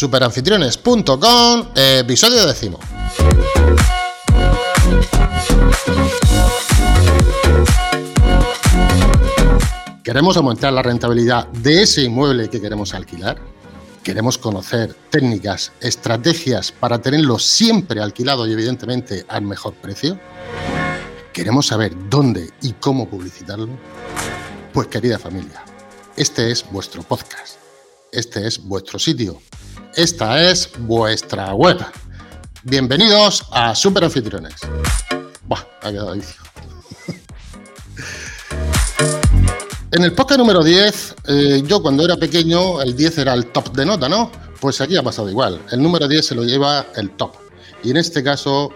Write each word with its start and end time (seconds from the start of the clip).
superanfitriones.com, 0.00 1.72
episodio 1.74 2.46
décimo. 2.46 2.78
¿Queremos 10.02 10.38
aumentar 10.38 10.72
la 10.72 10.80
rentabilidad 10.82 11.48
de 11.48 11.82
ese 11.82 12.02
inmueble 12.02 12.48
que 12.48 12.62
queremos 12.62 12.94
alquilar? 12.94 13.36
¿Queremos 14.02 14.38
conocer 14.38 14.96
técnicas, 15.10 15.72
estrategias 15.82 16.72
para 16.72 17.02
tenerlo 17.02 17.38
siempre 17.38 18.00
alquilado 18.00 18.46
y 18.46 18.52
evidentemente 18.52 19.26
al 19.28 19.42
mejor 19.42 19.74
precio? 19.74 20.18
¿Queremos 21.34 21.66
saber 21.66 21.92
dónde 22.08 22.48
y 22.62 22.72
cómo 22.72 23.06
publicitarlo? 23.06 23.68
Pues 24.72 24.86
querida 24.86 25.18
familia, 25.18 25.62
este 26.16 26.50
es 26.50 26.64
vuestro 26.70 27.02
podcast, 27.02 27.56
este 28.10 28.46
es 28.46 28.64
vuestro 28.64 28.98
sitio, 28.98 29.42
esta 29.96 30.50
es 30.50 30.70
vuestra 30.78 31.54
web. 31.54 31.78
Bienvenidos 32.62 33.44
a 33.52 33.74
Super 33.74 34.04
Anfitriones. 34.04 34.54
Buah, 35.46 35.60
ha 35.82 35.90
quedado. 35.90 36.14
En 39.92 40.04
el 40.04 40.12
podcast 40.12 40.38
número 40.38 40.62
10, 40.62 41.16
eh, 41.26 41.62
yo 41.66 41.82
cuando 41.82 42.04
era 42.04 42.16
pequeño, 42.16 42.80
el 42.80 42.94
10 42.94 43.18
era 43.18 43.34
el 43.34 43.46
top 43.46 43.72
de 43.72 43.84
nota, 43.84 44.08
¿no? 44.08 44.30
Pues 44.60 44.80
aquí 44.80 44.96
ha 44.96 45.02
pasado 45.02 45.28
igual. 45.28 45.60
El 45.72 45.82
número 45.82 46.06
10 46.06 46.26
se 46.26 46.34
lo 46.36 46.44
lleva 46.44 46.86
el 46.94 47.10
top. 47.16 47.32
Y 47.82 47.90
en 47.90 47.96
este 47.96 48.22
caso, 48.22 48.70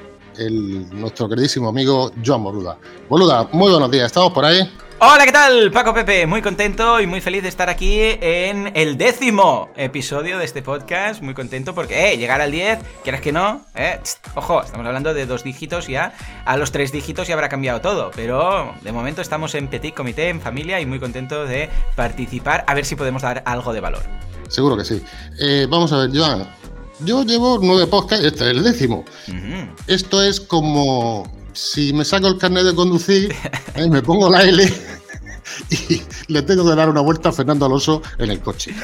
nuestro 0.90 1.28
queridísimo 1.28 1.68
amigo 1.68 2.10
Joan 2.24 2.42
Boluda. 2.42 2.78
Boluda, 3.08 3.48
muy 3.52 3.70
buenos 3.70 3.92
días. 3.92 4.06
¿Estamos 4.06 4.32
por 4.32 4.44
ahí? 4.44 4.68
Hola, 5.06 5.26
¿qué 5.26 5.32
tal? 5.32 5.70
Paco 5.70 5.92
Pepe, 5.92 6.26
muy 6.26 6.40
contento 6.40 6.98
y 6.98 7.06
muy 7.06 7.20
feliz 7.20 7.42
de 7.42 7.50
estar 7.50 7.68
aquí 7.68 7.98
en 8.00 8.72
el 8.74 8.96
décimo 8.96 9.68
episodio 9.76 10.38
de 10.38 10.46
este 10.46 10.62
podcast. 10.62 11.20
Muy 11.20 11.34
contento 11.34 11.74
porque, 11.74 12.10
eh, 12.14 12.16
llegar 12.16 12.40
al 12.40 12.50
10, 12.50 12.78
quieras 13.02 13.20
que 13.20 13.30
no, 13.30 13.66
eh, 13.74 14.00
ojo, 14.34 14.62
estamos 14.62 14.86
hablando 14.86 15.12
de 15.12 15.26
dos 15.26 15.44
dígitos 15.44 15.88
ya. 15.88 16.14
A 16.46 16.56
los 16.56 16.72
tres 16.72 16.90
dígitos 16.90 17.28
ya 17.28 17.34
habrá 17.34 17.50
cambiado 17.50 17.82
todo, 17.82 18.12
pero 18.16 18.74
de 18.80 18.92
momento 18.92 19.20
estamos 19.20 19.54
en 19.54 19.68
petit 19.68 19.94
comité, 19.94 20.30
en 20.30 20.40
familia 20.40 20.80
y 20.80 20.86
muy 20.86 20.98
contento 20.98 21.44
de 21.44 21.68
participar, 21.96 22.64
a 22.66 22.72
ver 22.72 22.86
si 22.86 22.96
podemos 22.96 23.20
dar 23.20 23.42
algo 23.44 23.74
de 23.74 23.80
valor. 23.80 24.04
Seguro 24.48 24.74
que 24.74 24.86
sí. 24.86 25.02
Eh, 25.38 25.66
vamos 25.68 25.92
a 25.92 25.98
ver, 25.98 26.16
Joan. 26.16 26.48
Yo 27.00 27.24
llevo 27.24 27.58
nueve 27.60 27.86
podcasts, 27.88 28.24
este 28.24 28.44
es 28.44 28.56
el 28.56 28.64
décimo. 28.64 29.04
Esto 29.86 30.22
es 30.22 30.40
como 30.40 31.43
si 31.54 31.92
me 31.92 32.04
saco 32.04 32.28
el 32.28 32.38
carnet 32.38 32.64
de 32.64 32.74
conducir, 32.74 33.34
eh, 33.74 33.88
me 33.88 34.02
pongo 34.02 34.30
la 34.30 34.42
L 34.42 34.72
y 35.70 36.02
le 36.28 36.42
tengo 36.42 36.68
que 36.68 36.74
dar 36.74 36.88
una 36.88 37.00
vuelta 37.00 37.28
a 37.28 37.32
Fernando 37.32 37.66
Alonso 37.66 38.02
en 38.18 38.30
el 38.30 38.40
coche. 38.40 38.74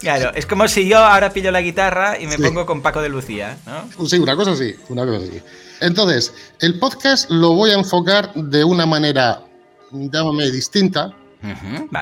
Claro, 0.00 0.32
es 0.34 0.46
como 0.46 0.68
si 0.68 0.88
yo 0.88 0.98
ahora 0.98 1.32
pillo 1.32 1.50
la 1.50 1.60
guitarra 1.60 2.20
y 2.20 2.26
me 2.26 2.38
pongo 2.38 2.66
con 2.66 2.82
Paco 2.82 3.02
de 3.02 3.08
Lucía, 3.08 3.58
¿no? 3.66 4.06
Sí, 4.06 4.18
una 4.18 4.36
cosa 4.36 4.52
así, 4.52 4.74
una 4.88 5.04
cosa 5.04 5.18
así. 5.18 5.40
Entonces, 5.80 6.32
el 6.60 6.78
podcast 6.78 7.30
lo 7.30 7.54
voy 7.54 7.70
a 7.70 7.74
enfocar 7.74 8.32
de 8.34 8.62
una 8.62 8.86
manera, 8.86 9.42
llámame, 9.90 10.50
distinta. 10.50 11.16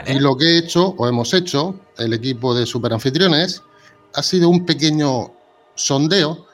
Y 0.07 0.19
lo 0.19 0.37
que 0.37 0.45
he 0.45 0.59
hecho, 0.59 0.89
o 0.99 1.09
hemos 1.09 1.33
hecho, 1.33 1.75
el 1.97 2.13
equipo 2.13 2.55
de 2.55 2.67
Superanfitriones, 2.67 3.63
ha 4.15 4.23
sido 4.23 4.51
un 4.51 4.67
pequeño 4.67 5.33
sondeo 5.77 6.47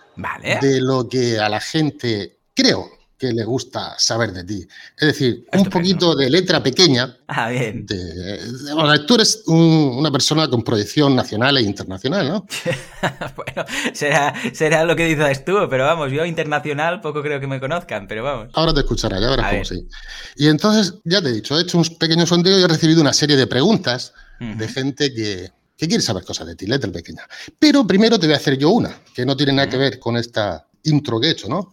de 0.60 0.80
lo 0.80 1.08
que 1.08 1.40
a 1.40 1.48
la 1.48 1.58
gente 1.58 2.38
creo 2.54 2.95
que 3.18 3.32
le 3.32 3.44
gusta 3.44 3.98
saber 3.98 4.32
de 4.32 4.44
ti. 4.44 4.66
Es 4.96 5.06
decir, 5.08 5.46
un 5.52 5.64
poquito 5.70 6.14
de 6.14 6.28
letra 6.28 6.62
pequeña. 6.62 7.16
Ah, 7.28 7.48
bien. 7.48 7.86
tú 9.06 9.14
eres 9.14 9.42
una 9.46 10.10
persona 10.10 10.48
con 10.48 10.62
proyección 10.62 11.16
nacional 11.16 11.56
e 11.56 11.62
internacional, 11.62 12.28
¿no? 12.28 12.46
bueno, 13.36 13.64
será, 13.94 14.34
será 14.52 14.84
lo 14.84 14.94
que 14.96 15.06
dices 15.06 15.44
tú, 15.44 15.56
pero 15.70 15.84
vamos, 15.84 16.12
yo 16.12 16.24
internacional 16.26 17.00
poco 17.00 17.22
creo 17.22 17.40
que 17.40 17.46
me 17.46 17.58
conozcan, 17.58 18.06
pero 18.06 18.22
vamos. 18.22 18.50
Ahora 18.52 18.74
te 18.74 18.80
escuchará, 18.80 19.18
ya 19.18 19.30
verás 19.30 19.50
cómo 19.50 19.64
sí. 19.64 19.88
Y 20.36 20.48
entonces, 20.48 20.94
ya 21.04 21.22
te 21.22 21.30
he 21.30 21.32
dicho, 21.32 21.58
he 21.58 21.62
hecho 21.62 21.78
un 21.78 21.84
pequeño 21.98 22.26
sondeo 22.26 22.58
y 22.58 22.62
he 22.62 22.68
recibido 22.68 23.00
una 23.00 23.14
serie 23.14 23.36
de 23.36 23.46
preguntas 23.46 24.12
de 24.38 24.68
gente 24.68 25.14
que, 25.14 25.50
que 25.74 25.88
quiere 25.88 26.02
saber 26.02 26.22
cosas 26.24 26.46
de 26.46 26.54
ti, 26.54 26.66
letra 26.66 26.92
pequeña. 26.92 27.22
Pero 27.58 27.86
primero 27.86 28.18
te 28.18 28.26
voy 28.26 28.34
a 28.34 28.36
hacer 28.36 28.58
yo 28.58 28.70
una, 28.70 28.94
que 29.14 29.24
no 29.24 29.34
tiene 29.34 29.54
nada 29.54 29.70
que 29.70 29.78
ver 29.78 29.98
con 29.98 30.18
esta 30.18 30.66
intro 30.84 31.18
que 31.18 31.28
he 31.28 31.30
hecho, 31.30 31.48
¿no? 31.48 31.72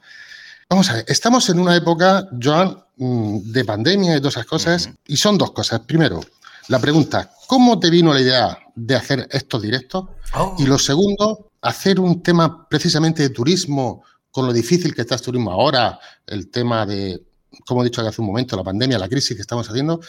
Vamos 0.69 0.89
a 0.89 0.93
ver, 0.93 1.05
estamos 1.07 1.49
en 1.49 1.59
una 1.59 1.75
época, 1.75 2.27
Joan, 2.41 2.77
mm, 2.97 3.51
de 3.51 3.65
pandemia 3.65 4.17
y 4.17 4.19
todas 4.19 4.35
esas 4.35 4.45
cosas, 4.45 4.89
y 5.05 5.17
son 5.17 5.37
dos 5.37 5.51
cosas. 5.51 5.81
Primero, 5.81 6.21
la 6.69 6.79
pregunta, 6.79 7.31
¿cómo 7.47 7.79
te 7.79 7.89
vino 7.89 8.13
la 8.13 8.21
idea 8.21 8.57
de 8.75 8.95
hacer 8.95 9.27
estos 9.31 9.61
directos? 9.61 10.05
Oh. 10.35 10.55
Y 10.57 10.65
lo 10.65 10.79
segundo, 10.79 11.51
hacer 11.61 11.99
un 11.99 12.23
tema 12.23 12.67
precisamente 12.67 13.23
de 13.23 13.29
turismo, 13.29 14.03
con 14.31 14.47
lo 14.47 14.53
difícil 14.53 14.95
que 14.95 15.01
está 15.01 15.15
el 15.15 15.21
turismo 15.21 15.51
ahora, 15.51 15.99
el 16.25 16.49
tema 16.49 16.85
de, 16.85 17.21
como 17.65 17.81
he 17.81 17.85
dicho 17.85 18.01
hace 18.01 18.21
un 18.21 18.27
momento, 18.27 18.55
la 18.55 18.63
pandemia, 18.63 18.97
la 18.97 19.09
crisis 19.09 19.35
que 19.35 19.41
estamos 19.41 19.69
haciendo. 19.69 19.99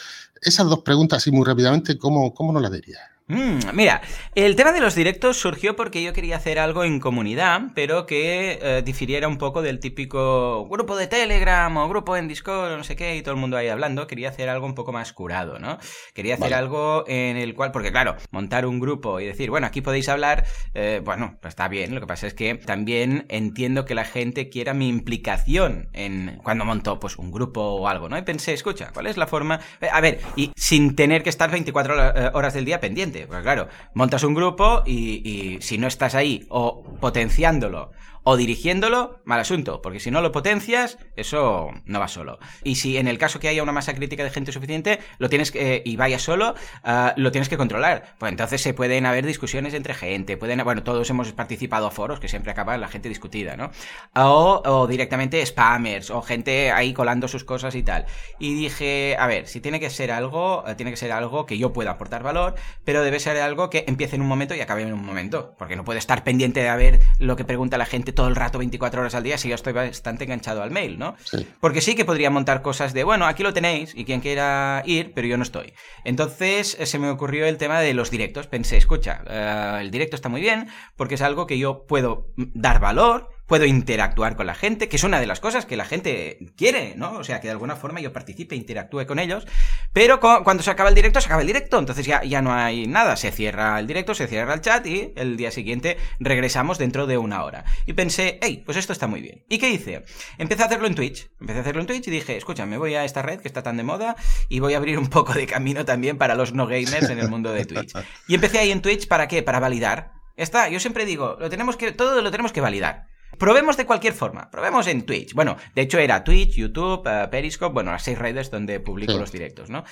Esas 0.41 0.67
dos 0.67 0.79
preguntas, 0.79 1.17
así 1.17 1.31
muy 1.31 1.45
rápidamente, 1.45 1.97
¿cómo, 1.97 2.33
cómo 2.33 2.51
nos 2.51 2.61
las 2.61 2.71
dirías? 2.71 3.01
Mm, 3.27 3.57
mira, 3.73 4.03
el 4.35 4.55
tema 4.55 4.71
de 4.71 4.79
los 4.79 4.93
directos 4.93 5.37
surgió 5.37 5.75
porque 5.75 6.03
yo 6.03 6.13
quería 6.13 6.35
hacer 6.35 6.59
algo 6.59 6.83
en 6.83 6.99
comunidad, 6.99 7.59
pero 7.73 8.05
que 8.05 8.59
eh, 8.61 8.83
difiriera 8.85 9.27
un 9.27 9.39
poco 9.39 9.63
del 9.63 9.79
típico 9.79 10.67
grupo 10.69 10.95
de 10.95 11.07
Telegram 11.07 11.75
o 11.75 11.89
grupo 11.89 12.15
en 12.17 12.27
Discord, 12.27 12.77
no 12.77 12.83
sé 12.83 12.95
qué, 12.95 13.15
y 13.15 13.23
todo 13.23 13.33
el 13.33 13.41
mundo 13.41 13.57
ahí 13.57 13.67
hablando. 13.67 14.05
Quería 14.05 14.29
hacer 14.29 14.47
algo 14.47 14.67
un 14.67 14.75
poco 14.75 14.91
más 14.91 15.11
curado, 15.11 15.57
¿no? 15.57 15.79
Quería 16.13 16.35
hacer 16.35 16.53
algo 16.53 17.03
en 17.07 17.37
el 17.37 17.55
cual, 17.55 17.71
porque 17.71 17.91
claro, 17.91 18.15
montar 18.29 18.67
un 18.67 18.79
grupo 18.79 19.19
y 19.19 19.25
decir, 19.25 19.49
bueno, 19.49 19.65
aquí 19.65 19.81
podéis 19.81 20.07
hablar, 20.07 20.45
eh, 20.75 21.01
bueno, 21.03 21.39
pues 21.41 21.53
está 21.53 21.67
bien. 21.67 21.95
Lo 21.95 22.01
que 22.01 22.07
pasa 22.07 22.27
es 22.27 22.35
que 22.35 22.53
también 22.53 23.25
entiendo 23.29 23.85
que 23.85 23.95
la 23.95 24.05
gente 24.05 24.49
quiera 24.49 24.75
mi 24.75 24.87
implicación 24.87 25.89
en 25.93 26.39
cuando 26.43 26.63
monto 26.63 26.99
pues 26.99 27.17
un 27.17 27.31
grupo 27.31 27.61
o 27.61 27.87
algo, 27.87 28.07
¿no? 28.07 28.19
Y 28.19 28.21
pensé, 28.21 28.53
escucha, 28.53 28.91
¿cuál 28.93 29.07
es 29.07 29.17
la 29.17 29.25
forma? 29.25 29.59
Eh, 29.81 29.87
a 29.91 29.99
ver, 29.99 30.21
y 30.35 30.51
sin 30.55 30.95
tener 30.95 31.23
que 31.23 31.31
estar 31.31 31.49
24 31.49 32.31
horas 32.35 32.53
del 32.53 32.65
día 32.65 32.79
pendiente 32.79 33.14
porque 33.21 33.43
claro, 33.43 33.67
montas 33.93 34.23
un 34.23 34.33
grupo 34.33 34.83
y 34.85 35.57
si 35.61 35.77
no 35.77 35.87
estás 35.87 36.15
ahí 36.15 36.45
o 36.49 36.83
potenciándolo 36.99 37.91
o 38.27 38.37
dirigiéndolo, 38.37 39.21
mal 39.23 39.39
asunto, 39.39 39.83
porque 39.83 39.99
si 39.99 40.09
no 40.09 40.19
lo 40.19 40.31
potencias, 40.31 40.97
eso 41.15 41.69
no 41.85 41.99
va 41.99 42.07
solo. 42.07 42.39
Y 42.63 42.75
si 42.75 42.97
en 42.97 43.07
el 43.07 43.19
caso 43.19 43.39
que 43.39 43.47
haya 43.47 43.61
una 43.61 43.71
masa 43.71 43.93
crítica 43.93 44.23
de 44.23 44.31
gente 44.31 44.51
suficiente, 44.51 44.99
lo 45.19 45.29
tienes 45.29 45.51
que, 45.51 45.83
y 45.85 45.95
vaya 45.95 46.17
solo, 46.17 46.55
ah, 46.83 47.13
lo 47.17 47.31
tienes 47.31 47.49
que 47.49 47.55
controlar. 47.55 48.15
Pues 48.17 48.31
entonces 48.31 48.61
se 48.61 48.73
pueden 48.73 49.05
haber 49.05 49.27
discusiones 49.27 49.75
entre 49.75 49.93
gente, 49.93 50.37
pueden, 50.37 50.63
bueno, 50.63 50.81
todos 50.81 51.07
hemos 51.11 51.31
participado 51.33 51.85
a 51.85 51.91
foros 51.91 52.19
que 52.19 52.27
siempre 52.27 52.51
acaba 52.51 52.75
la 52.79 52.87
gente 52.87 53.09
discutida, 53.09 53.57
¿no? 53.57 53.69
O, 54.15 54.63
o 54.65 54.87
directamente 54.87 55.45
spammers, 55.45 56.09
o 56.09 56.23
gente 56.23 56.71
ahí 56.71 56.93
colando 56.93 57.27
sus 57.27 57.43
cosas 57.43 57.75
y 57.75 57.83
tal. 57.83 58.07
Y 58.39 58.55
dije, 58.55 59.15
a 59.19 59.27
ver, 59.27 59.45
si 59.45 59.61
tiene 59.61 59.79
que 59.79 59.91
ser 59.91 60.11
algo, 60.11 60.63
eh, 60.67 60.73
tiene 60.73 60.89
que 60.89 60.97
ser 60.97 61.11
algo 61.11 61.45
que 61.45 61.59
yo 61.59 61.73
pueda 61.73 61.91
aportar 61.91 62.23
valor, 62.23 62.55
pero 62.83 63.03
debe 63.03 63.19
ser 63.19 63.37
algo 63.37 63.69
que 63.69 63.85
empiece 63.87 64.15
en 64.15 64.23
un 64.23 64.27
momento 64.27 64.55
y 64.55 64.61
acabe 64.61 64.81
en 64.81 64.93
un 64.93 65.05
momento, 65.05 65.53
porque 65.59 65.75
no 65.75 65.85
puede 65.85 65.99
estar 65.99 66.23
pendiente 66.23 66.61
de 66.61 66.75
ver 66.75 66.99
lo 67.19 67.35
que 67.35 67.45
pregunta 67.45 67.77
la 67.77 67.85
gente 67.85 68.14
todo 68.15 68.27
el 68.27 68.35
rato 68.35 68.57
24 68.57 69.01
horas 69.01 69.13
al 69.15 69.23
día 69.23 69.37
si 69.37 69.49
yo 69.49 69.55
estoy 69.55 69.73
bastante 69.73 70.23
enganchado 70.23 70.63
al 70.63 70.71
mail, 70.71 70.97
¿no? 70.97 71.15
Porque 71.59 71.81
sí 71.81 71.95
que 71.95 72.05
podría 72.05 72.29
montar 72.29 72.61
cosas 72.61 72.93
de, 72.93 73.03
bueno, 73.03 73.25
aquí 73.27 73.43
lo 73.43 73.53
tenéis 73.53 73.93
y 73.95 74.05
quien 74.05 74.21
quiera 74.21 74.81
ir, 74.85 75.13
pero 75.13 75.27
yo 75.27 75.37
no 75.37 75.43
estoy. 75.43 75.73
Entonces 76.03 76.77
eh, 76.79 76.85
se 76.85 76.97
me 76.97 77.09
ocurrió 77.09 77.45
el 77.45 77.57
tema 77.57 77.79
de 77.79 77.93
los 77.93 78.09
directos. 78.09 78.47
Pensé, 78.47 78.77
escucha, 78.77 79.21
eh, 79.27 79.79
el 79.81 79.91
directo 79.91 80.15
está 80.15 80.29
muy 80.29 80.41
bien 80.41 80.67
porque 80.95 81.15
es 81.15 81.21
algo 81.21 81.45
que 81.45 81.59
yo 81.59 81.85
puedo 81.85 82.31
dar 82.37 82.79
valor, 82.79 83.29
puedo 83.47 83.65
interactuar 83.65 84.35
con 84.35 84.47
la 84.47 84.55
gente, 84.55 84.89
que 84.89 84.95
es 84.95 85.03
una 85.03 85.19
de 85.19 85.27
las 85.27 85.39
cosas 85.39 85.65
que 85.65 85.77
la 85.77 85.85
gente 85.85 86.39
quiere, 86.57 86.93
¿no? 86.95 87.13
O 87.13 87.23
sea, 87.23 87.39
que 87.39 87.47
de 87.47 87.51
alguna 87.51 87.75
forma 87.75 87.99
yo 87.99 88.11
participe, 88.11 88.55
interactúe 88.55 89.05
con 89.05 89.19
ellos, 89.19 89.45
pero 89.93 90.19
cuando 90.19 90.63
se 90.63 90.71
acaba 90.71 90.89
el 90.89 90.95
directo, 90.95 91.21
se 91.21 91.27
acaba 91.27 91.41
el 91.41 91.47
directo, 91.47 91.77
entonces 91.77 92.05
ya, 92.05 92.23
ya 92.23 92.41
no 92.41 92.53
hay 92.53 92.87
nada, 92.87 93.15
se 93.15 93.31
cierra 93.31 93.79
el 93.79 93.87
directo, 93.87 94.15
se 94.15 94.27
cierra 94.27 94.53
el 94.53 94.61
chat 94.61 94.85
y 94.87 95.13
el 95.15 95.37
día 95.37 95.51
siguiente 95.51 95.97
regresamos 96.19 96.77
dentro 96.77 97.07
de 97.07 97.17
una 97.17 97.43
hora. 97.43 97.65
Y 97.85 97.93
pensé, 97.93 98.39
hey, 98.41 98.63
pues 98.65 98.77
esto 98.77 98.93
está 98.93 99.07
muy 99.07 99.21
bien. 99.21 99.45
¿Y 99.49 99.57
qué 99.57 99.69
hice? 99.69 100.03
Empecé 100.37 100.63
a 100.63 100.65
hacerlo 100.65 100.87
en 100.87 100.95
Twitch, 100.95 101.29
empecé 101.39 101.59
a 101.59 101.61
hacerlo 101.61 101.81
en 101.81 101.87
Twitch 101.87 102.07
y 102.07 102.11
dije, 102.11 102.37
escucha, 102.37 102.65
me 102.65 102.77
voy 102.77 102.95
a 102.95 103.05
esta 103.05 103.21
red 103.21 103.39
que 103.39 103.47
está 103.47 103.63
tan 103.63 103.77
de 103.77 103.83
moda 103.83 104.15
y 104.49 104.59
voy 104.59 104.73
a 104.73 104.77
abrir 104.77 104.97
un 104.97 105.07
poco 105.07 105.33
de 105.33 105.45
camino 105.45 105.85
también 105.85 106.17
para 106.17 106.35
los 106.35 106.53
no 106.53 106.65
gamers 106.65 107.09
en 107.09 107.19
el 107.19 107.29
mundo 107.29 107.51
de 107.51 107.65
Twitch. 107.65 107.93
Y 108.27 108.35
empecé 108.35 108.59
ahí 108.59 108.71
en 108.71 108.81
Twitch, 108.81 109.07
¿para 109.07 109.27
qué? 109.27 109.43
Para 109.43 109.59
validar. 109.59 110.13
Está, 110.35 110.67
yo 110.67 110.79
siempre 110.79 111.05
digo, 111.05 111.37
lo 111.39 111.49
tenemos 111.49 111.77
que, 111.77 111.91
todo 111.91 112.21
lo 112.21 112.31
tenemos 112.31 112.51
que 112.51 112.61
validar. 112.61 113.07
Probemos 113.37 113.77
de 113.77 113.85
cualquier 113.85 114.13
forma, 114.13 114.49
probemos 114.49 114.87
en 114.87 115.05
Twitch. 115.05 115.33
Bueno, 115.33 115.57
de 115.73 115.81
hecho 115.81 115.99
era 115.99 116.23
Twitch, 116.23 116.55
YouTube, 116.55 117.03
eh, 117.05 117.27
Periscope, 117.29 117.73
bueno, 117.73 117.91
las 117.91 118.03
seis 118.03 118.17
redes 118.17 118.51
donde 118.51 118.79
publico 118.79 119.13
los 119.13 119.31
directos, 119.31 119.69
¿no? 119.69 119.83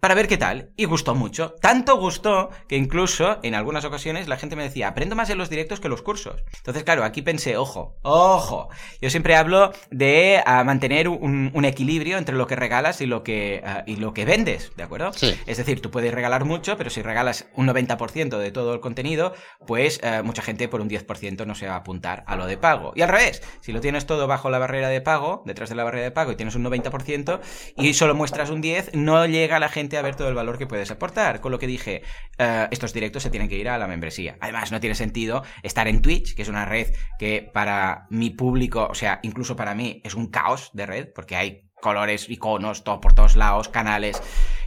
Para 0.00 0.14
ver 0.14 0.28
qué 0.28 0.36
tal. 0.36 0.70
Y 0.76 0.84
gustó 0.84 1.14
mucho. 1.14 1.54
Tanto 1.60 1.96
gustó 1.96 2.50
que 2.68 2.76
incluso 2.76 3.38
en 3.42 3.54
algunas 3.54 3.84
ocasiones 3.84 4.28
la 4.28 4.36
gente 4.36 4.56
me 4.56 4.62
decía, 4.62 4.88
aprendo 4.88 5.16
más 5.16 5.30
en 5.30 5.38
los 5.38 5.50
directos 5.50 5.80
que 5.80 5.86
en 5.86 5.92
los 5.92 6.02
cursos. 6.02 6.42
Entonces, 6.58 6.84
claro, 6.84 7.04
aquí 7.04 7.22
pensé, 7.22 7.56
ojo, 7.56 7.96
ojo. 8.02 8.68
Yo 9.00 9.10
siempre 9.10 9.36
hablo 9.36 9.72
de 9.90 10.42
ah, 10.44 10.64
mantener 10.64 11.08
un, 11.08 11.64
equilibrio 11.64 12.18
entre 12.18 12.36
lo 12.36 12.46
que 12.46 12.56
regalas 12.56 13.00
y 13.00 13.06
lo 13.06 13.22
que, 13.22 13.62
ah, 13.64 13.82
y 13.86 13.96
lo 13.96 14.14
que 14.14 14.24
vendes, 14.24 14.72
¿de 14.76 14.84
acuerdo? 14.84 15.10
Es 15.46 15.56
decir, 15.56 15.82
tú 15.82 15.90
puedes 15.90 16.14
regalar 16.14 16.44
mucho, 16.44 16.76
pero 16.76 16.88
si 16.88 17.02
regalas 17.02 17.46
un 17.54 17.66
90% 17.66 18.38
de 18.38 18.50
todo 18.52 18.72
el 18.72 18.80
contenido, 18.80 19.34
pues 19.66 20.00
eh, 20.02 20.22
mucha 20.22 20.42
gente 20.42 20.68
por 20.68 20.80
un 20.80 20.88
10% 20.88 21.44
no 21.46 21.54
se 21.54 21.66
va 21.66 21.74
a 21.74 21.78
apuntar 21.78 22.24
a 22.26 22.36
lo 22.36 22.46
de 22.46 22.56
pago. 22.56 22.92
Y 22.94 23.02
al 23.02 23.08
revés, 23.08 23.42
si 23.60 23.72
lo 23.72 23.80
tienes 23.80 24.06
todo 24.06 24.26
bajo 24.26 24.50
la 24.50 24.58
barrera 24.58 24.88
de 24.88 25.00
pago, 25.00 25.42
detrás 25.44 25.68
de 25.68 25.74
la 25.74 25.84
barrera 25.84 26.04
de 26.04 26.10
pago 26.10 26.32
y 26.32 26.36
tienes 26.36 26.54
un 26.54 26.64
90% 26.64 27.40
y 27.76 27.94
solo 27.94 28.14
muestras 28.14 28.50
un 28.50 28.60
10, 28.60 28.94
no 28.94 29.26
llega 29.26 29.58
la 29.58 29.68
gente 29.68 29.87
a 29.96 30.02
ver 30.02 30.16
todo 30.16 30.28
el 30.28 30.34
valor 30.34 30.58
que 30.58 30.66
puedes 30.66 30.90
aportar. 30.90 31.40
Con 31.40 31.52
lo 31.52 31.58
que 31.58 31.66
dije, 31.66 32.02
eh, 32.38 32.68
estos 32.70 32.92
directos 32.92 33.22
se 33.22 33.30
tienen 33.30 33.48
que 33.48 33.56
ir 33.56 33.68
a 33.68 33.78
la 33.78 33.86
membresía. 33.86 34.36
Además, 34.40 34.72
no 34.72 34.80
tiene 34.80 34.94
sentido 34.94 35.42
estar 35.62 35.88
en 35.88 36.02
Twitch, 36.02 36.34
que 36.34 36.42
es 36.42 36.48
una 36.48 36.64
red 36.64 36.88
que 37.18 37.48
para 37.52 38.06
mi 38.10 38.30
público, 38.30 38.88
o 38.90 38.94
sea, 38.94 39.20
incluso 39.22 39.56
para 39.56 39.74
mí, 39.74 40.00
es 40.04 40.14
un 40.14 40.30
caos 40.30 40.70
de 40.74 40.86
red, 40.86 41.08
porque 41.14 41.36
hay 41.36 41.68
colores, 41.80 42.28
iconos, 42.28 42.84
todo 42.84 43.00
por 43.00 43.14
todos 43.14 43.36
lados, 43.36 43.68
canales. 43.68 44.20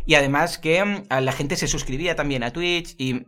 Y 0.05 0.15
además 0.15 0.57
que 0.57 0.83
mm, 0.83 1.03
la 1.21 1.31
gente 1.31 1.55
se 1.55 1.67
suscribía 1.67 2.15
también 2.15 2.43
a 2.43 2.51
Twitch 2.51 2.95
y 2.97 3.25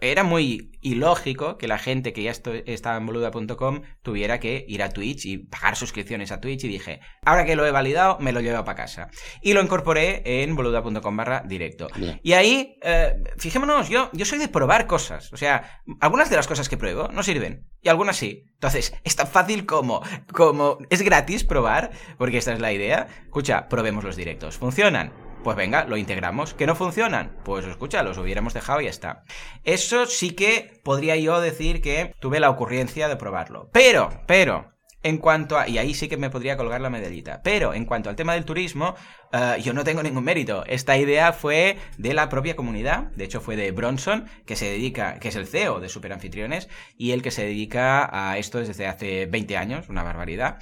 era 0.00 0.24
muy 0.24 0.72
ilógico 0.80 1.56
que 1.58 1.68
la 1.68 1.78
gente 1.78 2.12
que 2.12 2.22
ya 2.22 2.30
estaba 2.30 2.96
en 2.96 3.06
boluda.com 3.06 3.82
tuviera 4.02 4.40
que 4.40 4.64
ir 4.68 4.82
a 4.82 4.90
Twitch 4.90 5.26
y 5.26 5.38
pagar 5.38 5.76
suscripciones 5.76 6.32
a 6.32 6.40
Twitch 6.40 6.64
y 6.64 6.68
dije, 6.68 7.00
ahora 7.24 7.44
que 7.44 7.56
lo 7.56 7.66
he 7.66 7.70
validado, 7.70 8.18
me 8.18 8.32
lo 8.32 8.40
llevo 8.40 8.64
para 8.64 8.76
casa. 8.76 9.08
Y 9.42 9.52
lo 9.52 9.62
incorporé 9.62 10.22
en 10.24 10.56
boluda.com 10.56 11.16
barra 11.16 11.42
directo. 11.46 11.88
Y 12.22 12.32
ahí, 12.32 12.78
eh, 12.82 13.14
fijémonos, 13.38 13.88
yo, 13.88 14.10
yo 14.12 14.24
soy 14.24 14.38
de 14.38 14.48
probar 14.48 14.86
cosas. 14.86 15.32
O 15.32 15.36
sea, 15.36 15.82
algunas 16.00 16.30
de 16.30 16.36
las 16.36 16.48
cosas 16.48 16.68
que 16.68 16.76
pruebo 16.76 17.08
no 17.08 17.22
sirven 17.22 17.68
y 17.82 17.88
algunas 17.88 18.16
sí. 18.16 18.44
Entonces, 18.54 18.94
es 19.04 19.16
tan 19.16 19.26
fácil 19.26 19.66
como, 19.66 20.02
como 20.32 20.78
es 20.90 21.02
gratis 21.02 21.44
probar, 21.44 21.90
porque 22.18 22.38
esta 22.38 22.52
es 22.52 22.60
la 22.60 22.72
idea. 22.72 23.08
Escucha, 23.24 23.68
probemos 23.68 24.04
los 24.04 24.16
directos. 24.16 24.58
¿Funcionan? 24.58 25.29
Pues 25.42 25.56
venga, 25.56 25.84
lo 25.84 25.96
integramos. 25.96 26.52
¿Que 26.52 26.66
no 26.66 26.74
funcionan? 26.74 27.36
Pues 27.44 27.64
escucha, 27.64 28.02
los 28.02 28.18
hubiéramos 28.18 28.52
dejado 28.52 28.80
y 28.80 28.84
ya 28.84 28.90
está. 28.90 29.24
Eso 29.64 30.06
sí 30.06 30.32
que 30.32 30.80
podría 30.84 31.16
yo 31.16 31.40
decir 31.40 31.80
que 31.80 32.14
tuve 32.20 32.40
la 32.40 32.50
ocurrencia 32.50 33.08
de 33.08 33.16
probarlo. 33.16 33.70
Pero, 33.72 34.10
pero, 34.26 34.72
en 35.02 35.18
cuanto 35.18 35.58
a, 35.58 35.68
y 35.68 35.78
ahí 35.78 35.94
sí 35.94 36.08
que 36.08 36.16
me 36.16 36.30
podría 36.30 36.56
colgar 36.56 36.80
la 36.80 36.90
medallita, 36.90 37.40
pero 37.42 37.74
en 37.74 37.84
cuanto 37.84 38.10
al 38.10 38.16
tema 38.16 38.34
del 38.34 38.44
turismo, 38.44 38.94
eh, 39.32 39.56
yo 39.62 39.72
no 39.72 39.84
tengo 39.84 40.02
ningún 40.02 40.24
mérito. 40.24 40.64
Esta 40.66 40.96
idea 40.96 41.32
fue 41.32 41.78
de 41.96 42.14
la 42.14 42.28
propia 42.28 42.56
comunidad, 42.56 43.04
de 43.16 43.24
hecho 43.24 43.40
fue 43.40 43.56
de 43.56 43.72
Bronson, 43.72 44.26
que 44.44 44.56
se 44.56 44.66
dedica, 44.66 45.18
que 45.18 45.28
es 45.28 45.36
el 45.36 45.46
CEO 45.46 45.80
de 45.80 45.88
Superanfitriones, 45.88 46.68
y 46.96 47.12
el 47.12 47.22
que 47.22 47.30
se 47.30 47.44
dedica 47.44 48.08
a 48.12 48.38
esto 48.38 48.58
desde 48.58 48.86
hace 48.86 49.26
20 49.26 49.56
años, 49.56 49.88
una 49.88 50.02
barbaridad, 50.02 50.58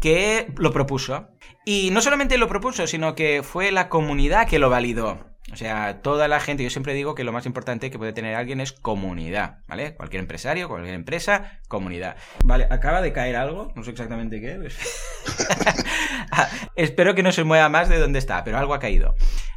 que 0.00 0.46
lo 0.56 0.72
propuso. 0.72 1.28
Y 1.66 1.90
no 1.92 2.00
solamente 2.00 2.38
lo 2.38 2.48
propuso, 2.48 2.86
sino 2.86 3.14
que 3.14 3.42
fue 3.42 3.72
la 3.72 3.88
comunidad 3.88 4.48
que 4.48 4.58
lo 4.58 4.70
validó. 4.70 5.33
O 5.52 5.56
sea, 5.56 6.00
toda 6.00 6.26
la 6.26 6.40
gente, 6.40 6.62
yo 6.64 6.70
siempre 6.70 6.94
digo 6.94 7.14
que 7.14 7.22
lo 7.22 7.30
más 7.30 7.44
importante 7.44 7.90
que 7.90 7.98
puede 7.98 8.14
tener 8.14 8.34
alguien 8.34 8.60
es 8.60 8.72
comunidad, 8.72 9.58
¿vale? 9.68 9.94
Cualquier 9.94 10.20
empresario, 10.20 10.68
cualquier 10.68 10.94
empresa, 10.94 11.60
comunidad. 11.68 12.16
Vale, 12.42 12.66
acaba 12.70 13.02
de 13.02 13.12
caer 13.12 13.36
algo, 13.36 13.70
no 13.74 13.84
sé 13.84 13.90
exactamente 13.90 14.40
qué. 14.40 14.58
Ah, 16.32 16.48
espero 16.76 17.14
que 17.14 17.22
no 17.22 17.30
se 17.30 17.44
mueva 17.44 17.68
más 17.68 17.90
de 17.90 17.98
donde 17.98 18.18
está, 18.18 18.42
pero 18.42 18.56
algo 18.56 18.72
ha 18.72 18.80
caído. 18.80 19.14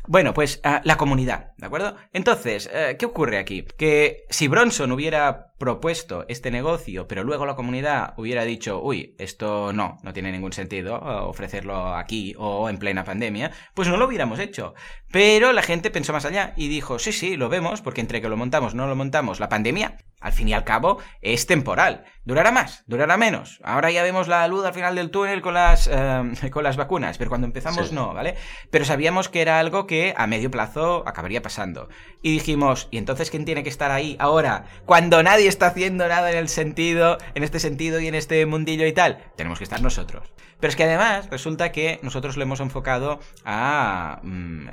Bueno, 0.07 0.33
pues 0.33 0.59
ah, 0.63 0.81
la 0.83 0.97
comunidad, 0.97 1.53
¿de 1.57 1.65
acuerdo? 1.65 1.95
Entonces, 2.11 2.69
eh, 2.73 2.97
¿qué 2.99 3.05
ocurre 3.05 3.37
aquí? 3.37 3.65
Que 3.77 4.25
si 4.29 4.47
Bronson 4.47 4.91
hubiera 4.91 5.53
propuesto 5.57 6.25
este 6.27 6.51
negocio, 6.51 7.07
pero 7.07 7.23
luego 7.23 7.45
la 7.45 7.55
comunidad 7.55 8.13
hubiera 8.17 8.43
dicho, 8.43 8.81
uy, 8.81 9.15
esto 9.17 9.73
no, 9.73 9.97
no 10.03 10.13
tiene 10.13 10.31
ningún 10.31 10.53
sentido 10.53 10.97
eh, 10.97 11.23
ofrecerlo 11.23 11.95
aquí 11.95 12.35
o 12.37 12.69
en 12.69 12.77
plena 12.77 13.03
pandemia, 13.03 13.51
pues 13.73 13.87
no 13.87 13.97
lo 13.97 14.05
hubiéramos 14.05 14.39
hecho. 14.39 14.73
Pero 15.11 15.53
la 15.53 15.61
gente 15.61 15.89
pensó 15.89 16.13
más 16.13 16.25
allá 16.25 16.53
y 16.57 16.67
dijo, 16.67 16.99
sí, 16.99 17.11
sí, 17.11 17.37
lo 17.37 17.49
vemos, 17.49 17.81
porque 17.81 18.01
entre 18.01 18.21
que 18.21 18.29
lo 18.29 18.37
montamos, 18.37 18.75
no 18.75 18.87
lo 18.87 18.95
montamos, 18.95 19.39
la 19.39 19.49
pandemia, 19.49 19.97
al 20.19 20.33
fin 20.33 20.49
y 20.49 20.53
al 20.53 20.63
cabo, 20.63 20.99
es 21.21 21.47
temporal. 21.47 22.05
Durará 22.23 22.51
más, 22.51 22.83
durará 22.87 23.15
menos. 23.15 23.59
Ahora 23.63 23.89
ya 23.89 24.03
vemos 24.03 24.27
la 24.27 24.45
luz 24.49 24.65
al 24.65 24.73
final 24.73 24.95
del 24.95 25.11
túnel 25.11 25.41
con 25.41 25.53
las, 25.53 25.89
eh, 25.91 26.23
con 26.51 26.63
las 26.63 26.75
vacunas, 26.75 27.17
pero 27.17 27.29
cuando 27.29 27.47
empezamos 27.47 27.93
no, 27.93 28.13
¿vale? 28.13 28.35
Pero 28.69 28.83
sabíamos 28.83 29.29
que 29.29 29.41
era 29.41 29.59
algo 29.59 29.87
que 29.87 30.13
a 30.17 30.27
medio 30.27 30.51
plazo 30.51 31.03
acabaría 31.07 31.41
pasando. 31.41 31.87
Y 32.21 32.33
dijimos, 32.33 32.89
¿y 32.91 32.97
entonces 32.97 33.29
quién 33.29 33.45
tiene 33.45 33.63
que 33.63 33.69
estar 33.69 33.91
ahí 33.91 34.17
ahora? 34.19 34.65
Cuando 34.85 35.23
nadie 35.23 35.46
está 35.47 35.67
haciendo 35.67 36.07
nada 36.07 36.31
en 36.31 36.37
el 36.37 36.49
sentido, 36.49 37.17
en 37.35 37.43
este 37.43 37.59
sentido 37.59 37.99
y 37.99 38.07
en 38.07 38.15
este 38.15 38.45
mundillo 38.45 38.85
y 38.85 38.93
tal. 38.93 39.31
Tenemos 39.35 39.57
que 39.57 39.63
estar 39.63 39.81
nosotros. 39.81 40.31
Pero 40.59 40.69
es 40.69 40.75
que 40.75 40.83
además 40.83 41.29
resulta 41.29 41.71
que 41.71 41.99
nosotros 42.01 42.35
lo 42.35 42.43
hemos 42.43 42.59
enfocado 42.59 43.19
a 43.45 44.19
mm, 44.23 44.67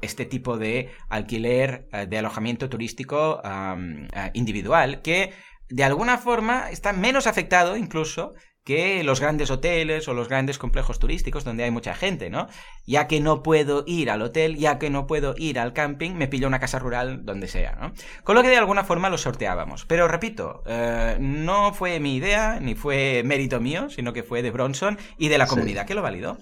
este 0.00 0.24
tipo 0.24 0.58
de 0.58 0.90
alquiler 1.08 1.88
eh, 1.92 2.06
de 2.06 2.18
alojamiento 2.18 2.68
turístico 2.68 3.40
eh, 3.44 4.30
individual 4.34 5.00
que 5.02 5.32
de 5.68 5.84
alguna 5.84 6.18
forma 6.18 6.70
está 6.70 6.92
menos 6.92 7.26
afectado 7.26 7.76
incluso 7.76 8.34
que 8.68 9.02
los 9.02 9.18
grandes 9.18 9.50
hoteles 9.50 10.08
o 10.08 10.12
los 10.12 10.28
grandes 10.28 10.58
complejos 10.58 10.98
turísticos 10.98 11.42
donde 11.42 11.64
hay 11.64 11.70
mucha 11.70 11.94
gente, 11.94 12.28
¿no? 12.28 12.48
Ya 12.86 13.06
que 13.06 13.18
no 13.18 13.42
puedo 13.42 13.82
ir 13.86 14.10
al 14.10 14.20
hotel, 14.20 14.58
ya 14.58 14.78
que 14.78 14.90
no 14.90 15.06
puedo 15.06 15.34
ir 15.38 15.58
al 15.58 15.72
camping, 15.72 16.10
me 16.12 16.28
pillo 16.28 16.48
una 16.48 16.60
casa 16.60 16.78
rural 16.78 17.24
donde 17.24 17.48
sea, 17.48 17.78
¿no? 17.80 17.94
Con 18.24 18.34
lo 18.34 18.42
que 18.42 18.50
de 18.50 18.58
alguna 18.58 18.84
forma 18.84 19.08
lo 19.08 19.16
sorteábamos. 19.16 19.86
Pero 19.86 20.06
repito, 20.06 20.62
eh, 20.66 21.16
no 21.18 21.72
fue 21.72 21.98
mi 21.98 22.16
idea, 22.16 22.60
ni 22.60 22.74
fue 22.74 23.22
mérito 23.24 23.58
mío, 23.58 23.88
sino 23.88 24.12
que 24.12 24.22
fue 24.22 24.42
de 24.42 24.50
Bronson 24.50 24.98
y 25.16 25.28
de 25.28 25.38
la 25.38 25.46
comunidad 25.46 25.86
que 25.86 25.94
lo 25.94 26.02
validó. 26.02 26.36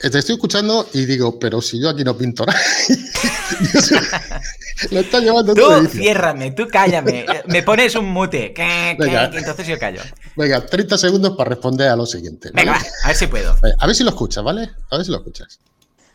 Te 0.00 0.16
estoy 0.16 0.36
escuchando 0.36 0.86
y 0.92 1.06
digo, 1.06 1.40
pero 1.40 1.60
si 1.60 1.82
yo 1.82 1.88
aquí 1.88 2.04
no 2.04 2.16
pinto 2.16 2.46
nada. 2.46 2.60
lo 4.92 5.00
está 5.00 5.18
llevando 5.18 5.54
Tú 5.54 5.88
ciérrame, 5.88 6.52
tú 6.52 6.68
cállame. 6.68 7.26
Me 7.46 7.64
pones 7.64 7.96
un 7.96 8.10
mute. 8.12 8.54
entonces 8.56 9.66
yo 9.66 9.76
callo. 9.76 10.02
Venga, 10.36 10.64
30 10.64 10.98
segundos 10.98 11.36
para 11.36 11.50
responder 11.50 11.63
responde 11.64 11.88
a 11.88 11.96
lo 11.96 12.04
siguiente. 12.04 12.50
Venga, 12.52 12.78
a 13.04 13.06
ver 13.08 13.16
si 13.16 13.26
puedo. 13.26 13.56
A 13.78 13.86
ver 13.86 13.96
si 13.96 14.04
lo 14.04 14.10
escuchas, 14.10 14.44
¿vale? 14.44 14.70
A 14.90 14.96
ver 14.96 15.06
si 15.06 15.10
lo 15.10 15.18
escuchas 15.18 15.58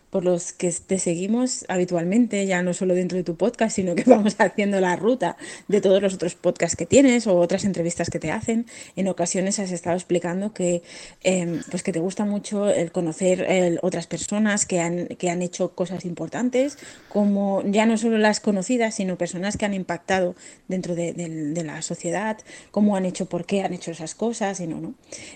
por 0.09 0.23
los 0.23 0.53
que 0.53 0.71
te 0.71 0.99
seguimos 0.99 1.65
habitualmente, 1.67 2.45
ya 2.45 2.61
no 2.63 2.73
solo 2.73 2.95
dentro 2.95 3.17
de 3.17 3.23
tu 3.23 3.35
podcast, 3.35 3.75
sino 3.75 3.95
que 3.95 4.03
vamos 4.07 4.35
haciendo 4.39 4.79
la 4.79 4.95
ruta 4.95 5.37
de 5.67 5.81
todos 5.81 6.01
los 6.01 6.13
otros 6.13 6.35
podcasts 6.35 6.75
que 6.75 6.85
tienes 6.85 7.27
o 7.27 7.37
otras 7.37 7.65
entrevistas 7.65 8.09
que 8.09 8.19
te 8.19 8.31
hacen. 8.31 8.65
En 8.95 9.07
ocasiones 9.07 9.59
has 9.59 9.71
estado 9.71 9.95
explicando 9.95 10.53
que, 10.53 10.81
em, 11.23 11.61
pues 11.69 11.83
que 11.83 11.91
te 11.91 11.99
gusta 11.99 12.25
mucho 12.25 12.69
el 12.69 12.91
conocer 12.91 13.79
otras 13.81 14.07
personas 14.07 14.65
que 14.65 14.79
han, 14.79 15.07
que 15.07 15.29
han 15.29 15.41
hecho 15.41 15.75
cosas 15.75 16.05
importantes, 16.05 16.77
como 17.07 17.63
ya 17.65 17.85
no 17.85 17.97
solo 17.97 18.17
las 18.17 18.39
conocidas, 18.39 18.95
sino 18.95 19.17
personas 19.17 19.57
que 19.57 19.65
han 19.65 19.73
impactado 19.73 20.35
dentro 20.67 20.95
de, 20.95 21.09
la 21.59 21.81
sociedad, 21.81 22.37
cómo 22.71 22.95
han 22.95 23.05
hecho, 23.05 23.25
por 23.25 23.45
qué 23.45 23.63
han 23.63 23.73
hecho 23.73 23.91
esas 23.91 24.15
cosas 24.15 24.59
y 24.59 24.67
no, 24.67 24.79
¿no? 24.79 24.93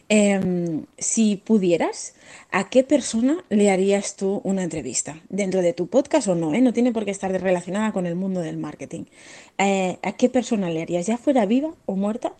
Em, 0.09 0.85
si 0.97 1.35
pudieras, 1.35 2.13
¿a 2.51 2.69
qué 2.69 2.83
persona 2.83 3.43
le 3.49 3.69
harías 3.69 4.15
tú 4.15 4.41
una 4.43 4.62
entrevista? 4.63 5.21
Dentro 5.29 5.61
de 5.61 5.73
tu 5.73 5.87
podcast 5.87 6.27
o 6.27 6.35
no, 6.35 6.53
¿eh? 6.53 6.61
no 6.61 6.73
tiene 6.73 6.91
por 6.91 7.05
qué 7.05 7.11
estar 7.11 7.31
relacionada 7.31 7.91
con 7.91 8.05
el 8.05 8.15
mundo 8.15 8.41
del 8.41 8.57
marketing. 8.57 9.03
Eh, 9.57 9.97
¿A 10.01 10.13
qué 10.13 10.29
persona 10.29 10.69
le 10.69 10.81
harías, 10.81 11.05
ya 11.05 11.17
fuera 11.17 11.45
viva 11.45 11.73
o 11.85 11.95
muerta? 11.95 12.33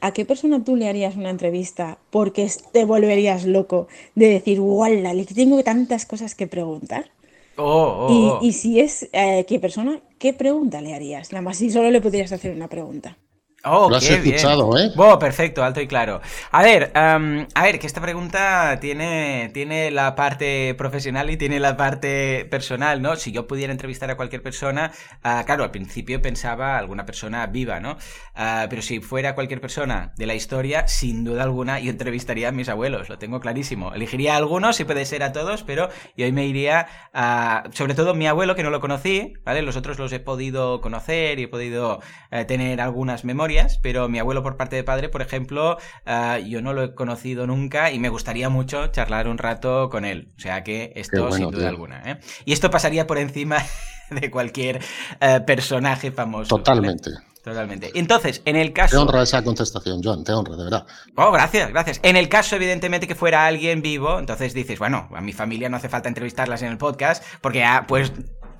¿A 0.00 0.12
qué 0.12 0.24
persona 0.24 0.64
tú 0.64 0.76
le 0.76 0.88
harías 0.88 1.16
una 1.16 1.30
entrevista 1.30 1.98
porque 2.10 2.50
te 2.72 2.84
volverías 2.84 3.44
loco 3.44 3.86
de 4.14 4.28
decir, 4.28 4.60
¡wala! 4.60 5.14
Le 5.14 5.24
tengo 5.24 5.62
tantas 5.62 6.06
cosas 6.06 6.34
que 6.34 6.46
preguntar. 6.48 7.10
Oh, 7.56 7.64
oh, 7.64 8.06
oh. 8.08 8.38
Y, 8.42 8.52
si 8.52 8.80
es 8.80 9.08
eh, 9.12 9.44
qué 9.46 9.60
persona, 9.60 10.00
¿qué 10.18 10.32
pregunta 10.32 10.80
le 10.80 10.94
harías? 10.94 11.32
Nada 11.32 11.42
más 11.42 11.58
si 11.58 11.70
solo 11.70 11.90
le 11.90 12.00
pudieras 12.00 12.32
hacer 12.32 12.54
una 12.54 12.68
pregunta. 12.68 13.16
Oh, 13.64 13.88
Lo 13.88 13.96
has 13.96 14.10
escuchado, 14.10 14.76
¿eh? 14.76 14.90
perfecto, 15.20 15.62
alto 15.62 15.80
y 15.80 15.86
claro. 15.86 16.20
A 16.50 16.62
ver, 16.64 16.90
a 16.94 17.62
ver, 17.62 17.78
que 17.78 17.86
esta 17.86 18.00
pregunta 18.00 18.78
tiene, 18.80 19.52
tiene 19.54 19.92
la 19.92 20.16
parte 20.16 20.74
profesional 20.76 21.30
y 21.30 21.36
tiene 21.36 21.60
la 21.60 21.76
parte 21.76 22.44
personal, 22.50 23.00
¿no? 23.00 23.14
Si 23.14 23.30
yo 23.30 23.46
pudiera 23.46 23.72
entrevistar 23.72 24.10
a 24.10 24.16
cualquier 24.16 24.42
persona, 24.42 24.90
ah, 25.22 25.44
claro, 25.46 25.62
al 25.62 25.70
principio 25.70 26.20
pensaba 26.20 26.76
alguna 26.76 27.06
persona 27.06 27.46
viva, 27.46 27.78
¿no? 27.78 27.98
Ah, 28.34 28.66
pero 28.68 28.82
si 28.82 28.98
fuera 28.98 29.36
cualquier 29.36 29.60
persona 29.60 30.12
de 30.16 30.26
la 30.26 30.34
historia, 30.34 30.88
sin 30.88 31.22
duda 31.22 31.44
alguna, 31.44 31.78
yo 31.78 31.90
entrevistaría 31.90 32.48
a 32.48 32.52
mis 32.52 32.68
abuelos, 32.68 33.08
lo 33.08 33.18
tengo 33.18 33.38
clarísimo. 33.38 33.94
Elegiría 33.94 34.34
a 34.34 34.38
algunos, 34.38 34.74
si 34.74 34.84
puede 34.84 35.04
ser 35.04 35.22
a 35.22 35.30
todos, 35.30 35.62
pero 35.62 35.88
yo 36.16 36.26
hoy 36.26 36.32
me 36.32 36.46
iría 36.46 36.88
a, 37.14 37.62
sobre 37.72 37.94
todo 37.94 38.14
mi 38.14 38.26
abuelo, 38.26 38.56
que 38.56 38.64
no 38.64 38.70
lo 38.70 38.80
conocí, 38.80 39.34
¿vale? 39.44 39.62
Los 39.62 39.76
otros 39.76 40.00
los 40.00 40.12
he 40.12 40.18
podido 40.18 40.80
conocer 40.80 41.38
y 41.38 41.44
he 41.44 41.48
podido 41.48 42.00
eh, 42.32 42.44
tener 42.44 42.80
algunas 42.80 43.24
memorias 43.24 43.51
pero 43.82 44.08
mi 44.08 44.18
abuelo 44.18 44.42
por 44.42 44.56
parte 44.56 44.76
de 44.76 44.84
padre, 44.84 45.08
por 45.08 45.22
ejemplo, 45.22 45.78
ah, 46.06 46.38
yo 46.38 46.62
no 46.62 46.72
lo 46.72 46.84
he 46.84 46.94
conocido 46.94 47.46
nunca 47.46 47.90
y 47.90 47.98
me 47.98 48.08
gustaría 48.08 48.48
mucho 48.48 48.88
charlar 48.88 49.28
un 49.28 49.38
rato 49.38 49.88
con 49.90 50.04
él. 50.04 50.32
O 50.36 50.40
sea 50.40 50.64
que 50.64 50.92
esto 50.96 51.30
sin 51.32 51.50
duda 51.50 51.68
alguna. 51.68 52.02
¿eh? 52.04 52.20
Y 52.44 52.52
esto 52.52 52.70
pasaría 52.70 53.06
por 53.06 53.18
encima 53.18 53.58
de 54.10 54.30
cualquier 54.30 54.80
eh, 55.20 55.40
personaje 55.46 56.12
famoso. 56.12 56.56
Totalmente. 56.56 57.10
Totalmente. 57.42 57.90
Entonces, 57.94 58.40
en 58.44 58.54
el 58.54 58.72
caso. 58.72 58.96
Te 58.96 59.02
honra 59.02 59.22
esa 59.22 59.42
contestación, 59.42 60.00
John, 60.02 60.22
te 60.22 60.32
honra, 60.32 60.56
de 60.56 60.62
verdad. 60.62 60.86
Oh, 61.16 61.32
gracias, 61.32 61.70
gracias. 61.70 61.98
En 62.04 62.16
el 62.16 62.28
caso, 62.28 62.54
evidentemente, 62.54 63.08
que 63.08 63.16
fuera 63.16 63.46
alguien 63.46 63.82
vivo, 63.82 64.20
entonces 64.20 64.54
dices, 64.54 64.78
bueno, 64.78 65.08
a 65.12 65.20
mi 65.20 65.32
familia 65.32 65.68
no 65.68 65.76
hace 65.76 65.88
falta 65.88 66.08
entrevistarlas 66.08 66.62
en 66.62 66.68
el 66.70 66.78
podcast, 66.78 67.24
porque 67.40 67.58
ya, 67.58 67.84
pues, 67.88 68.12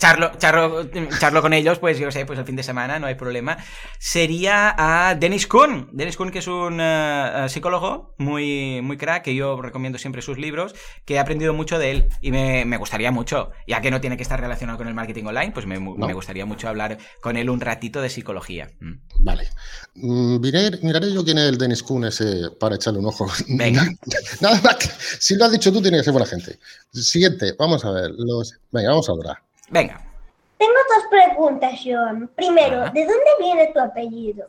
charlo, 0.03 0.33
charlo, 0.37 0.91
charlo 1.21 1.43
con 1.43 1.53
ellos, 1.53 1.79
pues 1.79 1.97
yo 1.97 2.11
sé, 2.11 2.27
pues 2.27 2.37
el 2.37 2.45
fin 2.45 2.57
de 2.57 2.65
semana, 2.65 2.99
no 2.99 3.07
hay 3.07 3.15
problema. 3.15 3.57
Sería 4.01 4.75
a 4.77 5.15
Dennis 5.15 5.47
Kuhn. 5.47 5.91
Dennis 5.93 6.17
Kuhn, 6.17 6.33
que 6.33 6.41
es 6.41 6.49
un 6.49 6.79
eh, 6.81 7.47
psicólogo 7.49 8.13
muy, 8.19 8.81
muy 8.83 8.97
crack, 8.97 9.23
que 9.23 9.37
yo 9.37 9.63
recomiendo 9.63 10.01
siempre 10.01 10.21
sus 10.21 10.39
libros, 10.39 10.75
que 11.05 11.15
he 11.15 11.19
aprendido 11.21 11.55
mucho 11.55 11.79
de 11.79 11.93
él 11.93 12.09
y 12.21 12.33
me, 12.33 12.65
me 12.65 12.79
gustaría 12.79 13.13
mucho, 13.13 13.53
ya 13.69 13.81
que 13.81 13.93
no 13.93 14.01
tiene 14.01 14.17
que 14.17 14.25
estar 14.25 14.41
relacionado 14.41 14.77
con 14.77 14.89
el 14.89 14.95
marketing 14.95 15.25
online, 15.27 15.53
pues 15.53 15.67
me, 15.67 15.79
me 15.79 16.15
gustaría 16.15 16.47
mucho 16.47 16.69
hablar 16.69 16.99
con 17.21 17.37
él 17.37 17.49
un 17.49 17.61
ratito 17.61 18.03
de 18.03 18.11
psicología. 18.11 18.73
Mm. 18.81 18.95
Vale. 19.21 19.51
Mm, 19.95 20.41
miraré, 20.41 21.13
yo 21.13 21.25
quién 21.25 21.39
es 21.39 21.49
el 21.49 21.59
Dennis 21.59 21.85
Kuhn 21.85 22.07
ese 22.07 22.51
para 22.59 22.75
echarle 22.75 22.99
un 22.99 23.07
ojo. 23.07 23.31
Venga. 23.47 23.87
Nada 24.41 24.61
más 24.63 24.79
si 25.21 25.37
lo 25.37 25.45
has 25.45 25.53
dicho 25.53 25.73
tú, 25.73 25.81
tiene 25.81 25.99
que 25.99 26.03
ser 26.03 26.13
buena 26.13 26.27
gente. 26.27 26.59
Siguiente, 26.93 27.55
vamos 27.57 27.85
a 27.85 27.93
ver. 27.93 28.11
Los... 28.17 28.59
Venga, 28.73 28.91
vamos 28.91 29.09
a 29.09 29.13
hablar. 29.13 29.52
Venga. 29.73 29.99
Tengo 30.59 30.75
dos 30.95 31.05
preguntas, 31.11 31.81
Joan. 31.83 32.29
Primero, 32.37 32.83
¿de 32.91 33.07
dónde 33.07 33.31
viene 33.41 33.69
tu 33.69 33.81
apellido? 33.81 34.47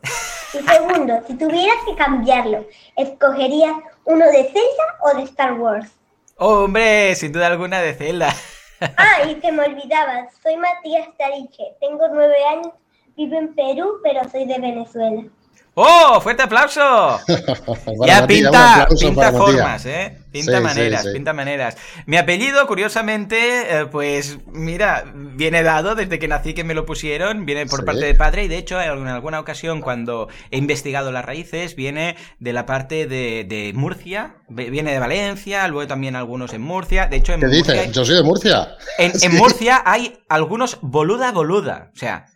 Y 0.52 0.58
segundo, 0.58 1.20
si 1.26 1.34
tuvieras 1.34 1.78
que 1.86 1.96
cambiarlo, 1.96 2.66
¿escogerías 2.94 3.72
uno 4.04 4.26
de 4.26 4.44
Zelda 4.44 4.84
o 5.02 5.16
de 5.16 5.22
Star 5.24 5.54
Wars? 5.54 5.90
Hombre, 6.36 7.14
sin 7.14 7.32
duda 7.32 7.46
alguna 7.48 7.80
de 7.80 7.94
Zelda. 7.94 8.28
Ah, 8.98 9.22
y 9.26 9.36
que 9.36 9.50
me 9.50 9.64
olvidaba, 9.64 10.28
soy 10.42 10.56
Matías 10.58 11.08
Tariche, 11.16 11.74
tengo 11.80 12.06
nueve 12.08 12.36
años, 12.50 12.72
vivo 13.16 13.38
en 13.38 13.54
Perú, 13.54 13.98
pero 14.02 14.28
soy 14.28 14.44
de 14.44 14.58
Venezuela. 14.58 15.22
¡Oh! 15.74 16.20
¡Fuerte 16.20 16.44
aplauso! 16.44 17.20
ya 18.06 18.26
pinta, 18.26 18.86
pinta 18.98 19.32
formas, 19.32 19.84
¿eh? 19.86 20.18
Pinta 20.30 20.60
maneras, 20.60 21.06
pinta 21.12 21.32
maneras. 21.32 21.76
Mi 22.06 22.16
apellido, 22.16 22.66
curiosamente, 22.66 23.78
eh, 23.80 23.86
pues 23.86 24.38
mira, 24.46 25.04
viene 25.14 25.62
dado 25.62 25.94
desde 25.94 26.18
que 26.18 26.28
nací 26.28 26.54
que 26.54 26.64
me 26.64 26.74
lo 26.74 26.86
pusieron, 26.86 27.46
viene 27.46 27.66
por 27.66 27.84
parte 27.84 28.04
de 28.04 28.14
padre 28.14 28.44
y 28.44 28.48
de 28.48 28.58
hecho 28.58 28.80
en 28.80 29.06
alguna 29.06 29.40
ocasión 29.40 29.80
cuando 29.80 30.28
he 30.50 30.58
investigado 30.58 31.12
las 31.12 31.24
raíces 31.24 31.76
viene 31.76 32.16
de 32.40 32.52
la 32.52 32.66
parte 32.66 33.06
de, 33.06 33.72
Murcia, 33.74 34.36
viene 34.48 34.92
de 34.92 34.98
Valencia, 34.98 35.66
luego 35.68 35.86
también 35.86 36.16
algunos 36.16 36.52
en 36.52 36.62
Murcia. 36.62 37.06
De 37.06 37.16
hecho, 37.16 37.32
en 37.32 37.40
¿Qué 37.40 37.46
dices? 37.46 37.92
Yo 37.92 38.04
soy 38.04 38.16
de 38.16 38.22
Murcia. 38.22 38.76
En, 38.98 39.12
en 39.22 39.34
Murcia 39.36 39.82
hay 39.84 40.18
algunos 40.28 40.78
boluda 40.82 41.32
boluda, 41.32 41.90
o 41.94 41.96
sea, 41.96 42.26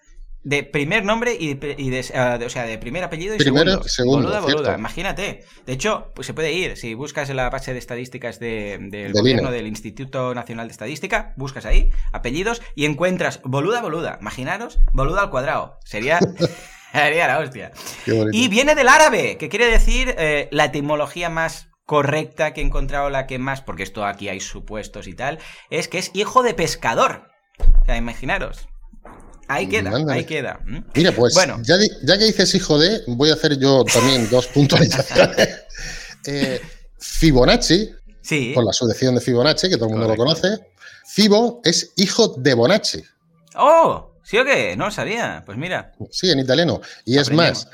de 0.45 0.63
primer 0.63 1.05
nombre 1.05 1.37
y, 1.39 1.55
de, 1.55 2.05
ah, 2.15 2.39
o 2.45 2.49
sea, 2.49 2.65
de 2.65 2.79
primer 2.79 3.05
apellido 3.05 3.35
y 3.35 3.41
segundo. 3.41 3.83
boluda, 4.05 4.41
boluda. 4.41 4.75
Imagínate. 4.77 5.45
De 5.67 5.73
hecho, 5.73 6.13
pues 6.15 6.27
se 6.27 6.35
puede 6.35 6.53
ir. 6.53 6.77
Si 6.77 6.95
buscas 6.95 7.29
en 7.31 7.37
la 7.37 7.51
base 7.51 7.73
de 7.73 7.79
estadísticas 7.79 8.39
del 8.39 9.13
gobierno 9.13 9.51
del 9.51 9.67
Instituto 9.67 10.35
Nacional 10.35 10.69
de 10.69 10.73
Estadística, 10.73 11.35
buscas 11.37 11.67
ahí 11.67 11.91
apellidos 12.13 12.63
y 12.75 12.85
encuentras 12.85 13.41
boluda, 13.45 13.83
boluda. 13.83 14.19
Imaginaros, 14.21 14.79
boluda 14.93 15.23
al 15.23 15.31
cuadrado. 15.31 15.79
Sería. 15.85 16.19
Sería 16.93 17.27
la 17.27 17.39
hostia. 17.39 17.71
Y 18.33 18.49
viene 18.49 18.75
del 18.75 18.89
árabe, 18.89 19.37
que 19.37 19.51
quiere 19.51 19.67
decir 19.67 20.15
eh, 20.17 20.49
la 20.53 20.65
etimología 20.65 21.29
más 21.29 21.69
correcta 21.85 22.55
que 22.55 22.63
he 22.63 22.65
encontrado, 22.65 23.11
la 23.11 23.27
que 23.27 23.39
más, 23.39 23.61
porque 23.61 23.83
esto 23.83 24.07
aquí 24.07 24.29
hay 24.29 24.41
supuestos 24.41 25.07
y 25.07 25.15
tal, 25.15 25.39
es 25.69 25.89
que 25.89 25.99
es 25.99 26.11
hijo 26.15 26.43
de 26.43 26.55
pescador. 26.55 27.29
O 27.59 27.85
sea, 27.85 27.97
imaginaros. 27.97 28.69
Ahí 29.49 29.67
queda, 29.67 29.91
ahí 30.11 30.25
queda. 30.25 30.61
Mira, 30.95 31.13
pues 31.13 31.35
bueno. 31.35 31.61
ya, 31.63 31.79
que 32.19 32.25
dices 32.25 32.55
hijo 32.55 32.79
de, 32.79 33.03
voy 33.07 33.31
a 33.31 33.35
hacer 33.35 33.59
yo 33.59 33.85
también 33.85 34.29
dos 34.31 34.47
puntualizaciones. 34.49 35.49
eh, 36.27 36.61
Fibonacci, 36.99 37.91
sí. 38.21 38.53
con 38.55 38.65
la 38.65 38.73
sucesión 38.73 39.15
de 39.15 39.23
Fibonacci, 39.23 39.71
que 39.71 39.77
todo 39.77 39.87
el 39.87 39.93
mundo 39.93 40.09
lo 40.09 40.17
conoce. 40.17 40.49
Fibo 41.07 41.63
es 41.65 41.93
hijo 41.97 42.35
de 42.37 42.53
Bonacci. 42.53 43.03
¡Oh! 43.57 44.13
¿Sí 44.23 44.37
o 44.37 44.45
qué? 44.45 44.77
No 44.77 44.85
lo 44.85 44.91
sabía. 44.91 45.43
Pues 45.47 45.57
mira. 45.57 45.95
Sí, 46.11 46.31
en 46.31 46.39
italiano. 46.39 46.83
Y 47.07 47.17
es 47.17 47.33
más, 47.33 47.67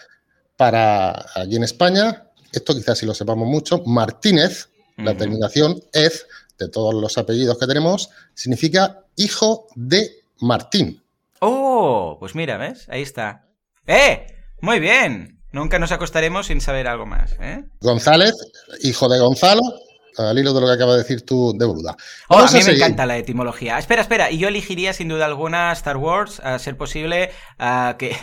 para 0.56 1.26
aquí 1.34 1.56
en 1.56 1.64
España, 1.64 2.30
esto 2.52 2.74
quizás 2.74 2.98
si 2.98 3.06
lo 3.06 3.14
sepamos 3.14 3.48
mucho, 3.48 3.82
Martínez, 3.84 4.68
la 4.96 5.16
terminación 5.16 5.82
ez, 5.92 6.26
de 6.56 6.68
todos 6.68 6.94
los 6.94 7.18
apellidos 7.18 7.58
que 7.58 7.66
tenemos, 7.66 8.10
significa 8.34 9.04
hijo 9.16 9.66
de 9.74 10.22
Martín. 10.38 11.03
¡Oh! 11.46 12.16
Pues 12.18 12.34
mira, 12.34 12.56
¿ves? 12.56 12.86
Ahí 12.88 13.02
está. 13.02 13.44
¡Eh! 13.86 14.26
Muy 14.62 14.80
bien. 14.80 15.42
Nunca 15.52 15.78
nos 15.78 15.92
acostaremos 15.92 16.46
sin 16.46 16.60
saber 16.60 16.88
algo 16.88 17.06
más, 17.06 17.36
¿eh? 17.38 17.64
González, 17.80 18.34
hijo 18.82 19.08
de 19.08 19.20
Gonzalo, 19.20 19.60
al 20.16 20.38
hilo 20.38 20.54
de 20.54 20.60
lo 20.60 20.66
que 20.66 20.72
acaba 20.72 20.92
de 20.92 20.98
decir 20.98 21.22
tú 21.22 21.52
de 21.56 21.66
Bruda. 21.66 21.96
Oh, 22.28 22.38
a 22.38 22.50
mí 22.50 22.60
me 22.64 22.72
encanta 22.72 23.04
la 23.06 23.18
etimología. 23.18 23.78
Espera, 23.78 24.02
espera, 24.02 24.30
y 24.30 24.38
yo 24.38 24.48
elegiría 24.48 24.92
sin 24.94 25.08
duda 25.08 25.26
alguna 25.26 25.70
Star 25.72 25.98
Wars, 25.98 26.40
a 26.40 26.58
ser 26.58 26.76
posible, 26.76 27.30
que 27.98 28.16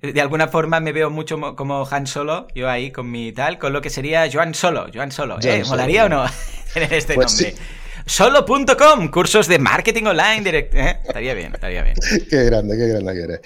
de 0.02 0.20
alguna 0.20 0.48
forma 0.48 0.80
me 0.80 0.92
veo 0.92 1.10
mucho 1.10 1.56
como 1.56 1.86
Han 1.90 2.06
Solo, 2.06 2.46
yo 2.54 2.70
ahí 2.70 2.92
con 2.92 3.10
mi 3.10 3.32
tal, 3.32 3.58
con 3.58 3.72
lo 3.72 3.82
que 3.82 3.90
sería 3.90 4.28
Joan 4.32 4.54
Solo, 4.54 4.86
Joan 4.94 5.10
Solo. 5.10 5.38
¿eh? 5.42 5.64
¿Molaría 5.66 6.04
o 6.04 6.08
no 6.08 6.24
tener 6.72 6.94
este 6.94 7.14
pues 7.14 7.42
nombre? 7.42 7.54
Solo.com, 8.08 9.10
cursos 9.10 9.46
de 9.48 9.58
marketing 9.58 10.04
online 10.04 10.40
direct. 10.42 10.74
¿eh? 10.74 10.98
Estaría 11.06 11.34
bien, 11.34 11.54
estaría 11.54 11.82
bien. 11.82 11.94
qué 12.30 12.44
grande, 12.44 12.76
qué 12.78 12.88
grande 12.88 13.12
que 13.12 13.20
eres. 13.20 13.40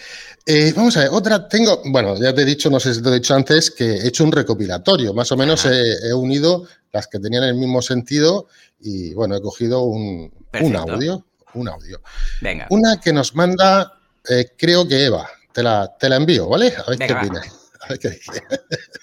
Eh, 0.46 0.72
vamos 0.76 0.96
a 0.96 1.00
ver, 1.00 1.08
otra 1.10 1.48
tengo, 1.48 1.82
bueno, 1.86 2.16
ya 2.16 2.32
te 2.32 2.42
he 2.42 2.44
dicho, 2.44 2.70
no 2.70 2.78
sé 2.78 2.94
si 2.94 3.02
te 3.02 3.08
he 3.08 3.14
dicho 3.14 3.34
antes, 3.34 3.72
que 3.72 3.84
he 3.84 4.06
hecho 4.06 4.22
un 4.22 4.30
recopilatorio. 4.30 5.12
Más 5.14 5.32
o 5.32 5.36
menos 5.36 5.66
he, 5.66 6.14
unido 6.14 6.64
las 6.92 7.08
que 7.08 7.18
tenían 7.18 7.42
el 7.42 7.56
mismo 7.56 7.82
sentido 7.82 8.46
y, 8.78 9.12
bueno, 9.14 9.34
he 9.34 9.42
cogido 9.42 9.82
un, 9.82 10.32
audio. 10.76 11.26
Un 11.54 11.68
audio. 11.68 12.00
Venga. 12.40 12.68
Una 12.70 13.00
que 13.00 13.12
nos 13.12 13.34
manda, 13.34 13.98
eh, 14.28 14.52
creo 14.56 14.86
que 14.86 15.04
Eva. 15.04 15.28
Te 15.52 15.64
la, 15.64 15.92
te 15.98 16.08
la 16.08 16.16
envío, 16.16 16.48
¿vale? 16.48 16.72
A 16.76 16.88
ver 16.88 16.98
qué 16.98 17.12
opinas. 17.12 17.70
A 17.80 17.88
ver 17.88 17.98
qué 17.98 18.10
dice. 18.10 18.42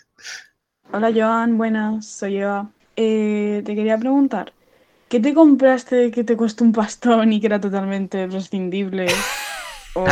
Hola, 0.93 1.11
Joan. 1.13 1.57
Buenas, 1.57 2.07
soy 2.07 2.37
Eva. 2.37 2.71
te 2.95 3.63
quería 3.65 3.97
preguntar, 3.97 4.53
¿Qué 5.09 5.19
te 5.19 5.33
compraste 5.33 6.11
que 6.11 6.23
te 6.23 6.37
costó 6.37 6.63
un 6.63 6.71
pastón 6.71 7.33
y 7.33 7.39
que 7.39 7.47
era 7.47 7.59
totalmente 7.59 8.27
prescindible? 8.27 9.07
O 9.93 10.05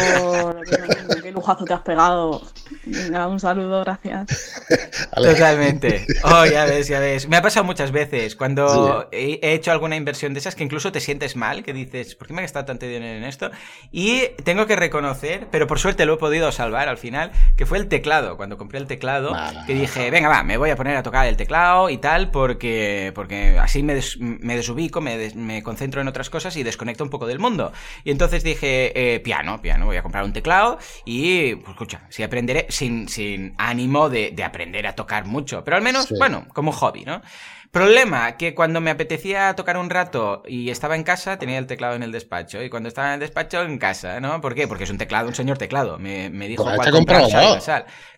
qué 1.22 1.31
lujazo 1.31 1.65
te 1.65 1.74
has 1.74 1.81
pegado. 1.81 2.41
Venga, 2.86 3.27
un 3.27 3.39
saludo, 3.39 3.84
gracias. 3.84 4.63
Totalmente. 5.15 6.05
Oh, 6.24 6.46
ya 6.46 6.65
ves, 6.65 6.88
ya 6.88 7.00
ves. 7.00 7.27
Me 7.27 7.38
ha 7.38 7.41
pasado 7.41 7.63
muchas 7.63 7.91
veces 7.91 8.36
cuando 8.36 9.07
he 9.12 9.39
hecho 9.53 9.72
alguna 9.72 9.96
inversión 9.96 10.34
de 10.34 10.39
esas 10.39 10.55
que 10.55 10.63
incluso 10.63 10.91
te 10.91 11.00
sientes 11.00 11.36
mal, 11.36 11.63
que 11.63 11.74
dices, 11.74 12.15
¿por 12.15 12.27
qué 12.27 12.34
me 12.34 12.41
he 12.41 12.43
gastado 12.43 12.65
tanto 12.65 12.86
dinero 12.86 13.17
en 13.17 13.24
esto? 13.24 13.51
Y 13.91 14.22
tengo 14.43 14.65
que 14.65 14.75
reconocer, 14.75 15.48
pero 15.51 15.67
por 15.67 15.79
suerte 15.79 16.05
lo 16.05 16.15
he 16.15 16.17
podido 16.17 16.51
salvar 16.51 16.89
al 16.89 16.98
final, 16.98 17.31
que 17.55 17.65
fue 17.65 17.77
el 17.77 17.88
teclado. 17.88 18.38
Cuando 18.38 18.57
compré 18.57 18.79
el 18.79 18.88
teclado, 18.88 19.36
que 19.65 19.74
dije, 19.74 20.10
venga, 20.12 20.29
va, 20.29 20.43
me 20.43 20.57
voy 20.57 20.69
a 20.69 20.75
poner 20.75 20.96
a 20.98 21.03
tocar 21.03 21.27
el 21.27 21.38
teclado 21.38 21.89
y 21.89 21.98
tal, 21.98 22.31
porque, 22.31 23.12
porque 23.13 23.60
así 23.60 23.84
me, 23.84 24.00
me 24.19 24.55
desubico, 24.55 25.01
me, 25.01 25.31
me, 25.36 25.62
concentro 25.62 26.01
en 26.01 26.07
otras 26.07 26.29
cosas 26.29 26.55
y 26.55 26.63
desconecto 26.63 27.03
un 27.03 27.10
poco 27.10 27.27
del 27.27 27.39
mundo. 27.39 27.72
Y 28.03 28.12
entonces 28.12 28.43
dije, 28.43 28.91
eh, 28.96 29.19
piano, 29.19 29.62
piano, 29.62 29.67
voy 29.86 29.98
a 29.98 30.04
comprar 30.04 30.24
un 30.24 30.34
teclado 30.34 30.78
y, 31.06 31.56
pues 31.56 31.70
escucha, 31.72 32.02
si 32.10 32.24
aprenderé 32.24 32.68
sin, 32.70 33.08
sin 33.08 33.54
ánimo 33.58 34.10
de, 34.10 34.32
de, 34.32 34.44
aprender 34.44 34.88
a 34.88 34.96
tocar 34.96 35.26
mucho, 35.26 35.64
pero 35.64 35.78
al 35.78 35.84
menos, 35.84 36.12
bueno, 36.18 36.46
como 36.54 36.72
hobby, 36.72 37.06
¿no? 37.06 37.22
Problema, 37.77 38.38
que 38.38 38.55
cuando 38.55 38.81
me 38.81 38.89
apetecía 38.89 39.55
tocar 39.55 39.77
un 39.77 39.91
rato 39.91 40.41
y 40.48 40.72
estaba 40.72 40.96
en 40.96 41.03
casa, 41.03 41.38
tenía 41.38 41.60
el 41.60 41.67
teclado 41.67 41.93
en 41.96 42.01
el 42.01 42.12
despacho. 42.12 42.63
Y 42.63 42.72
cuando 42.72 42.89
estaba 42.89 43.10
en 43.10 43.13
el 43.15 43.19
despacho, 43.19 43.62
en 43.62 43.77
casa, 43.77 44.19
¿no? 44.19 44.41
¿Por 44.41 44.55
qué? 44.55 44.67
Porque 44.67 44.86
es 44.86 44.89
un 44.89 44.98
teclado, 44.98 45.27
un 45.27 45.36
señor 45.36 45.60
teclado. 45.60 46.00
Me, 46.00 46.31
me 46.31 46.48
dijo 46.48 46.63
cuál 46.63 46.91
comprar. 46.91 47.25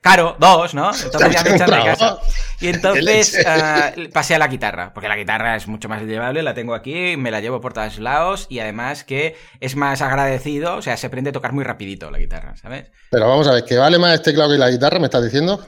Claro, 0.02 0.38
dos, 0.40 0.74
¿no? 0.74 0.92
Entonces 0.94 1.34
ya 1.34 1.44
me 1.44 1.56
echan 1.56 1.70
de 1.70 1.84
casa. 1.84 2.20
Y 2.62 2.70
entonces 2.70 3.38
uh, 3.38 4.10
pasé 4.12 4.36
a 4.36 4.40
la 4.40 4.48
guitarra, 4.48 4.94
porque 4.94 5.10
la 5.10 5.18
guitarra 5.18 5.58
es 5.58 5.68
mucho 5.68 5.90
más 5.90 6.02
llevable, 6.04 6.42
la 6.42 6.54
tengo 6.54 6.74
aquí, 6.74 7.18
me 7.18 7.32
la 7.32 7.42
llevo 7.42 7.60
por 7.60 7.74
todos 7.74 8.00
lados 8.00 8.48
y 8.50 8.60
además 8.60 9.04
que 9.04 9.36
es 9.60 9.76
más 9.76 10.02
agradecido, 10.02 10.78
o 10.78 10.82
sea, 10.82 10.96
se 10.96 11.08
aprende 11.08 11.32
a 11.32 11.34
tocar 11.34 11.52
muy 11.52 11.66
rapidito 11.66 12.12
la 12.12 12.18
guitarra, 12.18 12.56
¿sabes? 12.56 12.92
Pero 13.12 13.28
vamos 13.28 13.48
a 13.48 13.54
ver, 13.54 13.66
¿que 13.66 13.78
vale 13.78 14.00
más 14.00 14.14
el 14.14 14.22
teclado 14.22 14.52
que 14.52 14.58
la 14.58 14.70
guitarra, 14.70 15.00
me 15.00 15.06
estás 15.06 15.24
diciendo? 15.24 15.60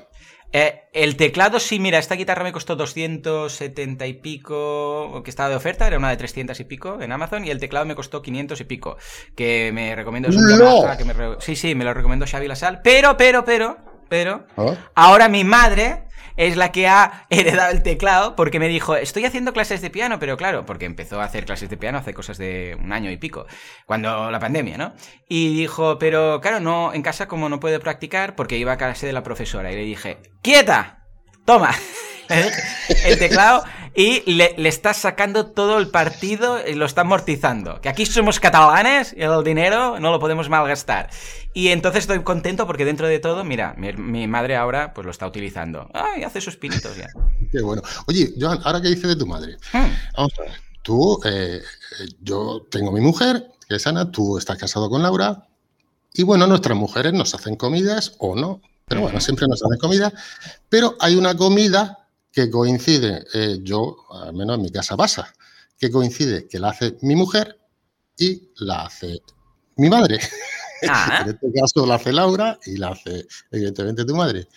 Eh, 0.53 0.83
el 0.93 1.15
teclado, 1.15 1.59
sí, 1.59 1.79
mira, 1.79 1.97
esta 1.97 2.15
guitarra 2.15 2.43
me 2.43 2.51
costó 2.51 2.75
270 2.75 4.05
y 4.05 4.13
pico, 4.13 5.21
que 5.23 5.29
estaba 5.29 5.49
de 5.49 5.55
oferta, 5.55 5.87
era 5.87 5.97
una 5.97 6.09
de 6.09 6.17
300 6.17 6.59
y 6.59 6.63
pico 6.65 7.01
en 7.01 7.11
Amazon, 7.11 7.45
y 7.45 7.49
el 7.49 7.59
teclado 7.59 7.85
me 7.85 7.95
costó 7.95 8.21
500 8.21 8.59
y 8.59 8.63
pico, 8.65 8.97
que 9.35 9.71
me 9.73 9.95
recomiendo. 9.95 10.29
Es 10.29 10.35
un 10.35 10.59
no. 10.59 10.97
que 10.97 11.05
me 11.05 11.13
Sí, 11.39 11.55
sí, 11.55 11.73
me 11.73 11.85
lo 11.85 11.93
recomiendo 11.93 12.25
Xavi 12.25 12.47
Lasal, 12.47 12.81
pero, 12.83 13.15
pero, 13.15 13.45
pero, 13.45 13.77
pero 14.09 14.45
oh. 14.57 14.75
ahora 14.93 15.29
mi 15.29 15.45
madre 15.45 16.03
es 16.41 16.57
la 16.57 16.71
que 16.71 16.87
ha 16.87 17.25
heredado 17.29 17.71
el 17.71 17.83
teclado 17.83 18.35
porque 18.35 18.59
me 18.59 18.67
dijo, 18.67 18.95
estoy 18.95 19.25
haciendo 19.25 19.53
clases 19.53 19.81
de 19.81 19.91
piano, 19.91 20.17
pero 20.17 20.37
claro, 20.37 20.65
porque 20.65 20.85
empezó 20.85 21.21
a 21.21 21.25
hacer 21.25 21.45
clases 21.45 21.69
de 21.69 21.77
piano 21.77 21.99
hace 21.99 22.15
cosas 22.15 22.39
de 22.39 22.75
un 22.83 22.91
año 22.91 23.11
y 23.11 23.17
pico, 23.17 23.45
cuando 23.85 24.31
la 24.31 24.39
pandemia, 24.39 24.75
¿no? 24.77 24.93
Y 25.29 25.55
dijo, 25.55 25.99
pero 25.99 26.41
claro, 26.41 26.59
no, 26.59 26.95
en 26.95 27.03
casa 27.03 27.27
como 27.27 27.47
no 27.47 27.59
puede 27.59 27.79
practicar 27.79 28.35
porque 28.35 28.57
iba 28.57 28.71
a 28.71 28.77
clase 28.77 29.05
de 29.05 29.13
la 29.13 29.21
profesora 29.21 29.71
y 29.71 29.75
le 29.75 29.83
dije, 29.83 30.17
quieta, 30.41 31.00
toma. 31.45 31.75
el 33.05 33.19
teclado 33.19 33.63
y 33.93 34.21
le, 34.31 34.55
le 34.57 34.69
está 34.69 34.93
sacando 34.93 35.47
todo 35.47 35.77
el 35.77 35.89
partido 35.89 36.59
y 36.65 36.75
lo 36.75 36.85
está 36.85 37.01
amortizando. 37.01 37.81
Que 37.81 37.89
aquí 37.89 38.05
somos 38.05 38.39
catalanes 38.39 39.13
y 39.17 39.21
el 39.21 39.43
dinero 39.43 39.99
no 39.99 40.11
lo 40.11 40.19
podemos 40.19 40.49
malgastar. 40.49 41.09
Y 41.53 41.69
entonces 41.69 42.03
estoy 42.03 42.23
contento 42.23 42.65
porque 42.65 42.85
dentro 42.85 43.07
de 43.07 43.19
todo, 43.19 43.43
mira, 43.43 43.75
mi, 43.77 44.27
madre 44.27 44.55
ahora 44.55 44.93
pues 44.93 45.05
lo 45.05 45.11
está 45.11 45.27
utilizando. 45.27 45.89
Ay, 45.93 46.23
hace 46.23 46.39
sus 46.39 46.55
pinitos 46.55 46.95
ya. 46.95 47.07
Qué 47.51 47.61
bueno. 47.61 47.81
Oye, 48.07 48.33
Joan, 48.39 48.59
ahora 48.63 48.81
que 48.81 48.87
dices 48.87 49.07
de 49.07 49.15
tu 49.17 49.27
madre. 49.27 49.57
Hmm. 49.73 49.91
Vamos 50.15 50.33
a 50.39 50.43
ver. 50.43 50.51
Tú, 50.81 51.19
eh, 51.25 51.61
yo 52.21 52.65
tengo 52.71 52.91
mi 52.91 53.01
mujer, 53.01 53.51
que 53.67 53.75
es 53.75 53.85
Ana, 53.85 54.09
tú 54.09 54.37
estás 54.37 54.57
casado 54.57 54.89
con 54.89 55.03
Laura. 55.03 55.47
Y 56.13 56.23
bueno, 56.23 56.47
nuestras 56.47 56.77
mujeres 56.77 57.13
nos 57.13 57.35
hacen 57.35 57.55
comidas 57.55 58.15
o 58.17 58.35
no, 58.35 58.61
pero 58.87 59.01
bueno, 59.01 59.19
siempre 59.19 59.47
nos 59.47 59.63
hacen 59.63 59.77
comida. 59.77 60.11
Pero 60.69 60.95
hay 60.99 61.15
una 61.15 61.35
comida 61.35 62.07
que 62.31 62.49
coincide, 62.49 63.25
eh, 63.33 63.59
yo, 63.61 64.05
al 64.11 64.33
menos 64.33 64.57
en 64.57 64.63
mi 64.63 64.71
casa 64.71 64.95
pasa, 64.95 65.33
que 65.77 65.91
coincide 65.91 66.47
que 66.47 66.59
la 66.59 66.69
hace 66.69 66.97
mi 67.01 67.15
mujer 67.15 67.59
y 68.17 68.51
la 68.57 68.85
hace 68.85 69.21
mi 69.77 69.89
madre. 69.89 70.19
Ah. 70.89 71.21
en 71.21 71.29
este 71.29 71.51
caso 71.53 71.85
la 71.85 71.93
hace 71.93 72.11
Laura 72.11 72.57
y 72.65 72.75
la 72.77 72.87
hace, 72.87 73.27
evidentemente, 73.51 74.03
tu 74.03 74.15
madre. 74.15 74.47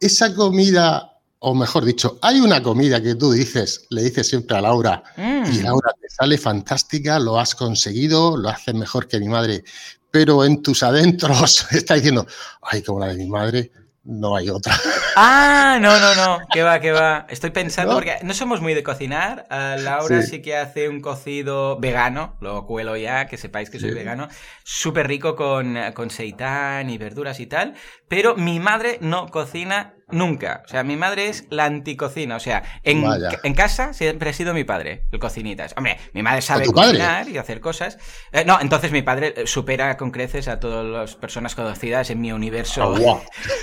Esa 0.00 0.34
comida, 0.34 1.18
o 1.38 1.54
mejor 1.54 1.84
dicho, 1.84 2.18
hay 2.22 2.40
una 2.40 2.62
comida 2.62 3.02
que 3.02 3.14
tú 3.14 3.30
dices, 3.30 3.86
le 3.90 4.04
dices 4.04 4.26
siempre 4.26 4.56
a 4.56 4.62
Laura, 4.62 5.02
y 5.18 5.20
mm. 5.20 5.62
Laura 5.62 5.92
te 6.00 6.08
sale 6.08 6.38
fantástica, 6.38 7.18
lo 7.18 7.38
has 7.38 7.54
conseguido, 7.54 8.38
lo 8.38 8.48
haces 8.48 8.74
mejor 8.74 9.06
que 9.06 9.20
mi 9.20 9.28
madre, 9.28 9.62
pero 10.10 10.44
en 10.44 10.62
tus 10.62 10.82
adentros 10.82 11.66
está 11.72 11.94
diciendo, 11.94 12.26
ay, 12.62 12.82
como 12.82 13.00
la 13.00 13.08
de 13.08 13.16
mi 13.16 13.28
madre, 13.28 13.70
no 14.04 14.36
hay 14.36 14.50
otra. 14.50 14.78
Ah, 15.16 15.78
no, 15.80 15.98
no, 15.98 16.14
no, 16.14 16.46
que 16.52 16.62
va, 16.62 16.80
que 16.80 16.92
va. 16.92 17.26
Estoy 17.28 17.50
pensando, 17.50 17.94
porque 17.94 18.16
no 18.22 18.34
somos 18.34 18.60
muy 18.60 18.74
de 18.74 18.82
cocinar. 18.82 19.46
Uh, 19.50 19.80
Laura 19.80 20.22
sí. 20.22 20.42
que 20.42 20.56
hace 20.56 20.88
un 20.88 21.00
cocido 21.00 21.78
vegano, 21.78 22.36
lo 22.40 22.66
cuelo 22.66 22.96
ya, 22.96 23.26
que 23.26 23.36
sepáis 23.36 23.70
que 23.70 23.78
soy 23.78 23.92
vegano, 23.92 24.28
súper 24.62 25.08
rico 25.08 25.36
con, 25.36 25.78
con 25.94 26.10
seitán 26.10 26.90
y 26.90 26.98
verduras 26.98 27.40
y 27.40 27.46
tal, 27.46 27.74
pero 28.08 28.36
mi 28.36 28.60
madre 28.60 28.98
no 29.00 29.28
cocina 29.28 29.94
Nunca. 30.12 30.62
O 30.64 30.68
sea, 30.68 30.82
mi 30.82 30.96
madre 30.96 31.28
es 31.28 31.44
la 31.50 31.64
anticocina. 31.64 32.36
O 32.36 32.40
sea, 32.40 32.62
en, 32.82 33.04
en, 33.42 33.54
casa 33.54 33.92
siempre 33.92 34.30
ha 34.30 34.32
sido 34.32 34.54
mi 34.54 34.64
padre, 34.64 35.04
el 35.12 35.18
cocinitas. 35.18 35.74
Hombre, 35.76 35.98
mi 36.12 36.22
madre 36.22 36.42
sabe 36.42 36.66
cocinar 36.66 37.28
y 37.28 37.38
hacer 37.38 37.60
cosas. 37.60 37.98
Eh, 38.32 38.44
no, 38.44 38.58
entonces 38.60 38.92
mi 38.92 39.02
padre 39.02 39.34
eh, 39.36 39.46
supera 39.46 39.96
con 39.96 40.10
creces 40.10 40.48
a 40.48 40.60
todas 40.60 40.84
las 40.84 41.16
personas 41.16 41.54
conocidas 41.54 42.10
en 42.10 42.20
mi 42.20 42.32
universo. 42.32 42.94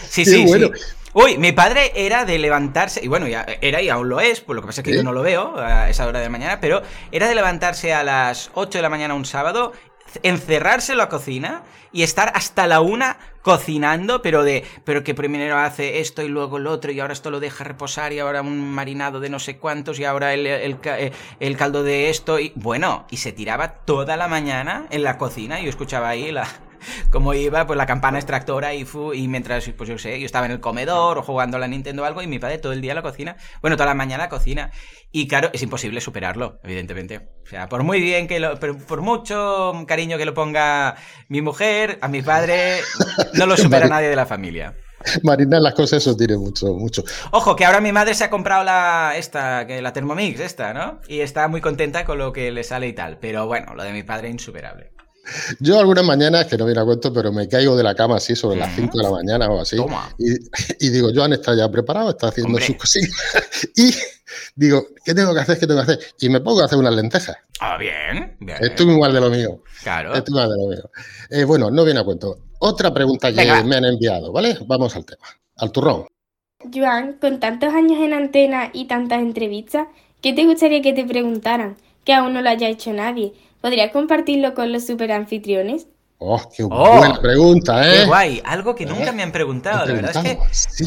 Sí, 0.10 0.26
sí, 0.26 0.48
sí. 0.48 0.72
Uy, 1.14 1.38
mi 1.38 1.52
padre 1.52 1.92
era 1.96 2.26
de 2.26 2.38
levantarse, 2.38 3.04
y 3.04 3.08
bueno, 3.08 3.28
ya 3.28 3.46
era 3.62 3.82
y 3.82 3.90
aún 3.90 4.10
lo 4.10 4.20
es, 4.20 4.42
por 4.42 4.56
lo 4.56 4.62
que 4.62 4.68
pasa 4.68 4.82
es 4.82 4.86
que 4.86 4.94
yo 4.94 5.04
no 5.04 5.14
lo 5.14 5.24
veo 5.24 5.58
a 5.58 5.90
esa 5.90 6.06
hora 6.06 6.20
de 6.20 6.26
la 6.26 6.30
mañana, 6.30 6.60
pero 6.60 6.82
era 7.12 7.28
de 7.28 7.36
levantarse 7.36 7.94
a 7.94 8.04
las 8.04 8.52
8 8.54 8.78
de 8.78 8.82
la 8.82 8.90
mañana 8.90 9.14
un 9.14 9.26
sábado 9.26 9.74
encerrarse 10.24 10.94
en 10.94 10.98
la 10.98 11.10
cocina 11.10 11.64
y 11.92 12.04
estar 12.04 12.32
hasta 12.36 12.68
la 12.68 12.82
una 12.82 13.18
cocinando, 13.42 14.22
pero 14.22 14.44
de, 14.44 14.66
pero 14.84 15.04
que 15.04 15.16
primero 15.16 15.58
hace 15.58 16.00
esto 16.00 16.22
y 16.22 16.28
luego 16.28 16.60
lo 16.60 16.72
otro 16.72 16.92
y 16.92 17.00
ahora 17.00 17.14
esto 17.14 17.32
lo 17.32 17.40
deja 17.40 17.64
reposar 17.64 18.12
y 18.14 18.20
ahora 18.20 18.42
un 18.42 18.72
marinado 18.72 19.20
de 19.20 19.30
no 19.30 19.40
sé 19.40 19.58
cuántos 19.58 20.00
y 20.00 20.06
ahora 20.06 20.34
el, 20.34 20.46
el, 20.46 20.78
el 21.40 21.58
caldo 21.58 21.84
de 21.84 22.10
esto 22.10 22.40
y 22.40 22.52
bueno, 22.56 23.06
y 23.10 23.18
se 23.18 23.32
tiraba 23.32 23.70
toda 23.86 24.18
la 24.18 24.28
mañana 24.28 24.86
en 24.90 25.04
la 25.04 25.18
cocina 25.18 25.60
y 25.60 25.64
yo 25.64 25.70
escuchaba 25.70 26.10
ahí 26.10 26.32
la, 26.32 26.48
como 27.12 27.34
iba, 27.34 27.66
pues 27.66 27.78
la 27.78 27.86
campana 27.86 28.18
extractora 28.18 28.74
y, 28.74 28.86
fu, 28.86 29.14
y 29.14 29.28
mientras, 29.28 29.70
pues 29.78 29.90
yo 29.90 29.98
sé, 29.98 30.20
yo 30.20 30.26
estaba 30.26 30.46
en 30.46 30.52
el 30.52 30.60
comedor 30.60 31.18
o 31.18 31.24
jugando 31.24 31.58
a 31.58 31.60
la 31.60 31.68
Nintendo 31.68 32.04
o 32.04 32.06
algo 32.06 32.22
y 32.22 32.28
mi 32.28 32.40
padre 32.40 32.58
todo 32.58 32.74
el 32.74 32.82
día 32.82 32.94
la 32.94 33.02
cocina, 33.02 33.38
bueno, 33.62 33.78
toda 33.78 33.88
la 33.88 33.94
mañana 33.94 34.30
cocina. 34.30 34.72
Y 35.12 35.28
claro, 35.28 35.50
es 35.54 35.64
imposible 35.64 36.02
superarlo, 36.02 36.60
evidentemente. 36.64 37.30
O 37.46 37.50
sea, 37.50 37.70
por 37.70 37.84
muy 37.84 38.02
bien 38.02 38.28
que 38.28 38.40
lo, 38.40 38.60
por 38.60 39.02
mucho 39.02 39.74
cariño 39.88 40.18
que 40.18 40.26
lo 40.26 40.34
ponga 40.34 40.96
mi 41.30 41.42
mujer, 41.42 41.98
a 42.02 42.08
mi 42.08 42.22
padre, 42.22 42.80
no 43.34 43.46
lo 43.46 43.58
supera 43.58 43.88
nadie 43.88 44.10
de 44.10 44.16
la 44.16 44.26
familia. 44.26 44.76
Marinar 45.24 45.62
las 45.62 45.74
cosas 45.74 46.02
eso 46.02 46.18
tiene 46.18 46.38
mucho, 46.38 46.74
mucho. 46.74 47.04
Ojo, 47.32 47.56
que 47.56 47.66
ahora 47.66 47.80
mi 47.80 47.92
madre 47.92 48.14
se 48.16 48.24
ha 48.24 48.30
comprado 48.30 48.64
la 48.64 49.14
esta, 49.16 49.64
la 49.64 49.94
Thermomix, 49.94 50.40
esta, 50.40 50.74
¿no? 50.74 51.00
Y 51.08 51.20
está 51.20 51.48
muy 51.48 51.62
contenta 51.62 52.04
con 52.04 52.18
lo 52.18 52.34
que 52.34 52.52
le 52.52 52.64
sale 52.64 52.88
y 52.88 52.94
tal. 52.94 53.18
Pero 53.20 53.46
bueno, 53.46 53.76
lo 53.76 53.84
de 53.84 53.92
mi 53.92 54.04
padre 54.04 54.30
insuperable. 54.30 54.92
Yo 55.60 55.80
algunas 55.80 56.06
mañanas, 56.06 56.46
que 56.46 56.58
no 56.58 56.66
viene 56.66 56.82
a 56.82 56.86
cuento, 56.86 57.12
pero 57.14 57.32
me 57.32 57.48
caigo 57.48 57.76
de 57.76 57.84
la 57.84 57.96
cama 57.96 58.18
así 58.18 58.36
sobre 58.36 58.60
las 58.60 58.74
5 58.76 58.98
de 58.98 59.04
la 59.04 59.12
mañana 59.12 59.50
o 59.50 59.62
así. 59.62 59.78
Y, 60.80 60.90
digo, 60.90 61.10
Joan 61.14 61.34
está 61.34 61.56
ya 61.56 61.70
preparado, 61.70 62.12
está 62.12 62.28
haciendo 62.28 62.60
sus 62.60 62.76
cositas. 62.76 63.12
Y 63.76 63.94
digo, 64.56 64.86
¿qué 65.06 65.14
tengo 65.14 65.34
que 65.34 65.40
hacer? 65.40 65.58
¿Qué 65.58 65.68
tengo 65.68 65.84
que 65.84 65.94
hacer? 65.94 66.06
Y 66.20 66.30
me 66.30 66.42
pongo 66.42 66.62
a 66.62 66.66
hacer 66.66 66.78
unas 66.78 66.94
lentejas. 66.94 67.38
Ah, 67.60 67.78
bien. 67.78 68.36
bien. 68.40 68.58
Estoy 68.62 68.88
igual 68.90 69.14
de 69.14 69.22
lo 69.22 69.30
mío. 69.30 69.64
Claro. 69.84 70.14
Estoy 70.14 70.34
igual 70.34 70.50
de 70.50 70.58
lo 70.58 70.70
mío. 70.70 70.92
Eh, 71.30 71.44
bueno, 71.44 71.72
no 71.72 71.86
viene 71.86 72.00
a 72.00 72.04
cuento. 72.04 72.38
Otra 72.60 72.94
pregunta 72.94 73.32
que 73.32 73.64
me 73.64 73.76
han 73.76 73.86
enviado, 73.86 74.32
¿vale? 74.32 74.58
Vamos 74.66 74.96
al 74.96 75.06
tema. 75.06 75.26
Al 75.58 75.72
turrón. 75.72 76.08
Joan, 76.74 77.14
con 77.14 77.40
tantos 77.40 77.74
años 77.74 78.00
en 78.02 78.14
antena 78.14 78.72
y 78.74 78.86
tantas 78.86 79.20
entrevistas, 79.20 79.88
¿qué 80.22 80.34
te 80.34 80.46
gustaría 80.46 80.82
que 80.82 80.94
te 80.94 81.06
preguntaran? 81.06 81.78
Que 82.04 82.14
aún 82.14 82.34
no 82.34 82.42
lo 82.42 82.50
haya 82.50 82.68
hecho 82.68 82.94
nadie. 82.94 83.34
¿Podrías 83.62 83.92
compartirlo 83.92 84.54
con 84.54 84.72
los 84.72 84.86
super 84.86 85.12
anfitriones? 85.12 85.88
Oh, 86.20 86.42
qué 86.56 86.64
oh, 86.64 86.98
buena 86.98 87.20
pregunta, 87.22 87.88
¿eh? 87.88 88.00
Qué 88.00 88.06
guay. 88.06 88.42
Algo 88.44 88.74
que 88.74 88.88
nunca 88.88 89.12
me 89.12 89.22
han 89.22 89.32
preguntado. 89.32 89.86
La 89.86 89.94
verdad 89.94 90.26
es 90.26 90.68
que 90.78 90.86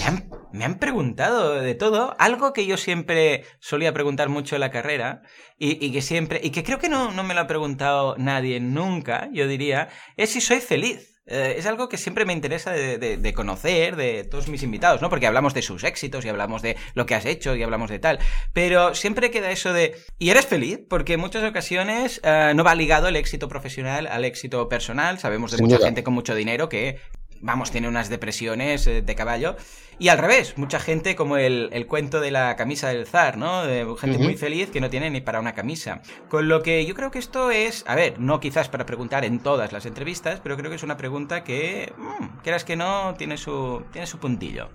me, 0.52 0.64
han, 0.64 0.78
preguntado 0.78 1.54
de 1.54 1.74
todo. 1.76 2.16
Algo 2.18 2.52
que 2.52 2.66
yo 2.66 2.76
siempre 2.76 3.44
solía 3.60 3.92
preguntar 3.92 4.28
mucho 4.28 4.56
en 4.56 4.60
la 4.60 4.72
carrera 4.72 5.22
y, 5.56 5.92
que 5.92 6.02
siempre, 6.02 6.40
y 6.42 6.50
que 6.50 6.64
creo 6.64 6.80
que 6.80 6.88
no, 6.88 7.12
no 7.12 7.22
me 7.22 7.34
lo 7.34 7.42
ha 7.42 7.46
preguntado 7.46 8.16
nadie 8.18 8.58
nunca, 8.58 9.28
yo 9.32 9.46
diría, 9.46 9.88
es 10.16 10.30
si 10.30 10.40
soy 10.40 10.58
feliz. 10.58 11.09
Eh, 11.30 11.54
es 11.58 11.66
algo 11.66 11.88
que 11.88 11.96
siempre 11.96 12.24
me 12.24 12.32
interesa 12.32 12.72
de, 12.72 13.32
conocer 13.34 13.96
de 13.96 14.24
todos 14.24 14.48
mis 14.48 14.62
invitados, 14.62 15.00
¿no? 15.00 15.08
Porque 15.08 15.26
hablamos 15.26 15.54
de 15.54 15.62
sus 15.62 15.84
éxitos 15.84 16.24
y 16.24 16.28
hablamos 16.28 16.60
de 16.60 16.76
lo 16.94 17.06
que 17.06 17.14
has 17.14 17.24
hecho 17.24 17.54
y 17.54 17.62
hablamos 17.62 17.88
de 17.88 18.00
tal. 18.00 18.18
Pero 18.52 18.94
siempre 18.94 19.30
queda 19.30 19.50
eso 19.50 19.72
de. 19.72 19.96
¿Y 20.18 20.30
eres 20.30 20.46
feliz? 20.46 20.80
Porque 20.88 21.14
en 21.14 21.20
muchas 21.20 21.48
ocasiones 21.48 22.20
eh, 22.24 22.52
no 22.54 22.64
va 22.64 22.74
ligado 22.74 23.08
el 23.08 23.16
éxito 23.16 23.48
profesional 23.48 24.08
al 24.08 24.24
éxito 24.24 24.68
personal. 24.68 25.18
Sabemos 25.18 25.52
de 25.52 25.62
mucha 25.62 25.78
gente 25.78 26.02
con 26.02 26.14
mucho 26.14 26.34
dinero 26.34 26.68
que 26.68 26.98
vamos, 27.40 27.70
tiene 27.70 27.88
unas 27.88 28.08
depresiones 28.08 28.86
eh, 28.86 29.02
de 29.02 29.14
caballo. 29.14 29.56
Y 29.98 30.08
al 30.08 30.16
revés, 30.16 30.56
mucha 30.56 30.80
gente 30.80 31.14
como 31.14 31.36
el, 31.36 31.86
cuento 31.86 32.20
de 32.20 32.30
la 32.30 32.56
camisa 32.56 32.88
del 32.88 33.06
zar, 33.06 33.36
¿no? 33.36 33.64
De 33.64 33.86
gente 33.98 34.16
muy 34.16 34.34
feliz 34.36 34.70
que 34.70 34.80
no 34.80 34.88
tiene 34.88 35.10
ni 35.10 35.20
para 35.20 35.40
una 35.40 35.54
camisa. 35.54 36.00
Con 36.30 36.48
lo 36.48 36.62
que 36.62 36.86
yo 36.86 36.94
creo 36.94 37.10
que 37.10 37.18
esto 37.18 37.50
es, 37.50 37.84
a 37.86 37.94
ver, 37.94 38.18
no 38.18 38.40
quizás 38.40 38.70
para 38.70 38.86
preguntar 38.86 39.26
en 39.26 39.40
todas 39.40 39.72
las 39.72 39.84
entrevistas, 39.84 40.40
pero 40.42 40.56
creo 40.56 40.70
que 40.70 40.76
es 40.76 40.82
una 40.82 40.96
pregunta 40.96 41.44
que, 41.44 41.92
mmm, 41.98 42.40
quieras 42.42 42.64
que 42.64 42.76
no, 42.76 43.14
tiene 43.18 43.36
su, 43.36 43.82
tiene 43.92 44.06
su 44.06 44.18
puntillo. 44.18 44.70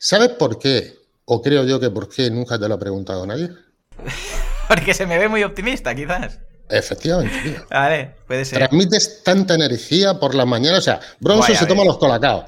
¿Sabes 0.00 0.30
por 0.30 0.58
qué? 0.58 0.94
O 1.26 1.40
creo 1.40 1.64
yo 1.64 1.78
que 1.78 1.90
por 1.90 2.08
qué 2.08 2.28
nunca 2.30 2.58
te 2.58 2.68
lo 2.68 2.74
ha 2.74 2.78
preguntado 2.78 3.24
nadie. 3.24 3.50
Porque 4.68 4.94
se 4.94 5.06
me 5.06 5.18
ve 5.18 5.28
muy 5.28 5.44
optimista, 5.44 5.94
quizás. 5.94 6.40
Efectivamente. 6.68 7.62
Vale, 7.70 8.14
puede 8.26 8.44
ser. 8.44 8.58
Transmites 8.58 9.22
tanta 9.22 9.54
energía 9.54 10.18
por 10.18 10.34
la 10.34 10.44
mañana. 10.44 10.78
O 10.78 10.82
sea, 10.82 11.00
Bronson 11.20 11.54
se 11.54 11.66
toma 11.66 11.84
los 11.84 11.98
colacaos. 11.98 12.44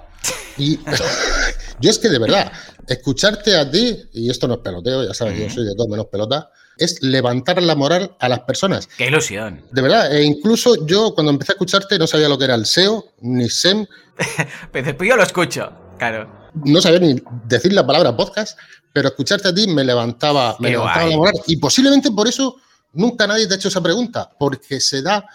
Y 0.56 0.78
yo 1.80 1.90
es 1.90 1.98
que 1.98 2.08
de 2.08 2.18
verdad, 2.18 2.52
escucharte 2.86 3.56
a 3.56 3.70
ti, 3.70 4.08
y 4.12 4.30
esto 4.30 4.48
no 4.48 4.54
es 4.54 4.60
peloteo, 4.60 5.06
ya 5.06 5.14
sabes, 5.14 5.38
yo 5.38 5.48
soy 5.48 5.64
de 5.64 5.74
todo 5.74 5.88
menos 5.88 6.06
pelota, 6.06 6.50
es 6.76 7.02
levantar 7.02 7.60
la 7.62 7.74
moral 7.74 8.16
a 8.18 8.28
las 8.28 8.40
personas. 8.40 8.88
¡Qué 8.96 9.06
ilusión! 9.06 9.62
De 9.70 9.82
verdad, 9.82 10.14
e 10.14 10.22
incluso 10.22 10.86
yo 10.86 11.14
cuando 11.14 11.30
empecé 11.32 11.52
a 11.52 11.54
escucharte 11.54 11.98
no 11.98 12.06
sabía 12.06 12.28
lo 12.28 12.38
que 12.38 12.44
era 12.44 12.54
el 12.54 12.66
SEO, 12.66 13.04
ni 13.20 13.48
SEM. 13.48 13.86
pues 14.72 14.84
yo 15.00 15.16
lo 15.16 15.22
escucho, 15.22 15.72
claro. 15.98 16.48
No 16.64 16.80
sabía 16.80 17.00
ni 17.00 17.20
decir 17.44 17.72
la 17.72 17.86
palabra 17.86 18.16
podcast, 18.16 18.58
pero 18.92 19.08
escucharte 19.08 19.48
a 19.48 19.54
ti 19.54 19.66
me 19.68 19.84
levantaba, 19.84 20.56
me 20.60 20.70
levantaba 20.70 21.06
la 21.06 21.16
moral. 21.16 21.34
Y 21.46 21.56
posiblemente 21.56 22.10
por 22.10 22.26
eso 22.26 22.56
Nunca 22.92 23.26
nadie 23.26 23.46
te 23.46 23.54
ha 23.54 23.56
hecho 23.56 23.68
esa 23.68 23.82
pregunta, 23.82 24.30
porque 24.38 24.80
se 24.80 25.02
da 25.02 25.26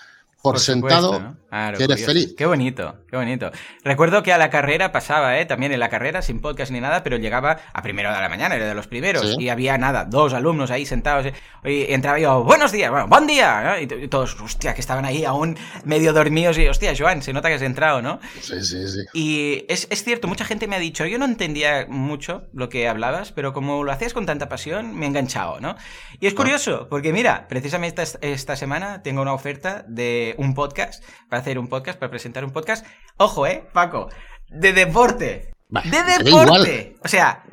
por, 0.41 0.59
sentado 0.59 1.35
que 1.77 1.83
eres 1.83 2.05
feliz. 2.05 2.35
Qué 2.35 2.45
bonito, 2.45 2.95
qué 3.09 3.15
bonito. 3.15 3.51
Recuerdo 3.83 4.23
que 4.23 4.33
a 4.33 4.37
la 4.37 4.49
carrera 4.49 4.91
pasaba, 4.91 5.39
¿eh? 5.39 5.45
También 5.45 5.71
en 5.71 5.79
la 5.79 5.89
carrera, 5.89 6.21
sin 6.21 6.41
podcast 6.41 6.71
ni 6.71 6.79
nada, 6.79 7.03
pero 7.03 7.17
llegaba 7.17 7.59
a 7.71 7.81
primero 7.81 8.11
de 8.13 8.19
la 8.19 8.29
mañana, 8.29 8.55
era 8.55 8.67
de 8.67 8.73
los 8.73 8.87
primeros, 8.87 9.35
y 9.39 9.49
había 9.49 9.77
nada, 9.77 10.05
dos 10.05 10.33
alumnos 10.33 10.71
ahí 10.71 10.85
sentados, 10.85 11.27
¿eh? 11.27 11.33
y 11.65 11.93
entraba 11.93 12.19
yo, 12.19 12.43
buenos 12.43 12.71
días, 12.71 12.89
bueno, 12.89 13.07
buen 13.07 13.27
día, 13.27 13.79
y, 13.81 14.07
todos, 14.07 14.39
hostia, 14.41 14.73
que 14.73 14.81
estaban 14.81 15.05
ahí 15.05 15.25
aún 15.25 15.57
medio 15.85 16.13
dormidos, 16.13 16.57
y 16.57 16.67
hostia, 16.67 16.93
Joan, 16.97 17.21
se 17.21 17.33
nota 17.33 17.49
que 17.49 17.55
has 17.55 17.61
entrado, 17.61 18.01
¿no? 18.01 18.19
Sí, 18.41 18.63
sí, 18.63 18.87
sí. 18.87 18.99
Y 19.13 19.65
es, 19.69 19.87
es 19.91 20.03
cierto, 20.03 20.27
mucha 20.27 20.45
gente 20.45 20.67
me 20.67 20.75
ha 20.75 20.79
dicho, 20.79 21.05
yo 21.05 21.19
no 21.19 21.25
entendía 21.25 21.85
mucho 21.87 22.47
lo 22.53 22.69
que 22.69 22.87
hablabas, 22.87 23.31
pero 23.31 23.53
como 23.53 23.83
lo 23.83 23.91
hacías 23.91 24.13
con 24.13 24.25
tanta 24.25 24.49
pasión, 24.49 24.95
me 24.95 25.05
he 25.05 25.09
enganchado, 25.09 25.59
¿no? 25.59 25.75
Y 26.19 26.27
es 26.27 26.33
ah. 26.33 26.37
curioso, 26.37 26.87
porque 26.89 27.13
mira, 27.13 27.47
precisamente 27.47 28.01
esta, 28.01 28.17
esta 28.21 28.55
semana 28.55 29.03
tengo 29.03 29.21
una 29.21 29.33
oferta 29.33 29.85
de 29.87 30.35
un 30.37 30.53
podcast 30.53 31.03
para 31.29 31.42
hacer 31.43 31.59
un 31.59 31.67
podcast, 31.67 31.99
para 31.99 32.09
presentar 32.09 32.43
un 32.43 32.51
podcast. 32.51 32.85
Ojo, 33.17 33.45
¿eh, 33.45 33.63
Paco? 33.73 34.09
De 34.49 34.73
deporte. 34.73 35.53
de 35.69 36.23
deporte. 36.23 36.95
O 37.03 37.07
sea, 37.07 37.43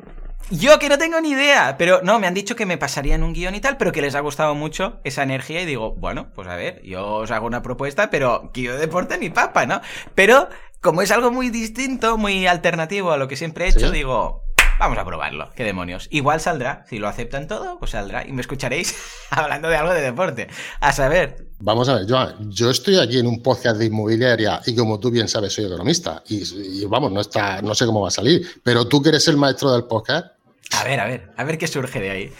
yo 0.49 0.79
que 0.79 0.89
no 0.89 0.97
tengo 0.97 1.19
ni 1.21 1.31
idea, 1.31 1.75
pero 1.77 2.01
no, 2.03 2.19
me 2.19 2.27
han 2.27 2.33
dicho 2.33 2.55
que 2.55 2.65
me 2.65 2.77
pasarían 2.77 3.23
un 3.23 3.33
guion 3.33 3.55
y 3.55 3.61
tal, 3.61 3.77
pero 3.77 3.91
que 3.91 4.01
les 4.01 4.15
ha 4.15 4.21
gustado 4.21 4.55
mucho 4.55 4.99
esa 5.03 5.23
energía 5.23 5.61
y 5.61 5.65
digo, 5.65 5.93
bueno, 5.95 6.31
pues 6.33 6.47
a 6.47 6.55
ver, 6.55 6.81
yo 6.83 7.05
os 7.15 7.31
hago 7.31 7.47
una 7.47 7.61
propuesta, 7.61 8.09
pero 8.09 8.51
guion 8.53 8.75
de 8.75 8.81
deporte 8.81 9.17
ni 9.17 9.29
papa, 9.29 9.65
¿no? 9.65 9.81
Pero 10.15 10.49
como 10.81 11.01
es 11.01 11.11
algo 11.11 11.31
muy 11.31 11.49
distinto, 11.49 12.17
muy 12.17 12.47
alternativo 12.47 13.11
a 13.11 13.17
lo 13.17 13.27
que 13.27 13.35
siempre 13.35 13.65
he 13.65 13.69
hecho, 13.69 13.91
digo, 13.91 14.43
Vamos 14.81 14.97
a 14.97 15.05
probarlo. 15.05 15.47
¿Qué 15.55 15.63
demonios? 15.63 16.07
Igual 16.09 16.41
saldrá. 16.41 16.87
Si 16.89 16.97
lo 16.97 17.07
aceptan 17.07 17.47
todo, 17.47 17.77
pues 17.77 17.91
saldrá. 17.91 18.25
Y 18.27 18.31
me 18.31 18.41
escucharéis 18.41 18.95
hablando 19.29 19.69
de 19.69 19.75
algo 19.75 19.93
de 19.93 20.01
deporte. 20.01 20.47
A 20.79 20.91
saber. 20.91 21.49
Vamos 21.59 21.87
a 21.87 21.93
ver, 21.93 22.09
Joan, 22.09 22.49
yo 22.49 22.71
estoy 22.71 22.97
aquí 22.97 23.19
en 23.19 23.27
un 23.27 23.43
podcast 23.43 23.77
de 23.77 23.85
inmobiliaria 23.85 24.59
y 24.65 24.73
como 24.75 24.99
tú 24.99 25.11
bien 25.11 25.27
sabes, 25.27 25.53
soy 25.53 25.65
economista. 25.65 26.23
Y, 26.29 26.83
vamos, 26.85 27.11
no 27.11 27.21
está, 27.21 27.61
no 27.61 27.75
sé 27.75 27.85
cómo 27.85 28.01
va 28.01 28.07
a 28.07 28.11
salir. 28.11 28.59
Pero 28.63 28.87
tú 28.87 29.03
que 29.03 29.09
eres 29.09 29.27
el 29.27 29.37
maestro 29.37 29.71
del 29.71 29.83
podcast. 29.83 30.31
A 30.71 30.83
ver, 30.83 30.99
a 30.99 31.05
ver, 31.05 31.31
a 31.37 31.43
ver 31.43 31.59
qué 31.59 31.67
surge 31.67 31.99
de 31.99 32.09
ahí. 32.09 32.33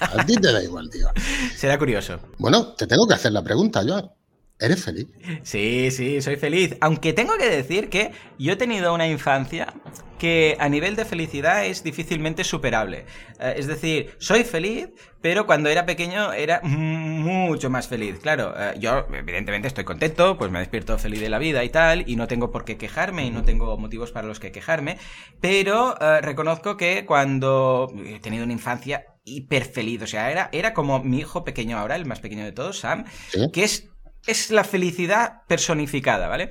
A 0.00 0.24
ti 0.24 0.36
te 0.36 0.52
da 0.54 0.62
igual, 0.62 0.88
tío. 0.88 1.08
Será 1.54 1.78
curioso. 1.78 2.18
Bueno, 2.38 2.68
te 2.68 2.86
tengo 2.86 3.06
que 3.06 3.12
hacer 3.12 3.32
la 3.32 3.42
pregunta, 3.42 3.82
Joan. 3.86 4.10
¿Eres 4.58 4.84
feliz? 4.84 5.08
Sí, 5.42 5.90
sí, 5.90 6.22
soy 6.22 6.36
feliz. 6.36 6.76
Aunque 6.80 7.12
tengo 7.12 7.36
que 7.36 7.50
decir 7.50 7.88
que 7.88 8.12
yo 8.38 8.52
he 8.52 8.56
tenido 8.56 8.94
una 8.94 9.08
infancia 9.08 9.74
que 10.18 10.56
a 10.60 10.68
nivel 10.68 10.96
de 10.96 11.04
felicidad 11.04 11.66
es 11.66 11.82
difícilmente 11.82 12.44
superable. 12.44 13.04
Eh, 13.40 13.54
es 13.56 13.66
decir, 13.66 14.14
soy 14.18 14.44
feliz, 14.44 14.88
pero 15.20 15.44
cuando 15.44 15.68
era 15.68 15.86
pequeño 15.86 16.32
era 16.32 16.60
mucho 16.62 17.68
más 17.68 17.88
feliz. 17.88 18.20
Claro, 18.20 18.54
eh, 18.56 18.74
yo 18.78 19.06
evidentemente 19.12 19.68
estoy 19.68 19.84
contento, 19.84 20.38
pues 20.38 20.50
me 20.50 20.60
despierto 20.60 20.96
feliz 20.98 21.20
de 21.20 21.28
la 21.28 21.38
vida 21.38 21.64
y 21.64 21.68
tal, 21.68 22.08
y 22.08 22.16
no 22.16 22.28
tengo 22.28 22.50
por 22.50 22.64
qué 22.64 22.76
quejarme 22.78 23.26
y 23.26 23.30
no 23.30 23.42
tengo 23.42 23.76
motivos 23.76 24.12
para 24.12 24.28
los 24.28 24.40
que 24.40 24.52
quejarme, 24.52 24.98
pero 25.40 26.00
eh, 26.00 26.20
reconozco 26.20 26.76
que 26.76 27.04
cuando 27.04 27.92
he 28.06 28.20
tenido 28.20 28.44
una 28.44 28.52
infancia 28.52 29.06
hiper 29.24 29.64
feliz, 29.64 30.02
o 30.02 30.06
sea, 30.06 30.30
era, 30.30 30.48
era 30.52 30.74
como 30.74 31.02
mi 31.02 31.18
hijo 31.18 31.44
pequeño 31.44 31.76
ahora, 31.76 31.96
el 31.96 32.06
más 32.06 32.20
pequeño 32.20 32.44
de 32.44 32.52
todos, 32.52 32.78
Sam, 32.78 33.04
que 33.52 33.64
es 33.64 33.90
es 34.26 34.50
la 34.50 34.64
felicidad 34.64 35.42
personificada, 35.46 36.28
¿vale? 36.28 36.50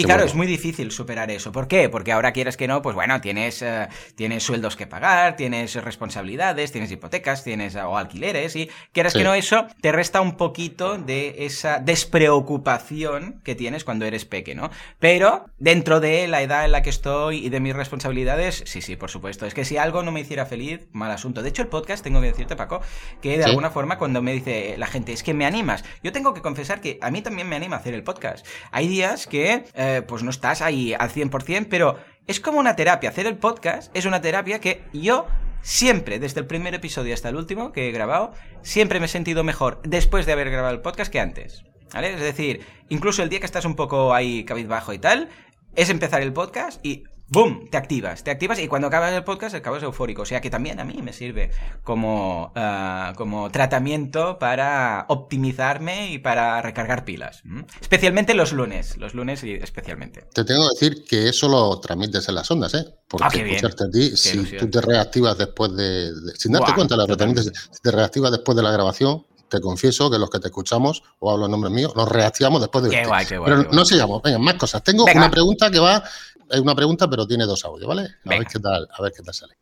Y 0.00 0.04
claro, 0.04 0.24
es 0.24 0.34
muy 0.34 0.46
difícil 0.46 0.90
superar 0.90 1.30
eso. 1.30 1.52
¿Por 1.52 1.68
qué? 1.68 1.88
Porque 1.88 2.12
ahora 2.12 2.32
quieres 2.32 2.56
que 2.56 2.68
no, 2.68 2.82
pues 2.82 2.94
bueno, 2.94 3.20
tienes, 3.20 3.62
eh, 3.62 3.88
tienes 4.14 4.42
sueldos 4.42 4.76
que 4.76 4.86
pagar, 4.86 5.36
tienes 5.36 5.74
responsabilidades, 5.74 6.72
tienes 6.72 6.90
hipotecas, 6.90 7.44
tienes 7.44 7.76
o 7.76 7.96
alquileres 7.96 8.56
y 8.56 8.70
quieres 8.92 9.14
que 9.14 9.24
no 9.24 9.34
eso 9.34 9.66
te 9.80 9.92
resta 9.92 10.20
un 10.20 10.36
poquito 10.36 10.98
de 10.98 11.44
esa 11.46 11.78
despreocupación 11.78 13.40
que 13.44 13.54
tienes 13.54 13.84
cuando 13.84 14.04
eres 14.04 14.24
pequeño, 14.24 14.70
Pero 14.98 15.46
dentro 15.58 16.00
de 16.00 16.26
la 16.28 16.42
edad 16.42 16.64
en 16.64 16.72
la 16.72 16.82
que 16.82 16.90
estoy 16.90 17.46
y 17.46 17.48
de 17.48 17.60
mis 17.60 17.74
responsabilidades, 17.74 18.62
sí, 18.66 18.82
sí, 18.82 18.96
por 18.96 19.10
supuesto. 19.10 19.46
Es 19.46 19.54
que 19.54 19.64
si 19.64 19.76
algo 19.76 20.02
no 20.02 20.12
me 20.12 20.20
hiciera 20.20 20.46
feliz, 20.46 20.86
mal 20.92 21.10
asunto. 21.10 21.42
De 21.42 21.48
hecho, 21.48 21.62
el 21.62 21.68
podcast, 21.68 22.02
tengo 22.02 22.20
que 22.20 22.28
decirte, 22.28 22.56
Paco, 22.56 22.80
que 23.20 23.38
de 23.38 23.44
alguna 23.44 23.70
forma 23.70 23.98
cuando 23.98 24.22
me 24.22 24.32
dice 24.32 24.76
la 24.78 24.86
gente, 24.86 25.12
es 25.12 25.22
que 25.22 25.34
me 25.34 25.46
animas, 25.46 25.84
yo 26.02 26.12
tengo 26.12 26.34
que 26.34 26.42
confesar 26.42 26.80
que 26.80 26.98
a 27.00 27.10
mí 27.10 27.22
también 27.22 27.48
me 27.48 27.56
anima 27.56 27.76
hacer 27.76 27.94
el 27.94 28.02
podcast. 28.02 28.46
Hay 28.70 28.88
días 28.88 29.26
que 29.26 29.64
eh, 29.74 29.89
pues 30.06 30.22
no 30.22 30.30
estás 30.30 30.62
ahí 30.62 30.94
al 30.94 31.10
100%, 31.10 31.66
pero 31.68 31.98
es 32.26 32.40
como 32.40 32.58
una 32.58 32.76
terapia. 32.76 33.10
Hacer 33.10 33.26
el 33.26 33.38
podcast 33.38 33.94
es 33.96 34.04
una 34.04 34.20
terapia 34.20 34.60
que 34.60 34.84
yo 34.92 35.26
siempre, 35.62 36.18
desde 36.18 36.40
el 36.40 36.46
primer 36.46 36.74
episodio 36.74 37.14
hasta 37.14 37.28
el 37.28 37.36
último 37.36 37.72
que 37.72 37.88
he 37.88 37.92
grabado, 37.92 38.32
siempre 38.62 39.00
me 39.00 39.06
he 39.06 39.08
sentido 39.08 39.44
mejor 39.44 39.80
después 39.84 40.26
de 40.26 40.32
haber 40.32 40.50
grabado 40.50 40.74
el 40.74 40.80
podcast 40.80 41.12
que 41.12 41.20
antes. 41.20 41.64
¿Vale? 41.92 42.14
Es 42.14 42.20
decir, 42.20 42.64
incluso 42.88 43.22
el 43.22 43.28
día 43.28 43.40
que 43.40 43.46
estás 43.46 43.64
un 43.64 43.74
poco 43.74 44.14
ahí 44.14 44.44
cabizbajo 44.44 44.92
y 44.92 44.98
tal, 44.98 45.28
es 45.74 45.90
empezar 45.90 46.22
el 46.22 46.32
podcast 46.32 46.84
y 46.84 47.04
¡Bum! 47.32 47.68
Te 47.70 47.76
activas, 47.76 48.24
te 48.24 48.32
activas 48.32 48.58
y 48.58 48.66
cuando 48.66 48.88
acabas 48.88 49.12
el 49.12 49.22
podcast 49.22 49.54
acabas 49.54 49.84
eufórico. 49.84 50.22
O 50.22 50.24
sea 50.24 50.40
que 50.40 50.50
también 50.50 50.80
a 50.80 50.84
mí 50.84 51.00
me 51.00 51.12
sirve 51.12 51.52
como, 51.84 52.52
ah, 52.56 53.12
como 53.16 53.48
tratamiento 53.52 54.40
para 54.40 55.06
optimizarme 55.08 56.10
y 56.10 56.18
para 56.18 56.60
recargar 56.60 57.04
pilas. 57.04 57.44
Especialmente 57.80 58.34
los 58.34 58.52
lunes, 58.52 58.96
los 58.96 59.14
lunes 59.14 59.44
y 59.44 59.52
especialmente. 59.52 60.24
Te 60.34 60.42
tengo 60.42 60.68
que 60.68 60.74
decir 60.74 61.04
que 61.04 61.28
eso 61.28 61.48
lo 61.48 61.78
transmites 61.78 62.28
en 62.28 62.34
las 62.34 62.50
ondas, 62.50 62.74
¿eh? 62.74 62.84
Porque 63.06 63.42
ah, 63.42 63.46
escucharte 63.46 63.84
a 63.84 63.90
ti, 63.90 64.16
si 64.16 64.42
tú 64.56 64.68
te 64.68 64.80
reactivas 64.80 65.38
después 65.38 65.72
de... 65.76 66.10
sin 66.36 66.50
darte 66.50 66.74
cuenta, 66.74 66.96
la 66.96 67.06
si 67.06 67.80
te 67.80 67.92
reactivas 67.92 68.32
después 68.32 68.56
de 68.56 68.62
la 68.64 68.72
grabación, 68.72 69.24
te 69.50 69.60
confieso 69.60 70.10
que 70.10 70.18
los 70.18 70.30
que 70.30 70.38
te 70.38 70.46
escuchamos, 70.48 71.02
o 71.18 71.30
hablo 71.30 71.44
en 71.44 71.50
nombre 71.50 71.70
mío, 71.70 71.92
nos 71.94 72.08
reactivamos 72.08 72.60
después 72.60 72.84
de... 72.84 72.90
Qué 72.90 73.04
guay, 73.04 73.26
qué 73.26 73.36
guay, 73.36 73.52
Pero 73.52 73.70
no 73.70 73.84
sigamos, 73.84 74.22
venga, 74.22 74.38
más 74.38 74.54
cosas. 74.54 74.82
Tengo 74.82 75.04
una 75.04 75.30
pregunta 75.30 75.70
que 75.70 75.80
va 75.80 76.02
es 76.50 76.60
una 76.60 76.74
pregunta, 76.74 77.08
pero 77.08 77.26
tiene 77.26 77.44
dos 77.44 77.64
audios, 77.64 77.88
¿vale? 77.88 78.08
A 78.24 78.28
ver 78.30 78.46
qué 78.46 78.58
tal, 78.58 78.88
a 78.92 79.02
ver 79.02 79.12
qué 79.16 79.22
tal 79.22 79.34
sale. 79.34 79.54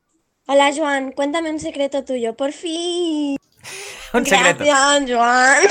Hola, 0.46 0.70
Joan, 0.74 1.12
cuéntame 1.12 1.50
un 1.50 1.60
secreto 1.60 2.04
tuyo, 2.04 2.34
por 2.34 2.52
fin. 2.52 3.36
un 4.14 4.26
secreto. 4.26 4.64
Gracias, 4.64 5.10
Joan. 5.10 5.62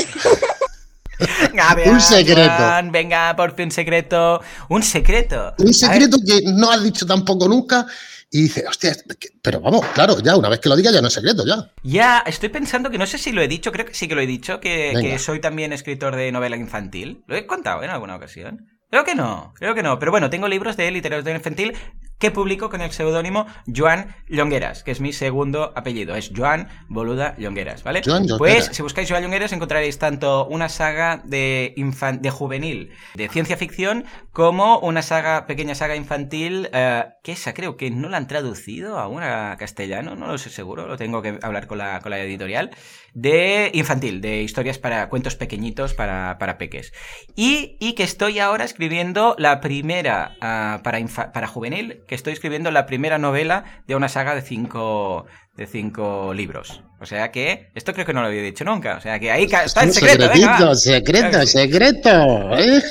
un 1.94 2.02
secreto. 2.02 2.92
venga, 2.92 3.36
por 3.36 3.56
fin 3.56 3.66
un 3.66 3.72
secreto. 3.72 4.42
Un 4.70 4.84
secreto. 4.84 5.56
Un 5.58 5.74
secreto 5.74 6.18
que 6.26 6.42
no 6.54 6.70
has 6.70 6.84
dicho 6.84 7.06
tampoco 7.06 7.48
nunca. 7.48 7.88
Y 8.30 8.44
dice, 8.44 8.66
hostia, 8.68 8.94
pero 9.42 9.62
vamos, 9.62 9.86
claro, 9.94 10.20
ya 10.20 10.36
una 10.36 10.50
vez 10.50 10.60
que 10.60 10.68
lo 10.68 10.76
diga 10.76 10.92
ya 10.92 11.02
no 11.02 11.08
es 11.08 11.14
secreto, 11.14 11.46
ya. 11.46 11.72
Ya, 11.84 12.24
estoy 12.28 12.50
pensando 12.50 12.90
que 12.90 12.98
no 12.98 13.08
sé 13.08 13.18
si 13.18 13.32
lo 13.32 13.42
he 13.42 13.48
dicho, 13.48 13.72
creo 13.72 13.86
que 13.86 13.94
sí 13.94 14.08
que 14.08 14.16
lo 14.16 14.22
he 14.22 14.28
dicho, 14.28 14.60
que, 14.60 14.94
que 15.02 15.18
soy 15.18 15.40
también 15.40 15.72
escritor 15.72 16.16
de 16.16 16.32
novela 16.32 16.58
infantil. 16.58 17.24
¿Lo 17.26 17.38
he 17.38 17.48
contado 17.48 17.84
en 17.84 17.90
alguna 17.90 18.18
ocasión? 18.18 18.77
Creo 18.90 19.04
que 19.04 19.16
no, 19.16 19.54
creo 19.56 19.76
que 19.76 19.84
no. 19.84 20.00
Pero 20.00 20.12
bueno, 20.12 20.30
tengo 20.30 20.48
libros 20.48 20.78
de 20.78 20.90
literatura 20.92 21.36
infantil 21.36 21.76
que 22.20 22.32
publico 22.32 22.70
con 22.70 22.82
el 22.82 22.92
seudónimo 22.92 23.46
Joan 23.74 24.16
Llongueras, 24.28 24.84
que 24.84 24.92
es 24.92 25.02
mi 25.02 25.14
segundo 25.14 25.72
apellido. 25.76 26.16
Es 26.16 26.32
Joan 26.36 26.68
Boluda 26.88 27.36
Llongueras, 27.38 27.84
¿vale? 27.84 28.02
pues 28.38 28.70
si 28.72 28.82
buscáis 28.82 29.10
Joan 29.10 29.24
Llongueras 29.24 29.52
encontraréis 29.54 30.00
tanto 30.00 30.48
una 30.48 30.70
saga 30.70 31.22
de, 31.24 31.76
de 32.20 32.30
juvenil, 32.30 32.92
de 33.14 33.30
ciencia 33.30 33.58
ficción, 33.58 34.06
como 34.32 34.80
una 34.80 35.02
saga, 35.02 35.46
pequeña 35.46 35.76
saga 35.76 35.96
infantil, 35.96 36.70
eh, 36.74 37.06
que 37.24 37.34
esa 37.34 37.54
creo 37.54 37.78
que 37.78 37.92
no 37.92 38.10
la 38.10 38.18
han 38.18 38.28
traducido 38.28 39.00
aún 39.00 39.22
a 39.24 39.56
castellano, 39.58 40.16
no 40.16 40.28
lo 40.28 40.38
sé 40.38 40.50
seguro, 40.50 40.88
lo 40.88 40.98
tengo 40.98 41.22
que 41.22 41.40
hablar 41.42 41.68
con 41.68 41.78
la, 41.78 42.00
con 42.00 42.12
la 42.12 42.20
editorial, 42.20 42.72
de 43.14 43.72
infantil, 43.74 44.22
de 44.22 44.44
historias 44.44 44.78
para 44.78 45.10
cuentos 45.10 45.36
pequeñitos 45.36 45.94
para, 45.94 46.38
para 46.38 46.58
peques. 46.58 46.94
Y, 47.36 47.78
y 47.80 47.94
que 47.94 48.04
estoy 48.04 48.40
ahora 48.40 48.64
escribiendo 48.64 49.36
la 49.38 49.60
primera 49.60 50.36
uh, 50.38 50.84
para, 50.84 51.00
para 51.34 51.48
juvenil, 51.48 52.04
que 52.08 52.16
estoy 52.16 52.34
escribiendo 52.34 52.72
la 52.72 52.86
primera 52.86 53.18
novela 53.18 53.84
de 53.86 53.96
una 53.96 54.10
saga 54.10 54.34
de 54.34 54.42
cinco, 54.42 55.26
de 55.56 55.68
cinco 55.68 56.34
libros. 56.34 56.82
O 57.00 57.06
sea 57.06 57.32
que, 57.32 57.70
esto 57.76 57.94
creo 57.94 58.06
que 58.06 58.14
no 58.14 58.22
lo 58.22 58.28
había 58.28 58.42
dicho 58.42 58.64
nunca. 58.64 58.96
O 58.98 59.02
sea 59.02 59.20
que 59.20 59.30
ahí 59.30 59.44
está 59.44 59.84
el 59.84 59.94
secreto. 59.94 60.24
Secreto, 60.34 60.76
secreto, 60.76 61.46
secreto. 61.46 62.58
¿eh? 62.58 62.82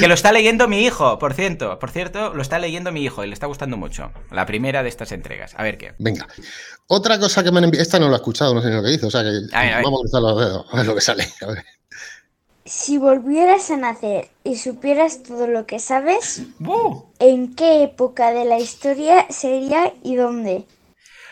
Que 0.00 0.08
lo 0.08 0.14
está 0.14 0.32
leyendo 0.32 0.66
mi 0.66 0.84
hijo, 0.84 1.18
por 1.18 1.34
cierto. 1.34 1.78
Por 1.78 1.90
cierto, 1.90 2.34
lo 2.34 2.42
está 2.42 2.58
leyendo 2.58 2.90
mi 2.90 3.04
hijo 3.04 3.22
y 3.22 3.28
le 3.28 3.34
está 3.34 3.46
gustando 3.46 3.76
mucho. 3.76 4.10
La 4.32 4.44
primera 4.44 4.82
de 4.82 4.88
estas 4.88 5.12
entregas. 5.12 5.54
A 5.56 5.62
ver 5.62 5.78
qué. 5.78 5.94
Venga. 5.98 6.26
Otra 6.88 7.18
cosa 7.18 7.44
que 7.44 7.52
me 7.52 7.58
han 7.58 7.64
enviado. 7.64 7.82
Esta 7.82 7.98
no 8.00 8.08
lo 8.08 8.14
he 8.14 8.16
escuchado, 8.16 8.54
no 8.54 8.62
sé 8.62 8.70
lo 8.70 8.82
que 8.82 8.90
dice. 8.90 9.06
O 9.06 9.10
sea 9.10 9.22
que 9.22 9.40
vamos 9.82 10.00
a 10.00 10.02
cruzar 10.02 10.22
los 10.22 10.40
dedos. 10.40 10.66
A 10.72 10.76
ver 10.78 10.86
lo 10.86 10.94
que 10.94 11.00
sale. 11.00 11.28
A 11.42 11.46
ver. 11.46 11.64
Si 12.68 12.98
volvieras 12.98 13.70
a 13.70 13.78
nacer 13.78 14.28
y 14.44 14.56
supieras 14.56 15.22
todo 15.22 15.46
lo 15.46 15.64
que 15.64 15.78
sabes, 15.78 16.42
¿en 17.18 17.56
qué 17.56 17.82
época 17.82 18.30
de 18.30 18.44
la 18.44 18.58
historia 18.58 19.26
sería 19.30 19.94
y 20.02 20.16
dónde? 20.16 20.66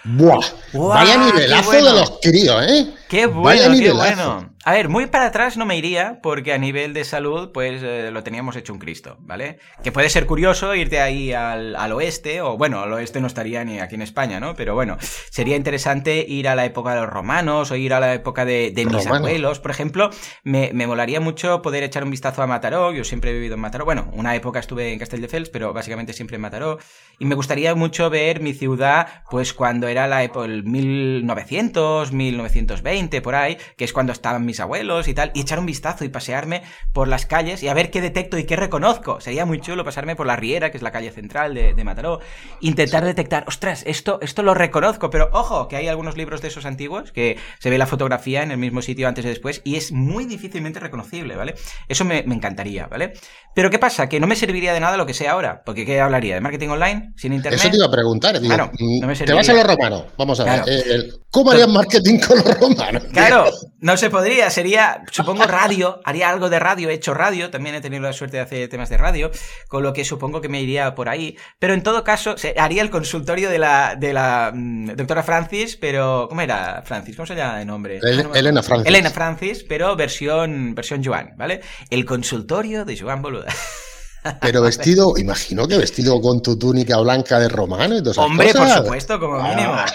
Buah, 0.05 0.41
vaya 0.73 1.19
nivelazo 1.19 1.73
de 1.73 1.83
los 1.83 2.19
críos, 2.23 2.65
¿eh? 2.67 2.95
Qué 3.09 3.27
bueno, 3.27 3.77
qué 3.79 3.93
bueno. 3.93 4.56
A 4.67 4.73
ver, 4.73 4.89
muy 4.89 5.07
para 5.07 5.27
atrás 5.27 5.57
no 5.57 5.65
me 5.65 5.79
iría, 5.79 6.19
porque 6.21 6.53
a 6.53 6.59
nivel 6.59 6.93
de 6.93 7.05
salud, 7.05 7.53
pues 7.53 7.85
eh, 7.85 8.11
lo 8.11 8.25
teníamos 8.25 8.57
hecho 8.57 8.73
un 8.73 8.81
Cristo, 8.81 9.17
¿vale? 9.21 9.61
Que 9.85 9.93
puede 9.93 10.09
ser 10.11 10.27
curioso 10.27 10.75
irte 10.75 11.01
ahí 11.01 11.33
al, 11.33 11.93
oeste, 11.93 12.41
o 12.41 12.59
bueno, 12.59 12.81
al 12.81 12.93
oeste 12.93 13.21
no 13.21 13.29
estaría 13.29 13.63
ni 13.63 13.79
aquí 13.79 13.95
en 13.95 14.03
España, 14.03 14.41
¿no? 14.41 14.57
Pero 14.57 14.75
bueno, 14.75 14.97
sería 15.31 15.55
interesante 15.55 16.27
ir 16.27 16.49
a 16.49 16.57
la 16.57 16.65
época 16.65 16.97
de 16.97 17.03
los 17.03 17.09
romanos, 17.09 17.71
o 17.71 17.77
ir 17.77 17.95
a 17.95 18.01
la 18.01 18.13
época 18.13 18.45
de, 18.45 18.73
mis 18.75 19.07
abuelos, 19.07 19.61
por 19.61 19.71
ejemplo. 19.71 20.11
Me, 20.43 20.73
me, 20.75 20.89
molaría 20.89 21.21
mucho 21.21 21.63
poder 21.63 21.85
echar 21.85 22.03
un 22.03 22.11
vistazo 22.11 22.43
a 22.43 22.49
Mataró, 22.49 22.93
yo 22.93 23.05
siempre 23.05 23.31
he 23.31 23.35
vivido 23.35 23.55
en 23.55 23.61
Mataró. 23.61 23.85
Bueno, 23.85 24.11
una 24.15 24.35
época 24.35 24.59
estuve 24.59 24.93
en 24.93 24.99
Castelldefels, 24.99 25.49
pero 25.49 25.73
básicamente 25.75 26.13
siempre 26.13 26.35
en 26.35 26.43
Mataró. 26.43 26.81
Y 27.21 27.25
me 27.27 27.37
gustaría 27.37 27.73
mucho 27.77 28.11
ver 28.11 28.41
mi 28.41 28.53
ciudad, 28.53 29.23
pues 29.31 29.55
cuando 29.55 29.87
era 29.87 30.09
la 30.09 30.25
época, 30.25 30.47
el 30.47 30.65
1900, 30.65 32.11
1920, 32.11 33.23
por 33.23 33.37
ahí, 33.37 33.59
que 33.77 33.85
es 33.85 33.93
cuando 33.93 34.13
estaban 34.13 34.45
mis 34.45 34.56
abuelos 34.61 35.09
y 35.09 35.15
tal, 35.15 35.31
y 35.35 35.41
echar 35.41 35.59
un 35.59 35.67
vistazo 35.67 36.05
y 36.05 36.09
pasearme 36.09 36.63
por 36.93 37.09
las 37.09 37.27
calles 37.27 37.63
y 37.63 37.69
a 37.69 37.75
ver 37.75 37.91
qué 37.91 38.01
detecto 38.01 38.39
y 38.39 38.45
qué 38.45 38.57
reconozco. 38.57 39.21
Sería 39.21 39.47
muy 39.47 39.61
chulo 39.61 39.85
pasarme 39.85 40.17
por 40.17 40.27
la 40.27 40.37
Riera, 40.37 40.71
que 40.71 40.77
es 40.77 40.83
la 40.83 40.93
calle 40.93 41.11
central 41.11 41.55
de, 41.55 41.85
Mataró, 41.85 42.21
intentar 42.61 43.05
detectar, 43.05 43.45
ostras, 43.47 43.85
esto, 43.87 44.19
esto 44.21 44.43
lo 44.43 44.55
reconozco, 44.55 45.09
pero 45.09 45.29
ojo, 45.33 45.69
que 45.69 45.77
hay 45.77 45.87
algunos 45.87 46.17
libros 46.17 46.43
de 46.43 46.49
esos 46.49 46.67
antiguos 46.67 47.13
que 47.13 47.39
se 47.61 47.71
ve 47.71 47.79
la 47.79 47.87
fotografía 47.87 48.43
en 48.43 48.51
el 48.51 48.59
mismo 48.59 48.83
sitio 48.83 49.07
antes 49.07 49.25
y 49.25 49.29
después 49.29 49.63
y 49.63 49.77
es 49.77 49.93
muy 49.93 50.25
difícilmente 50.25 50.81
reconocible, 50.81 51.37
¿vale? 51.37 51.55
Eso 51.89 52.05
me, 52.05 52.19
encantaría, 52.19 52.87
¿vale? 52.89 53.13
Pero 53.55 53.71
¿qué 53.71 53.79
pasa? 53.79 54.09
Que 54.09 54.19
no 54.19 54.27
me 54.27 54.37
serviría 54.37 54.73
de 54.73 54.81
nada 54.81 54.97
lo 54.97 55.07
que 55.07 55.15
sé 55.15 55.29
ahora, 55.29 55.63
porque 55.65 55.87
¿qué 55.87 56.01
hablaría? 56.01 56.35
¿De 56.35 56.41
marketing 56.41 56.69
online? 56.69 57.13
¿Sin 57.17 57.33
internet? 57.33 57.61
Eso 57.61 57.71
te 57.71 57.77
iba 57.77 57.87
a 57.87 57.91
preguntar, 57.91 58.41
digo, 58.41 58.55
mm, 58.55 59.13
te 59.25 59.33
vas 59.33 59.49
a 59.49 59.53
los 59.53 59.65
romanos, 59.65 60.05
vamos 60.19 60.41
a 60.41 60.45
ver, 60.45 60.63
eh, 60.67 61.11
¿cómo 61.37 61.51
harías 61.51 61.69
marketing 61.69 62.19
con 62.19 62.39
los 62.39 62.59
romanos? 62.59 63.03
Claro, 63.13 63.51
no 63.81 63.99
se 63.99 64.09
podría, 64.09 64.49
sería, 64.49 65.03
supongo, 65.13 65.45
radio, 65.45 66.01
haría 66.03 66.31
algo 66.31 66.49
de 66.49 66.59
radio, 66.59 66.89
he 66.89 66.95
hecho 66.95 67.13
radio, 67.13 67.51
también 67.51 67.75
he 67.75 67.83
tenido 67.83 68.01
la 68.01 68.15
suerte 68.15 68.39
de 68.39 68.43
hacer 68.43 68.69
temas 68.71 68.89
de 68.89 68.97
radio, 68.97 69.31
con 69.69 69.83
lo 69.83 69.93
que 69.93 70.07
supongo 70.07 70.41
que 70.41 70.49
me 70.49 70.63
iría 70.63 70.95
por 70.95 71.11
ahí. 71.11 71.37
Pero 71.59 71.75
en 71.75 71.83
todo 71.83 72.05
caso, 72.05 72.37
haría 72.57 72.81
el 72.81 72.89
consultorio 72.89 73.51
de 73.51 73.59
la, 73.59 73.97
de 73.97 74.15
la 74.15 74.51
mm, 74.55 74.93
doctora 74.97 75.23
Francis, 75.23 75.77
pero, 75.77 76.27
¿cómo 76.31 76.41
era 76.41 76.83
Francis? 76.87 77.15
¿Cómo 77.17 77.27
se 77.27 77.35
llama 77.35 77.59
de 77.59 77.67
nombre? 77.67 78.01
Elena 78.35 78.63
Francis. 78.63 78.89
Elena 78.89 79.11
Francis, 79.11 79.63
pero 79.69 79.95
versión, 79.95 80.75
versión 80.75 81.05
Joan, 81.05 81.35
¿vale? 81.37 81.61
El 81.91 82.07
consultorio 82.07 82.87
de 82.87 82.99
Joan 82.99 83.21
Boluda. 83.21 83.53
Pero 84.41 84.63
vestido, 84.63 85.15
imagino 85.17 85.67
que 85.67 85.79
vestido 85.79 86.21
con 86.21 86.43
tu 86.43 86.59
túnica 86.59 86.99
blanca 86.99 87.39
de 87.39 87.49
romano 87.49 87.97
y 87.97 88.03
todas 88.03 88.19
Hombre, 88.19 88.53
por 88.53 88.69
supuesto, 88.69 89.21
como 89.21 89.43
mínimo. 89.43 89.73
Ah. 89.75 89.87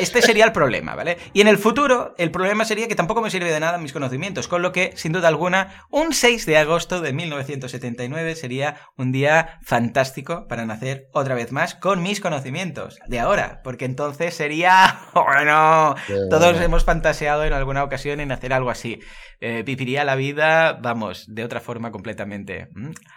este 0.00 0.22
sería 0.22 0.44
el 0.44 0.52
problema, 0.52 0.94
¿vale? 0.94 1.18
Y 1.32 1.40
en 1.40 1.48
el 1.48 1.58
futuro, 1.58 2.14
el 2.18 2.30
problema 2.30 2.64
sería 2.64 2.88
que 2.88 2.94
tampoco 2.94 3.20
me 3.20 3.30
sirve 3.30 3.52
de 3.52 3.60
nada 3.60 3.78
mis 3.78 3.92
conocimientos, 3.92 4.48
con 4.48 4.62
lo 4.62 4.72
que, 4.72 4.92
sin 4.96 5.12
duda 5.12 5.28
alguna, 5.28 5.86
un 5.90 6.12
6 6.12 6.46
de 6.46 6.58
agosto 6.58 7.00
de 7.00 7.12
1979 7.12 8.36
sería 8.36 8.76
un 8.96 9.12
día 9.12 9.58
fantástico 9.62 10.46
para 10.48 10.64
nacer 10.66 11.08
otra 11.12 11.34
vez 11.34 11.52
más 11.52 11.74
con 11.74 12.02
mis 12.02 12.20
conocimientos 12.20 12.98
de 13.06 13.20
ahora, 13.20 13.60
porque 13.62 13.84
entonces 13.84 14.34
sería, 14.34 15.00
bueno, 15.14 15.94
todos 16.30 16.60
hemos 16.60 16.84
fantaseado 16.84 17.44
en 17.44 17.52
alguna 17.52 17.84
ocasión 17.84 18.20
en 18.20 18.32
hacer 18.32 18.52
algo 18.52 18.70
así. 18.70 19.00
Eh, 19.40 19.62
viviría 19.62 20.04
la 20.04 20.14
vida, 20.14 20.78
vamos, 20.80 21.26
de 21.28 21.44
otra 21.44 21.60
forma 21.60 21.90
completamente. 21.90 22.68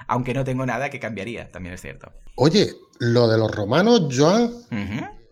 Aunque 0.07 0.33
no 0.33 0.43
tengo 0.43 0.65
nada 0.65 0.89
que 0.89 0.99
cambiaría, 0.99 1.51
también 1.51 1.75
es 1.75 1.81
cierto. 1.81 2.11
Oye, 2.35 2.73
lo 2.99 3.27
de 3.27 3.37
los 3.37 3.51
romanos, 3.51 4.07
Joan, 4.15 4.51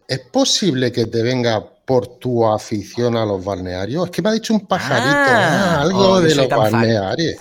¿es 0.08 0.20
posible 0.32 0.92
que 0.92 1.06
te 1.06 1.24
venga 1.24 1.75
por 1.86 2.18
tu 2.18 2.46
afición 2.48 3.16
a 3.16 3.26
los 3.26 3.46
balnearios? 3.46 4.06
Es 4.06 4.12
que 4.12 4.22
me 4.22 4.30
ha 4.30 4.32
dicho 4.34 4.54
un 4.54 4.68
pajarito, 4.68 5.06
ah, 5.08 5.82
algo 5.82 6.10
oh, 6.10 6.22
de 6.22 6.36
los 6.36 6.50
balnearios. 6.50 7.36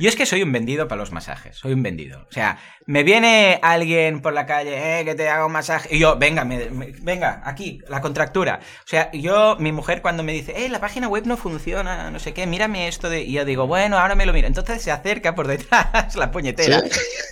yo 0.00 0.08
es 0.08 0.16
que 0.16 0.26
soy 0.26 0.42
un 0.42 0.52
vendido 0.52 0.88
para 0.88 1.00
los 1.00 1.12
masajes, 1.12 1.56
soy 1.56 1.72
un 1.72 1.82
vendido. 1.82 2.26
O 2.28 2.32
sea, 2.32 2.58
me 2.86 3.02
viene 3.02 3.60
alguien 3.62 4.20
por 4.20 4.32
la 4.32 4.46
calle, 4.46 5.00
eh, 5.00 5.04
que 5.04 5.14
te 5.14 5.28
haga 5.28 5.46
un 5.46 5.52
masaje, 5.52 5.94
y 5.94 5.98
yo, 5.98 6.16
venga, 6.18 6.44
venga, 6.44 7.40
aquí, 7.44 7.80
la 7.88 8.00
contractura. 8.00 8.60
O 8.62 8.88
sea, 8.88 9.10
yo, 9.12 9.56
mi 9.58 9.72
mujer 9.72 10.02
cuando 10.02 10.22
me 10.22 10.32
dice, 10.32 10.64
eh, 10.64 10.68
la 10.68 10.80
página 10.80 11.08
web 11.08 11.24
no 11.26 11.36
funciona, 11.36 12.10
no 12.10 12.18
sé 12.18 12.34
qué, 12.34 12.46
mírame 12.46 12.88
esto 12.88 13.08
de... 13.08 13.22
Y 13.22 13.32
yo 13.32 13.44
digo, 13.44 13.66
bueno, 13.66 13.98
ahora 13.98 14.14
me 14.16 14.26
lo 14.26 14.32
miro. 14.32 14.48
Entonces 14.48 14.82
se 14.82 14.90
acerca 14.90 15.34
por 15.34 15.46
detrás, 15.46 16.14
la 16.16 16.30
puñetera, 16.30 16.82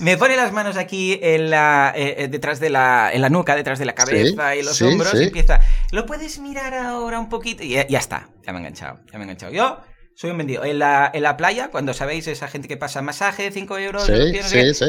me 0.01 0.17
pone 0.17 0.37
las 0.37 0.53
manos 0.53 0.77
aquí 0.77 1.19
en 1.23 1.51
la, 1.51 1.93
eh, 1.95 2.15
eh, 2.19 2.29
detrás 2.29 2.61
de 2.61 2.71
la, 2.71 3.11
en 3.13 3.21
la 3.21 3.29
nuca, 3.29 3.57
detrás 3.57 3.79
de 3.79 3.85
la 3.85 3.95
cabeza 3.95 4.55
y 4.57 4.63
los 4.63 4.81
hombros, 4.81 5.15
y 5.15 5.25
empieza, 5.25 5.61
¿lo 5.91 6.07
puedes 6.07 6.39
mirar 6.39 6.52
ahora 6.59 7.19
un 7.19 7.29
poquito? 7.29 7.63
Y 7.63 7.71
ya, 7.71 7.87
ya 7.87 7.99
está, 7.99 8.29
ya 8.45 8.53
me 8.53 8.59
he 8.59 8.61
enganchado, 8.61 9.01
ya 9.11 9.19
me 9.19 9.21
he 9.21 9.23
enganchado. 9.23 9.53
Yo 9.53 9.79
soy 10.15 10.31
un 10.31 10.39
vendido. 10.39 10.65
En 10.65 10.79
la, 10.79 11.11
en 11.13 11.23
la 11.23 11.37
playa, 11.37 11.71
cuando 11.71 11.95
sabéis 11.95 12.27
esa 12.27 12.49
gente 12.49 12.69
que 12.69 12.77
pasa 12.77 13.03
masaje, 13.03 13.51
5 13.51 13.79
euros, 13.79 14.07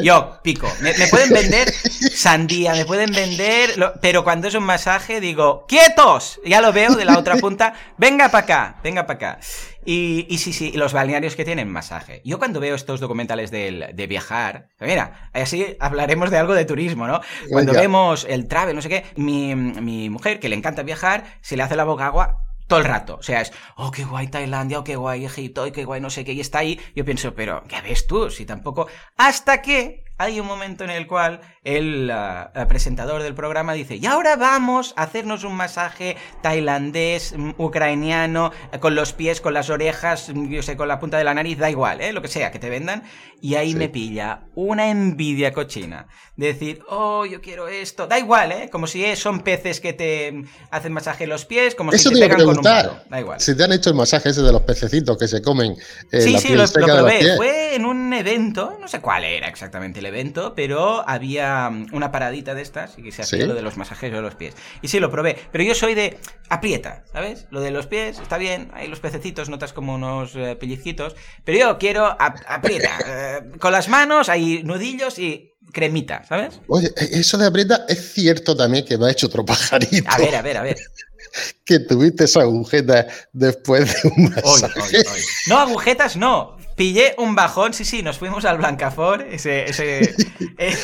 yo 0.02 0.40
pico. 0.42 0.70
Me, 0.80 0.92
pueden 1.08 1.30
vender 1.30 1.72
sandía, 1.72 2.72
me 2.72 2.84
pueden 2.84 3.10
vender, 3.10 3.74
pero 4.00 4.24
cuando 4.24 4.48
es 4.48 4.54
un 4.54 4.64
masaje 4.64 5.20
digo, 5.20 5.64
¡quietos! 5.66 6.40
Ya 6.44 6.60
lo 6.60 6.72
veo 6.72 6.94
de 6.94 7.04
la 7.04 7.18
otra 7.18 7.36
punta, 7.36 7.74
venga 7.96 8.28
para 8.28 8.44
acá, 8.44 8.80
venga 8.82 9.06
para 9.06 9.16
acá. 9.16 9.40
Y, 9.86 10.26
y 10.28 10.38
sí, 10.38 10.52
sí, 10.52 10.72
los 10.72 10.92
balnearios 10.92 11.36
que 11.36 11.44
tienen 11.44 11.68
masaje. 11.68 12.22
Yo 12.24 12.38
cuando 12.38 12.60
veo 12.60 12.74
estos 12.74 13.00
documentales 13.00 13.50
de, 13.50 13.90
de 13.94 14.06
viajar, 14.06 14.68
mira, 14.80 15.30
así 15.32 15.76
hablaremos 15.80 16.30
de 16.30 16.38
algo 16.38 16.54
de 16.54 16.64
turismo, 16.64 17.06
¿no? 17.06 17.20
Cuando 17.50 17.72
vemos 17.72 18.26
el 18.28 18.48
travel, 18.48 18.76
no 18.76 18.82
sé 18.82 18.88
qué, 18.88 19.04
mi, 19.16 19.54
mi 19.54 20.10
mujer, 20.10 20.40
que 20.40 20.48
le 20.48 20.56
encanta 20.56 20.82
viajar, 20.82 21.24
se 21.40 21.56
le 21.56 21.62
hace 21.62 21.76
la 21.76 21.84
boca 21.84 22.06
agua 22.06 22.40
todo 22.66 22.78
el 22.78 22.84
rato. 22.86 23.16
O 23.16 23.22
sea, 23.22 23.40
es, 23.40 23.52
oh, 23.76 23.90
qué 23.90 24.04
guay 24.04 24.28
Tailandia, 24.28 24.78
oh, 24.78 24.84
qué 24.84 24.96
guay 24.96 25.24
Egipto, 25.24 25.64
oh, 25.64 25.72
qué 25.72 25.84
guay 25.84 26.00
no 26.00 26.10
sé 26.10 26.24
qué, 26.24 26.32
y 26.32 26.40
está 26.40 26.60
ahí. 26.60 26.80
Yo 26.94 27.04
pienso, 27.04 27.34
pero, 27.34 27.62
¿qué 27.68 27.80
ves 27.82 28.06
tú? 28.06 28.30
Si 28.30 28.46
tampoco. 28.46 28.88
Hasta 29.16 29.60
que 29.60 30.04
hay 30.16 30.38
un 30.38 30.46
momento 30.46 30.84
en 30.84 30.90
el 30.90 31.06
cual 31.06 31.40
el, 31.64 32.12
uh, 32.12 32.68
presentador 32.68 33.22
del 33.22 33.34
programa 33.34 33.72
dice, 33.72 33.96
y 33.96 34.06
ahora 34.06 34.36
vamos 34.36 34.94
a 34.96 35.02
hacernos 35.02 35.44
un 35.44 35.54
masaje 35.54 36.16
tailandés, 36.42 37.34
mm, 37.36 37.52
ucraniano, 37.58 38.52
eh, 38.72 38.78
con 38.78 38.94
los 38.94 39.12
pies, 39.12 39.40
con 39.40 39.54
las 39.54 39.70
orejas, 39.70 40.30
mm, 40.32 40.48
yo 40.48 40.62
sé, 40.62 40.76
con 40.76 40.88
la 40.88 41.00
punta 41.00 41.18
de 41.18 41.24
la 41.24 41.34
nariz, 41.34 41.58
da 41.58 41.70
igual, 41.70 42.00
¿eh? 42.00 42.12
lo 42.12 42.22
que 42.22 42.28
sea, 42.28 42.52
que 42.52 42.58
te 42.58 42.70
vendan. 42.70 43.02
Y 43.40 43.56
ahí 43.56 43.74
me 43.74 43.88
pilla 43.88 44.44
una 44.54 44.90
envidia 44.90 45.52
cochina. 45.52 46.06
De 46.36 46.46
decir, 46.46 46.80
oh, 46.88 47.26
yo 47.26 47.40
quiero 47.40 47.68
esto. 47.68 48.06
Da 48.06 48.18
igual, 48.18 48.52
¿eh? 48.52 48.70
Como 48.70 48.86
si 48.86 49.04
son 49.16 49.40
peces 49.40 49.80
que 49.80 49.92
te 49.92 50.32
mm, 50.32 50.44
hacen 50.70 50.92
masaje 50.92 51.24
en 51.24 51.30
los 51.30 51.44
pies, 51.44 51.74
como 51.74 51.92
si 51.92 52.10
te, 52.10 52.18
pegan 52.18 52.44
con 52.44 52.58
un 52.58 52.62
palo. 52.62 53.00
Da 53.08 53.20
igual. 53.20 53.40
Si 53.40 53.56
te 53.56 53.64
han 53.64 53.72
hecho 53.72 53.90
el 53.90 53.96
masaje 53.96 54.30
ese 54.30 54.42
de 54.42 54.52
los 54.52 54.62
pececitos 54.62 55.18
que 55.18 55.28
se 55.28 55.42
comen. 55.42 55.76
Eh, 56.10 56.20
sí, 56.20 56.38
sí, 56.38 56.54
lo, 56.54 56.66
probé. 56.68 57.36
Fue 57.36 57.74
en 57.74 57.84
un 57.84 58.12
evento, 58.12 58.78
no 58.80 58.88
sé 58.88 59.00
cuál 59.00 59.24
era 59.24 59.48
exactamente 59.48 60.00
evento, 60.06 60.54
pero 60.54 61.08
había 61.08 61.70
mm, 61.70 61.88
una 61.92 62.12
paradita 62.12 62.54
de 62.54 62.62
estas 62.62 62.98
y 62.98 63.02
que 63.02 63.12
se 63.12 63.22
hacía 63.22 63.46
lo 63.46 63.54
de 63.54 63.62
los 63.62 63.76
masajes 63.76 64.12
de 64.12 64.20
los 64.20 64.34
pies. 64.34 64.54
Y 64.82 64.88
sí, 64.88 65.00
lo 65.00 65.10
probé. 65.10 65.36
Pero 65.52 65.64
yo 65.64 65.74
soy 65.74 65.94
de 65.94 66.18
aprieta, 66.48 67.04
¿sabes? 67.12 67.46
Lo 67.50 67.60
de 67.60 67.70
los 67.70 67.86
pies 67.86 68.18
está 68.18 68.38
bien, 68.38 68.70
ahí 68.74 68.88
los 68.88 69.00
pececitos 69.00 69.48
notas 69.48 69.72
como 69.72 69.94
unos 69.94 70.34
eh, 70.36 70.56
pellizquitos, 70.58 71.14
pero 71.44 71.58
yo 71.58 71.78
quiero 71.78 72.06
aprieta. 72.06 72.90
Eh, 73.06 73.40
con 73.60 73.72
las 73.72 73.88
manos, 73.88 74.28
hay 74.28 74.62
nudillos 74.62 75.18
y 75.18 75.54
cremita, 75.72 76.24
¿sabes? 76.24 76.60
Oye, 76.68 76.92
e-, 76.96 77.20
eso 77.20 77.36
de 77.38 77.46
aprieta 77.46 77.84
es 77.88 78.12
cierto 78.12 78.56
también 78.56 78.84
que 78.84 78.96
me 78.96 79.06
ha 79.06 79.10
hecho 79.10 79.26
otro 79.26 79.44
pajarito. 79.44 80.08
A 80.10 80.18
ver, 80.18 80.34
a 80.34 80.42
ver, 80.42 80.56
a 80.56 80.62
ver. 80.62 80.76
que 81.64 81.80
tuviste 81.80 82.24
esa 82.24 82.40
agujeta 82.40 83.06
después 83.32 84.02
de 84.02 84.08
un 84.08 84.30
masaje. 84.30 85.04
No, 85.48 85.58
agujetas 85.58 86.16
no 86.16 86.56
pillé 86.76 87.14
un 87.18 87.34
bajón, 87.34 87.72
sí, 87.72 87.84
sí, 87.84 88.02
nos 88.02 88.18
fuimos 88.18 88.44
al 88.44 88.58
Blancafor, 88.58 89.22
ese, 89.22 89.64
ese, 89.64 90.14
eh, 90.58 90.76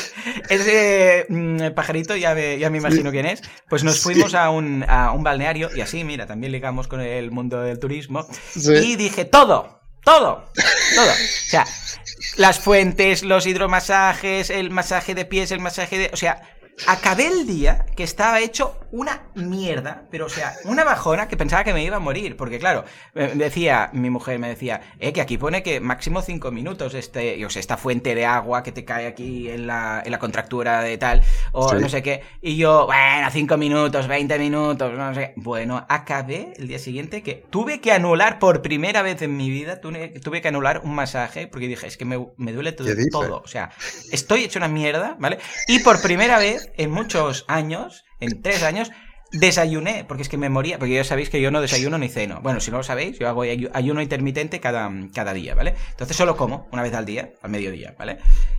ese 0.49 1.25
mm, 1.29 1.71
pajarito, 1.75 2.15
ya 2.15 2.33
me, 2.33 2.57
ya 2.57 2.69
me 2.69 2.77
imagino 2.77 3.11
quién 3.11 3.25
es, 3.25 3.41
pues 3.69 3.83
nos 3.83 3.99
fuimos 3.99 4.33
a, 4.33 4.49
un, 4.49 4.85
a 4.87 5.11
un 5.11 5.23
balneario 5.23 5.69
y 5.75 5.81
así, 5.81 6.03
mira, 6.03 6.25
también 6.25 6.51
ligamos 6.51 6.87
con 6.87 7.01
el 7.01 7.31
mundo 7.31 7.61
del 7.61 7.79
turismo. 7.79 8.25
Y 8.55 8.95
dije, 8.95 9.25
todo, 9.25 9.81
todo, 10.03 10.49
todo. 10.95 11.11
O 11.11 11.49
sea, 11.49 11.65
las 12.37 12.59
fuentes, 12.59 13.23
los 13.23 13.45
hidromasajes, 13.45 14.49
el 14.49 14.71
masaje 14.71 15.15
de 15.15 15.25
pies, 15.25 15.51
el 15.51 15.59
masaje 15.59 15.97
de... 15.97 16.09
O 16.13 16.17
sea, 16.17 16.41
acabé 16.87 17.27
el 17.27 17.45
día 17.45 17.85
que 17.95 18.03
estaba 18.03 18.39
hecho 18.39 18.79
una 18.91 19.23
mierda, 19.35 20.03
pero 20.11 20.25
o 20.25 20.29
sea, 20.29 20.53
una 20.65 20.83
bajona 20.83 21.27
que 21.27 21.37
pensaba 21.37 21.63
que 21.63 21.73
me 21.73 21.83
iba 21.83 21.97
a 21.97 21.99
morir, 21.99 22.35
porque 22.35 22.59
claro, 22.59 22.83
me 23.13 23.27
decía, 23.35 23.89
mi 23.93 24.09
mujer 24.09 24.39
me 24.39 24.49
decía, 24.49 24.81
eh, 24.99 25.13
que 25.13 25.21
aquí 25.21 25.37
pone 25.37 25.63
que 25.63 25.79
máximo 25.79 26.21
cinco 26.21 26.51
minutos 26.51 26.93
este, 26.93 27.39
yo 27.39 27.49
sé, 27.49 27.59
esta 27.59 27.77
fuente 27.77 28.15
de 28.15 28.25
agua 28.25 28.63
que 28.63 28.71
te 28.71 28.85
cae 28.85 29.07
aquí 29.07 29.49
en 29.49 29.67
la, 29.67 30.01
en 30.05 30.11
la 30.11 30.19
contractura 30.19 30.81
de 30.81 30.97
tal, 30.97 31.21
o 31.51 31.73
no 31.73 31.89
sé 31.89 32.03
qué, 32.03 32.23
y 32.41 32.57
yo, 32.57 32.85
bueno, 32.85 33.29
cinco 33.31 33.57
minutos, 33.57 34.07
20 34.07 34.37
minutos, 34.39 34.93
no 34.93 35.13
sé, 35.13 35.33
bueno, 35.37 35.85
acabé 35.89 36.53
el 36.57 36.67
día 36.67 36.79
siguiente 36.79 37.23
que 37.23 37.45
tuve 37.49 37.79
que 37.79 37.91
anular 37.91 38.39
por 38.39 38.61
primera 38.61 39.01
vez 39.01 39.21
en 39.21 39.37
mi 39.37 39.49
vida, 39.49 39.79
tuve, 39.79 40.09
tuve 40.19 40.41
que 40.41 40.49
anular 40.49 40.81
un 40.83 40.93
masaje, 40.95 41.47
porque 41.47 41.67
dije, 41.67 41.87
es 41.87 41.97
que 41.97 42.05
me, 42.05 42.27
me 42.37 42.51
duele 42.51 42.73
todo, 42.73 42.89
todo, 43.11 43.41
o 43.43 43.47
sea, 43.47 43.71
estoy 44.11 44.43
hecho 44.43 44.59
una 44.59 44.67
mierda, 44.67 45.15
¿vale? 45.19 45.39
Y 45.67 45.79
por 45.79 46.01
primera 46.01 46.37
vez 46.37 46.71
en 46.77 46.91
muchos 46.91 47.45
años, 47.47 48.05
en 48.21 48.41
tres 48.41 48.63
años, 48.63 48.91
desayuné, 49.31 50.03
porque 50.05 50.23
es 50.23 50.29
que 50.29 50.37
me 50.37 50.49
moría, 50.49 50.77
porque 50.77 50.93
ya 50.93 51.03
sabéis 51.03 51.29
que 51.29 51.41
yo 51.41 51.51
no 51.51 51.61
desayuno 51.61 51.97
ni 51.97 52.09
ceno. 52.09 52.41
Bueno, 52.41 52.59
si 52.59 52.69
no 52.69 52.77
lo 52.77 52.83
sabéis, 52.83 53.17
yo 53.17 53.29
hago 53.29 53.43
ayuno 53.73 54.01
intermitente 54.01 54.59
cada, 54.59 54.91
cada 55.13 55.33
día, 55.33 55.55
¿vale? 55.55 55.75
Entonces 55.91 56.17
solo 56.17 56.35
como 56.35 56.67
una 56.71 56.83
vez 56.83 56.93
al 56.93 57.05
día, 57.05 57.31
al 57.41 57.49
mediodía, 57.49 57.95
¿vale? 57.97 58.17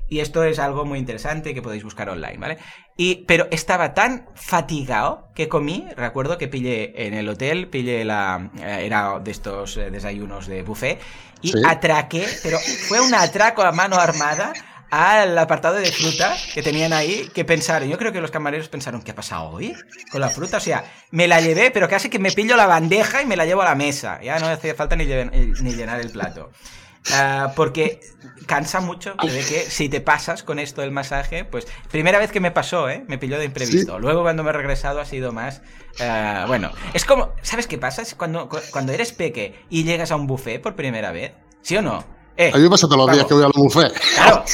Y 0.08 0.20
esto 0.20 0.44
es 0.44 0.58
algo 0.58 0.84
muy 0.84 0.98
interesante 0.98 1.54
que 1.54 1.62
podéis 1.62 1.84
buscar 1.84 2.08
online, 2.08 2.38
¿vale? 2.38 2.58
Y, 2.96 3.24
pero 3.26 3.48
estaba 3.50 3.94
tan 3.94 4.26
fatigado 4.34 5.30
que 5.34 5.48
comí, 5.48 5.86
recuerdo 5.96 6.38
que 6.38 6.48
pillé 6.48 7.06
en 7.06 7.14
el 7.14 7.28
hotel, 7.28 7.68
pillé 7.68 8.04
la... 8.04 8.50
Eh, 8.58 8.86
era 8.86 9.18
de 9.18 9.30
estos 9.30 9.76
eh, 9.76 9.90
desayunos 9.90 10.46
de 10.46 10.62
buffet, 10.62 11.00
y 11.42 11.52
atraqué, 11.66 12.26
pero 12.42 12.58
fue 12.58 13.00
un 13.00 13.14
atraco 13.14 13.62
a 13.62 13.72
mano 13.72 13.96
armada 13.96 14.52
al 14.92 15.38
apartado 15.38 15.76
de 15.76 15.90
fruta 15.90 16.36
que 16.52 16.62
tenían 16.62 16.92
ahí, 16.92 17.30
que 17.32 17.46
pensaron, 17.46 17.88
yo 17.88 17.96
creo 17.96 18.12
que 18.12 18.20
los 18.20 18.30
camareros 18.30 18.68
pensaron, 18.68 19.00
¿qué 19.00 19.12
ha 19.12 19.14
pasado 19.14 19.48
hoy 19.48 19.74
con 20.10 20.20
la 20.20 20.28
fruta? 20.28 20.58
O 20.58 20.60
sea, 20.60 20.84
me 21.10 21.26
la 21.26 21.40
llevé, 21.40 21.70
pero 21.70 21.88
casi 21.88 22.10
que 22.10 22.18
me 22.18 22.30
pillo 22.30 22.56
la 22.56 22.66
bandeja 22.66 23.22
y 23.22 23.26
me 23.26 23.34
la 23.34 23.46
llevo 23.46 23.62
a 23.62 23.64
la 23.64 23.74
mesa. 23.74 24.20
Ya 24.22 24.38
no 24.38 24.48
hacía 24.48 24.74
falta 24.74 24.94
ni, 24.94 25.06
llenar 25.06 25.98
el 25.98 26.10
plato. 26.10 26.50
Ah, 27.10 27.54
porque 27.56 28.00
cansa 28.44 28.80
mucho 28.80 29.14
de 29.14 29.40
que 29.40 29.62
si 29.62 29.88
te 29.88 30.02
pasas 30.02 30.42
con 30.42 30.58
esto 30.58 30.82
del 30.82 30.90
masaje, 30.90 31.46
pues 31.46 31.66
primera 31.90 32.18
vez 32.18 32.30
que 32.30 32.40
me 32.40 32.50
pasó, 32.50 32.90
¿eh? 32.90 33.02
me 33.08 33.16
pilló 33.16 33.38
de 33.38 33.46
imprevisto. 33.46 33.98
Luego 33.98 34.20
cuando 34.20 34.44
me 34.44 34.50
he 34.50 34.52
regresado 34.52 35.00
ha 35.00 35.06
sido 35.06 35.32
más... 35.32 35.62
Ah, 36.00 36.44
bueno, 36.46 36.70
es 36.92 37.06
como, 37.06 37.32
¿sabes 37.40 37.66
qué 37.66 37.78
pasa? 37.78 38.02
Es 38.02 38.14
cuando, 38.14 38.50
cuando 38.70 38.92
eres 38.92 39.12
peque 39.12 39.54
y 39.70 39.84
llegas 39.84 40.10
a 40.10 40.16
un 40.16 40.26
buffet 40.26 40.60
por 40.60 40.76
primera 40.76 41.12
vez, 41.12 41.32
¿sí 41.62 41.78
o 41.78 41.80
no? 41.80 42.04
Eh, 42.36 42.50
a 42.52 42.56
mí 42.56 42.62
me 42.62 42.70
pasa 42.70 42.86
todos 42.86 43.06
los 43.06 43.14
días 43.14 43.26
que 43.26 43.34
voy 43.34 43.44
al 43.44 43.52
buffet. 43.54 43.92
Claro. 44.14 44.44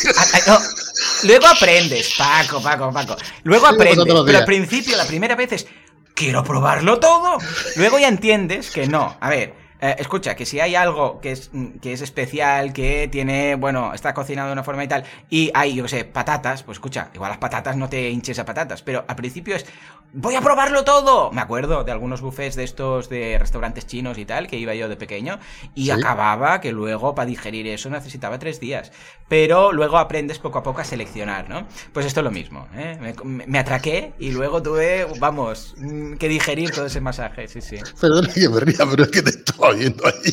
Luego 1.25 1.47
aprendes, 1.47 2.15
Paco, 2.17 2.61
Paco, 2.61 2.93
Paco. 2.93 3.17
Luego 3.45 3.67
aprendes. 3.67 4.05
Pero 4.05 4.39
al 4.39 4.45
principio, 4.45 4.97
la 4.97 5.07
primera 5.07 5.37
vez 5.37 5.53
es, 5.53 5.67
quiero 6.15 6.43
probarlo 6.43 6.99
todo. 6.99 7.39
Luego 7.77 7.99
ya 7.99 8.09
entiendes 8.09 8.71
que 8.71 8.87
no. 8.87 9.17
A 9.21 9.31
ver, 9.31 9.55
eh, 9.81 9.95
escucha, 9.99 10.35
que 10.35 10.45
si 10.45 10.59
hay 10.59 10.75
algo 10.75 11.21
que 11.21 11.31
es, 11.33 11.51
que 11.81 11.93
es 11.93 12.01
especial, 12.01 12.73
que 12.73 13.09
tiene, 13.11 13.55
bueno, 13.55 13.95
está 13.95 14.13
cocinado 14.13 14.49
de 14.49 14.55
una 14.55 14.65
forma 14.65 14.83
y 14.83 14.89
tal, 14.89 15.05
y 15.31 15.53
hay, 15.55 15.77
yo 15.77 15.85
qué 15.85 15.89
sé, 15.89 16.05
patatas, 16.05 16.65
pues 16.65 16.77
escucha, 16.77 17.11
igual 17.15 17.31
las 17.31 17.39
patatas 17.39 17.77
no 17.77 17.89
te 17.89 18.11
hinches 18.11 18.41
a 18.41 18.45
patatas, 18.45 18.83
pero 18.83 19.05
al 19.07 19.15
principio 19.15 19.55
es, 19.55 19.65
voy 20.13 20.35
a 20.35 20.41
probarlo 20.41 20.85
todo. 20.85 21.31
Me 21.33 21.41
acuerdo 21.41 21.85
de 21.85 21.93
algunos 21.93 22.21
buffets 22.21 22.57
de 22.57 22.65
estos 22.65 23.09
de 23.09 23.39
restaurantes 23.39 23.87
chinos 23.87 24.19
y 24.19 24.25
tal, 24.25 24.47
que 24.47 24.57
iba 24.57 24.75
yo 24.75 24.89
de 24.89 24.97
pequeño, 24.97 25.39
y 25.75 25.91
acababa 25.91 26.61
que 26.61 26.73
luego 26.73 27.15
para 27.15 27.27
digerir 27.27 27.67
eso 27.67 27.91
necesitaba 27.91 28.39
tres 28.39 28.61
días. 28.61 28.93
Pero 29.29 29.73
luego 29.73 29.99
aprendes 29.99 30.39
poco 30.39 30.59
a 30.59 30.63
poco 30.63 30.81
a 30.81 30.85
seleccionar, 30.85 31.49
¿no? 31.49 31.67
Pues 31.93 32.07
esto 32.07 32.21
es 32.21 32.25
lo 32.25 32.31
mismo, 32.31 32.67
¿eh? 32.75 33.15
Me, 33.25 33.59
atraqué 33.59 34.13
y 34.19 34.31
luego 34.31 34.63
tuve, 34.63 35.07
vamos, 35.19 35.75
mm, 35.79 36.15
que 36.15 36.29
digerir 36.29 36.71
todo 36.71 36.87
ese 36.87 37.01
masaje, 37.01 37.49
sí, 37.49 37.61
sí. 37.61 37.77
Perdona 38.01 38.33
que 38.33 38.49
me 38.49 38.61
ría, 38.61 38.87
pero 38.91 39.05
es 39.05 39.11
que 39.11 39.23
te 39.23 39.31
estaba 39.31 39.73
viendo 39.73 40.07
allí. 40.07 40.33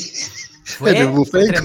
En 0.82 0.96
el 0.96 1.08
buffet 1.10 1.62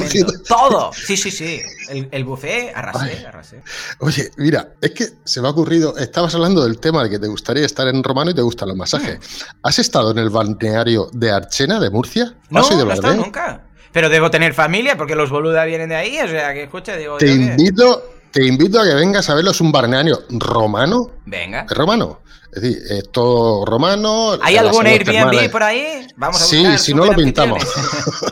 Todo. 0.47 0.93
Sí, 0.93 1.17
sí, 1.17 1.31
sí. 1.31 1.61
El, 1.89 2.09
el 2.11 2.25
buffet 2.25 2.73
arrasé, 2.75 3.27
arrasé. 3.27 3.63
Oye, 3.99 4.31
mira, 4.37 4.75
es 4.81 4.91
que 4.91 5.09
se 5.25 5.41
me 5.41 5.49
ha 5.49 5.51
ocurrido. 5.51 5.97
Estabas 5.97 6.35
hablando 6.35 6.63
del 6.63 6.79
tema 6.79 7.03
de 7.03 7.11
que 7.11 7.19
te 7.19 7.27
gustaría 7.27 7.65
estar 7.65 7.89
en 7.89 8.03
Romano 8.03 8.31
y 8.31 8.35
te 8.35 8.43
gustan 8.43 8.69
los 8.69 8.77
masajes. 8.77 9.19
Mm. 9.19 9.45
¿Has 9.63 9.79
estado 9.79 10.11
en 10.11 10.19
el 10.19 10.31
balneario 10.31 11.09
de 11.13 11.31
Archena, 11.31 11.81
de 11.81 11.91
Murcia? 11.91 12.35
No, 12.51 12.61
no 12.61 12.91
he 12.91 12.95
estado 12.95 13.15
nunca. 13.15 13.63
Pero 13.93 14.09
debo 14.09 14.31
tener 14.31 14.55
familia 14.55 14.97
porque 14.97 15.17
los 15.17 15.31
boludas 15.31 15.67
vienen 15.67 15.89
de 15.89 15.97
ahí. 15.97 16.19
O 16.21 16.29
sea, 16.29 16.53
que 16.53 16.65
escucha, 16.65 16.97
digo. 16.97 17.17
Te 17.17 17.33
invito. 17.33 18.20
Te 18.31 18.47
invito 18.47 18.81
a 18.81 18.85
que 18.85 18.95
vengas 18.95 19.29
a 19.29 19.35
verlo, 19.35 19.51
es 19.51 19.61
un 19.61 19.73
balneario 19.73 20.23
romano. 20.31 21.11
Venga. 21.27 21.67
¿Es 21.69 21.77
romano? 21.77 22.21
Es 22.53 22.63
decir, 22.63 22.83
es 22.89 23.11
todo 23.11 23.65
romano. 23.65 24.33
¿Hay 24.43 24.57
algún 24.57 24.85
Airbnb 24.85 25.51
por 25.51 25.63
ahí? 25.63 26.07
Vamos 26.17 26.43
a 26.43 26.45
Sí, 26.45 26.65
si 26.79 26.95
no 26.95 27.05
lo 27.05 27.15
pintamos. 27.15 27.63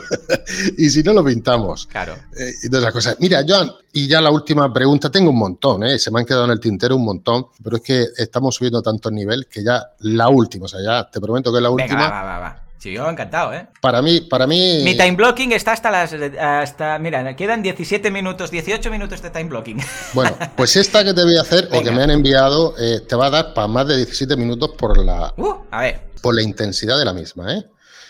y 0.77 0.89
si 0.89 1.03
no 1.03 1.13
lo 1.13 1.23
pintamos. 1.23 1.87
Claro. 1.87 2.15
Eh, 2.37 2.53
y 2.63 2.69
todas 2.69 2.83
esas 2.83 2.93
cosas. 2.93 3.17
Mira, 3.19 3.43
Joan, 3.47 3.71
y 3.93 4.07
ya 4.07 4.19
la 4.19 4.29
última 4.29 4.71
pregunta, 4.73 5.09
tengo 5.09 5.29
un 5.29 5.39
montón, 5.39 5.83
¿eh? 5.85 5.97
se 5.97 6.11
me 6.11 6.19
han 6.19 6.25
quedado 6.25 6.45
en 6.45 6.51
el 6.51 6.59
tintero 6.59 6.97
un 6.97 7.05
montón, 7.05 7.47
pero 7.63 7.77
es 7.77 7.81
que 7.81 8.05
estamos 8.17 8.55
subiendo 8.55 8.81
tanto 8.81 9.07
el 9.09 9.15
nivel 9.15 9.47
que 9.47 9.63
ya 9.63 9.81
la 9.99 10.27
última, 10.27 10.65
o 10.65 10.67
sea, 10.67 10.81
ya 10.81 11.09
te 11.09 11.21
prometo 11.21 11.51
que 11.51 11.57
es 11.57 11.63
la 11.63 11.69
última. 11.69 12.09
va, 12.09 12.23
va, 12.23 12.39
va. 12.39 12.68
Sí, 12.79 12.93
yo 12.93 13.09
encantado, 13.09 13.53
¿eh? 13.53 13.67
Para 13.81 14.01
mí, 14.01 14.21
para 14.21 14.47
mí. 14.47 14.81
Mi 14.85 14.95
time 14.95 15.11
blocking 15.11 15.51
está 15.51 15.73
hasta 15.73 15.91
las. 15.91 16.13
Hasta. 16.13 16.97
Mira, 16.97 17.35
quedan 17.35 17.61
17 17.61 18.09
minutos, 18.09 18.51
18 18.51 18.89
minutos 18.89 19.21
de 19.21 19.29
time 19.29 19.49
blocking. 19.49 19.83
Bueno, 20.13 20.35
pues 20.55 20.77
esta 20.77 21.03
que 21.03 21.13
te 21.13 21.23
voy 21.23 21.37
a 21.37 21.41
hacer, 21.41 21.67
o 21.71 21.83
que 21.83 21.91
me 21.91 22.01
han 22.01 22.09
enviado, 22.09 22.73
eh, 22.79 23.01
te 23.01 23.15
va 23.17 23.27
a 23.27 23.29
dar 23.29 23.53
para 23.53 23.67
más 23.67 23.85
de 23.85 23.97
17 23.97 24.37
minutos 24.37 24.71
por 24.77 24.97
la. 24.97 25.33
Uh, 25.35 25.55
a 25.71 25.81
ver. 25.81 25.99
Por 26.21 26.33
la 26.33 26.41
intensidad 26.41 26.97
de 26.97 27.03
la 27.03 27.13
misma, 27.13 27.53
¿eh? 27.53 27.65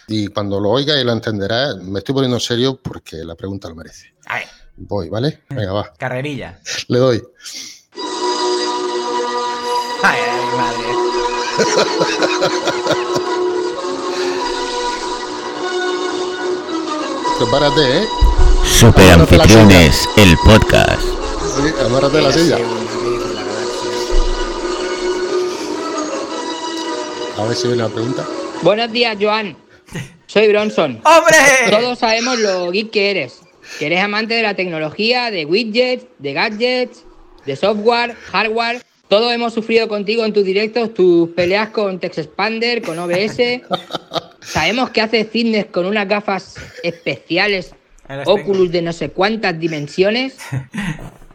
Y 0.07 0.27
cuando 0.27 0.59
lo 0.59 0.69
oiga 0.69 0.99
y 0.99 1.03
lo 1.03 1.13
entenderá, 1.13 1.73
me 1.75 1.99
estoy 1.99 2.13
poniendo 2.13 2.37
en 2.37 2.41
serio 2.41 2.79
porque 2.81 3.17
la 3.17 3.35
pregunta 3.35 3.69
lo 3.69 3.75
merece. 3.75 4.13
A 4.27 4.35
ver. 4.35 4.47
Voy, 4.77 5.09
¿vale? 5.09 5.41
Venga, 5.49 5.73
va. 5.73 5.93
Carrerilla. 5.97 6.59
Le 6.87 6.99
doy. 6.99 7.23
Ay, 10.03 10.19
ay, 10.31 10.57
madre. 10.57 10.85
Prepárate, 17.39 17.99
¿eh? 17.99 18.07
Super 18.65 19.13
Anfitriones, 19.13 20.09
el 20.17 20.35
podcast. 20.43 21.01
Sí, 21.01 21.73
amárrate 21.85 22.21
la 22.21 22.33
silla. 22.33 22.57
A 27.37 27.43
ver 27.45 27.55
si 27.55 27.67
viene 27.67 27.83
la 27.83 27.87
pregunta. 27.87 28.27
Buenos 28.61 28.91
días, 28.91 29.15
Joan. 29.21 29.55
Soy 30.27 30.49
Bronson. 30.49 31.01
¡Hombre! 31.05 31.37
Todos 31.69 31.99
sabemos 31.99 32.37
lo 32.39 32.71
geek 32.71 32.91
que 32.91 33.11
eres. 33.11 33.39
Que 33.79 33.85
eres 33.85 34.03
amante 34.03 34.33
de 34.33 34.43
la 34.43 34.55
tecnología, 34.55 35.31
de 35.31 35.45
widgets, 35.45 36.07
de 36.17 36.33
gadgets, 36.33 37.05
de 37.45 37.55
software, 37.55 38.17
hardware. 38.33 38.81
Todos 39.07 39.31
hemos 39.31 39.53
sufrido 39.53 39.87
contigo 39.87 40.25
en 40.25 40.33
tus 40.33 40.43
directos 40.43 40.93
tus 40.93 41.29
peleas 41.29 41.69
con 41.69 42.01
TextExpander, 42.01 42.81
con 42.81 42.99
OBS. 42.99 43.37
Sabemos 44.41 44.89
que 44.91 45.01
haces 45.01 45.27
fitness 45.29 45.65
con 45.65 45.85
unas 45.85 46.07
gafas 46.07 46.55
especiales, 46.83 47.73
Oculus 48.25 48.71
de 48.71 48.81
no 48.81 48.93
sé 48.93 49.09
cuántas 49.09 49.59
dimensiones. 49.59 50.37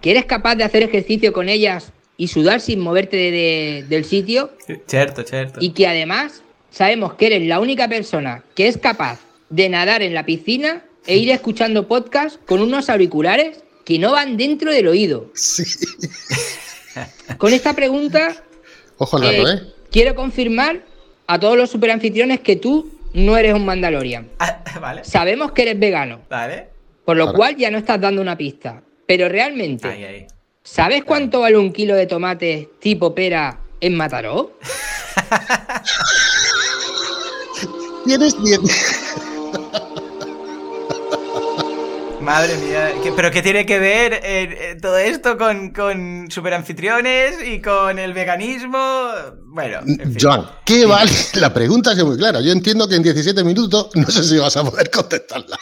Que 0.00 0.10
eres 0.10 0.26
capaz 0.26 0.54
de 0.56 0.64
hacer 0.64 0.82
ejercicio 0.82 1.32
con 1.32 1.48
ellas 1.48 1.90
y 2.18 2.28
sudar 2.28 2.60
sin 2.60 2.78
moverte 2.78 3.86
del 3.88 4.04
sitio. 4.04 4.52
Cierto, 4.86 5.22
cierto. 5.22 5.60
Y 5.62 5.70
que 5.70 5.86
además 5.86 6.42
sabemos 6.70 7.14
que 7.14 7.28
eres 7.28 7.48
la 7.48 7.58
única 7.58 7.88
persona 7.88 8.44
que 8.54 8.68
es 8.68 8.76
capaz 8.76 9.20
de 9.48 9.68
nadar 9.70 10.02
en 10.02 10.12
la 10.12 10.26
piscina 10.26 10.84
e 11.06 11.16
ir 11.16 11.30
escuchando 11.30 11.88
podcast 11.88 12.36
con 12.44 12.60
unos 12.60 12.90
auriculares 12.90 13.64
que 13.84 13.98
no 13.98 14.12
van 14.12 14.36
dentro 14.36 14.72
del 14.72 14.88
oído. 14.88 15.30
Sí. 15.34 15.64
Con 17.38 17.52
esta 17.52 17.74
pregunta, 17.74 18.44
Ojo 18.98 19.22
eh, 19.22 19.42
¿eh? 19.42 19.62
quiero 19.90 20.14
confirmar 20.14 20.84
a 21.26 21.38
todos 21.38 21.56
los 21.56 21.70
superanfitriones 21.70 22.40
que 22.40 22.56
tú 22.56 22.90
no 23.14 23.37
eres 23.37 23.55
un 23.55 23.64
Mandalorian. 23.64 24.29
Ah, 24.77 24.81
vale. 24.81 25.05
Sabemos 25.05 25.53
que 25.53 25.62
eres 25.62 25.79
vegano. 25.79 26.22
Vale. 26.29 26.66
Por 27.05 27.16
lo 27.16 27.33
cual 27.33 27.55
ya 27.55 27.70
no 27.70 27.79
estás 27.79 28.00
dando 28.00 28.20
una 28.20 28.37
pista. 28.37 28.83
Pero 29.07 29.29
realmente, 29.29 30.27
¿sabes 30.64 31.05
cuánto 31.05 31.40
vale 31.40 31.57
un 31.57 31.72
kilo 31.72 31.94
de 31.94 32.09
tomate 32.09 32.70
tipo 32.81 33.14
pera 33.14 33.61
en 33.81 33.94
Mataró? 33.94 34.59
Tienes 38.05 38.42
bien. 38.42 38.62
Madre 42.24 42.56
mía, 42.56 42.90
¿pero 43.14 43.30
qué 43.30 43.42
tiene 43.42 43.66
que 43.66 43.78
ver 43.78 44.14
eh, 44.14 44.20
eh, 44.22 44.78
todo 44.80 44.96
esto 44.96 45.37
con, 45.37 45.74
con 45.74 46.30
superanfitriones 46.30 47.37
y 47.46 47.60
con 47.60 47.98
el 47.98 48.14
veganismo? 48.14 48.78
Bueno, 49.44 49.80
en 49.87 50.16
Joan, 50.18 50.46
¿qué 50.64 50.87
vale? 50.87 51.12
La 51.34 51.52
pregunta 51.52 51.92
es 51.92 52.02
muy 52.02 52.16
clara. 52.16 52.40
Yo 52.40 52.52
entiendo 52.52 52.88
que 52.88 52.94
en 52.96 53.02
17 53.02 53.44
minutos 53.44 53.90
no 53.94 54.06
sé 54.10 54.24
si 54.24 54.38
vas 54.38 54.56
a 54.56 54.64
poder 54.64 54.90
contestarla. 54.90 55.58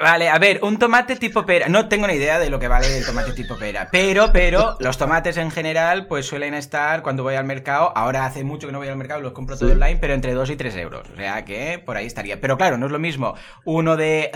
Vale, 0.00 0.28
a 0.28 0.38
ver, 0.38 0.60
un 0.62 0.78
tomate 0.78 1.16
tipo 1.16 1.44
pera. 1.46 1.68
No 1.68 1.88
tengo 1.88 2.06
ni 2.06 2.14
idea 2.14 2.38
de 2.38 2.50
lo 2.50 2.58
que 2.58 2.68
vale 2.68 2.98
el 2.98 3.04
tomate 3.04 3.32
tipo 3.32 3.56
pera. 3.56 3.88
Pero, 3.90 4.30
pero, 4.32 4.76
los 4.80 4.98
tomates 4.98 5.36
en 5.36 5.50
general, 5.50 6.06
pues 6.06 6.26
suelen 6.26 6.54
estar 6.54 7.02
cuando 7.02 7.22
voy 7.22 7.34
al 7.34 7.44
mercado. 7.44 7.92
Ahora 7.96 8.26
hace 8.26 8.44
mucho 8.44 8.66
que 8.66 8.72
no 8.72 8.78
voy 8.78 8.88
al 8.88 8.96
mercado, 8.96 9.20
los 9.20 9.32
compro 9.32 9.56
todo 9.56 9.72
online, 9.72 9.96
pero 9.96 10.14
entre 10.14 10.34
2 10.34 10.50
y 10.50 10.56
3 10.56 10.76
euros. 10.76 11.08
O 11.12 11.16
sea 11.16 11.44
que 11.44 11.82
por 11.84 11.96
ahí 11.96 12.06
estaría. 12.06 12.40
Pero 12.40 12.56
claro, 12.56 12.78
no 12.78 12.86
es 12.86 12.92
lo 12.92 12.98
mismo 12.98 13.34
uno 13.64 13.96
de. 13.96 14.30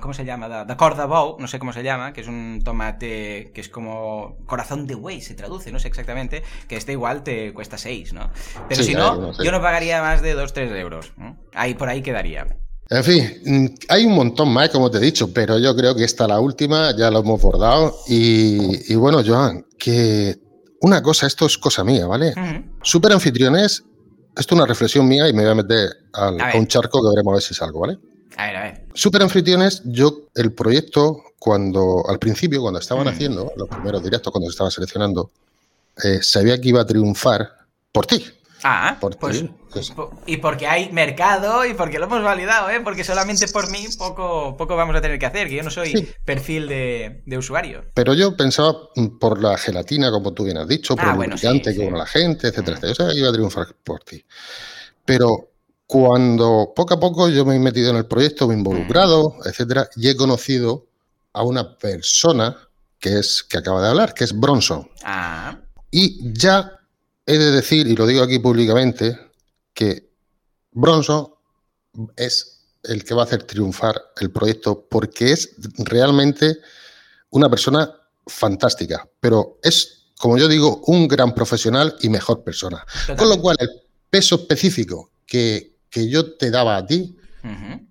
¿Cómo 0.00 0.14
se 0.14 0.24
llama? 0.24 0.64
De 0.64 0.76
Cordabou, 0.76 1.38
no 1.38 1.46
sé 1.46 1.58
cómo 1.58 1.72
se 1.72 1.82
llama, 1.82 2.12
que 2.12 2.22
es 2.22 2.28
un 2.28 2.60
tomate 2.64 3.50
que 3.54 3.60
es 3.60 3.68
como 3.68 4.36
corazón 4.46 4.86
de 4.86 4.94
buey, 4.94 5.20
se 5.20 5.34
traduce, 5.34 5.72
no 5.72 5.78
sé 5.78 5.88
exactamente. 5.88 6.42
Que 6.68 6.76
este 6.76 6.92
igual 6.92 7.22
te 7.22 7.52
cuesta 7.52 7.78
6, 7.78 8.12
¿no? 8.12 8.30
Pero 8.68 8.82
si 8.82 8.94
no, 8.94 9.32
yo 9.42 9.52
no 9.52 9.60
pagaría 9.60 10.00
más 10.00 10.22
de 10.22 10.36
2-3 10.36 10.74
euros. 10.76 11.12
Ahí 11.54 11.74
por 11.74 11.88
ahí 11.88 12.02
quedaría. 12.02 12.46
En 12.90 13.04
fin, 13.04 13.74
hay 13.88 14.04
un 14.04 14.14
montón 14.14 14.52
más, 14.52 14.68
como 14.68 14.90
te 14.90 14.98
he 14.98 15.00
dicho, 15.00 15.32
pero 15.32 15.58
yo 15.58 15.74
creo 15.74 15.94
que 15.94 16.04
esta 16.04 16.28
la 16.28 16.40
última, 16.40 16.94
ya 16.96 17.10
lo 17.10 17.20
hemos 17.20 17.40
bordado. 17.40 17.96
Y, 18.06 18.94
bueno, 18.96 19.22
Joan, 19.24 19.64
que 19.78 20.38
una 20.80 21.02
cosa, 21.02 21.26
esto 21.26 21.46
es 21.46 21.56
cosa 21.56 21.84
mía, 21.84 22.06
¿vale? 22.06 22.34
Super 22.82 23.12
anfitriones 23.12 23.84
esto 24.36 24.54
es 24.54 24.58
una 24.58 24.66
reflexión 24.66 25.06
mía 25.06 25.28
y 25.28 25.32
me 25.34 25.42
voy 25.42 25.50
a 25.50 25.54
meter 25.54 25.90
a 26.14 26.56
un 26.56 26.66
charco 26.66 27.02
que 27.02 27.08
veremos 27.10 27.32
a 27.32 27.34
ver 27.34 27.42
si 27.42 27.54
salgo, 27.54 27.80
¿vale? 27.80 27.98
A 28.36 28.46
ver, 28.46 28.56
a 28.56 28.62
ver. 28.62 28.86
Super 28.94 29.22
Anfitriones, 29.22 29.82
yo 29.84 30.28
el 30.34 30.52
proyecto, 30.52 31.22
cuando 31.38 32.02
al 32.08 32.18
principio, 32.18 32.62
cuando 32.62 32.80
estaban 32.80 33.04
mm. 33.04 33.08
haciendo 33.08 33.52
los 33.56 33.68
primeros 33.68 34.02
directos, 34.02 34.32
cuando 34.32 34.48
se 34.48 34.54
estaba 34.54 34.70
seleccionando, 34.70 35.30
eh, 36.02 36.20
sabía 36.22 36.58
que 36.58 36.70
iba 36.70 36.80
a 36.80 36.86
triunfar 36.86 37.50
por 37.92 38.06
ti. 38.06 38.24
Ah, 38.64 38.96
por 39.00 39.16
pues, 39.18 39.44
pues, 39.72 39.92
y 40.26 40.36
porque 40.36 40.68
hay 40.68 40.92
mercado 40.92 41.64
y 41.64 41.74
porque 41.74 41.98
lo 41.98 42.04
hemos 42.04 42.22
validado, 42.22 42.70
¿eh? 42.70 42.80
Porque 42.80 43.02
solamente 43.02 43.48
por 43.48 43.70
mí 43.70 43.86
poco, 43.98 44.56
poco 44.56 44.76
vamos 44.76 44.94
a 44.94 45.00
tener 45.00 45.18
que 45.18 45.26
hacer, 45.26 45.48
que 45.48 45.56
yo 45.56 45.62
no 45.64 45.70
soy 45.70 46.14
perfil 46.24 46.68
de, 46.68 47.36
usuario. 47.36 47.84
Pero 47.94 48.14
yo 48.14 48.36
pensaba 48.36 48.74
por 49.18 49.42
la 49.42 49.58
gelatina, 49.58 50.10
como 50.10 50.32
tú 50.32 50.44
bien 50.44 50.58
has 50.58 50.68
dicho, 50.68 50.94
por 50.94 51.06
ah, 51.06 51.10
el 51.10 51.16
bueno, 51.16 51.36
que 51.36 51.40
sí. 51.40 51.90
la 51.90 52.06
gente, 52.06 52.48
etcétera, 52.48 52.76
mm. 52.76 52.84
etcétera. 52.84 53.06
O 53.06 53.10
sea, 53.10 53.18
iba 53.18 53.28
a 53.28 53.32
triunfar 53.32 53.74
por 53.82 54.04
ti. 54.04 54.24
Pero 55.04 55.50
cuando 55.86 56.72
poco 56.76 56.94
a 56.94 57.00
poco 57.00 57.28
yo 57.28 57.44
me 57.44 57.56
he 57.56 57.58
metido 57.58 57.90
en 57.90 57.96
el 57.96 58.06
proyecto, 58.06 58.46
me 58.46 58.54
he 58.54 58.58
involucrado, 58.58 59.30
mm. 59.30 59.48
etcétera, 59.48 59.88
y 59.96 60.08
he 60.08 60.16
conocido 60.16 60.86
a 61.32 61.42
una 61.42 61.76
persona 61.76 62.56
que 63.00 63.18
es 63.18 63.42
que 63.42 63.58
acaba 63.58 63.82
de 63.82 63.88
hablar, 63.88 64.14
que 64.14 64.22
es 64.22 64.38
Bronson. 64.38 64.88
Ah. 65.02 65.58
Y 65.90 66.32
ya 66.32 66.78
he 67.34 67.38
de 67.38 67.50
decir, 67.50 67.86
y 67.86 67.96
lo 67.96 68.06
digo 68.06 68.22
aquí 68.22 68.38
públicamente, 68.38 69.18
que 69.72 70.10
Bronson 70.72 71.28
es 72.16 72.66
el 72.82 73.04
que 73.04 73.14
va 73.14 73.22
a 73.22 73.24
hacer 73.24 73.44
triunfar 73.44 74.00
el 74.20 74.30
proyecto 74.30 74.86
porque 74.88 75.32
es 75.32 75.54
realmente 75.78 76.58
una 77.30 77.48
persona 77.48 77.90
fantástica, 78.26 79.08
pero 79.20 79.58
es, 79.62 80.10
como 80.18 80.36
yo 80.38 80.48
digo, 80.48 80.82
un 80.86 81.08
gran 81.08 81.34
profesional 81.34 81.96
y 82.00 82.08
mejor 82.08 82.44
persona. 82.44 82.84
Con 83.16 83.28
lo 83.28 83.40
cual, 83.40 83.56
el 83.60 83.70
peso 84.10 84.36
específico 84.36 85.10
que, 85.26 85.72
yo 85.90 86.36
te 86.36 86.50
daba 86.50 86.76
a 86.76 86.86
ti, 86.86 87.16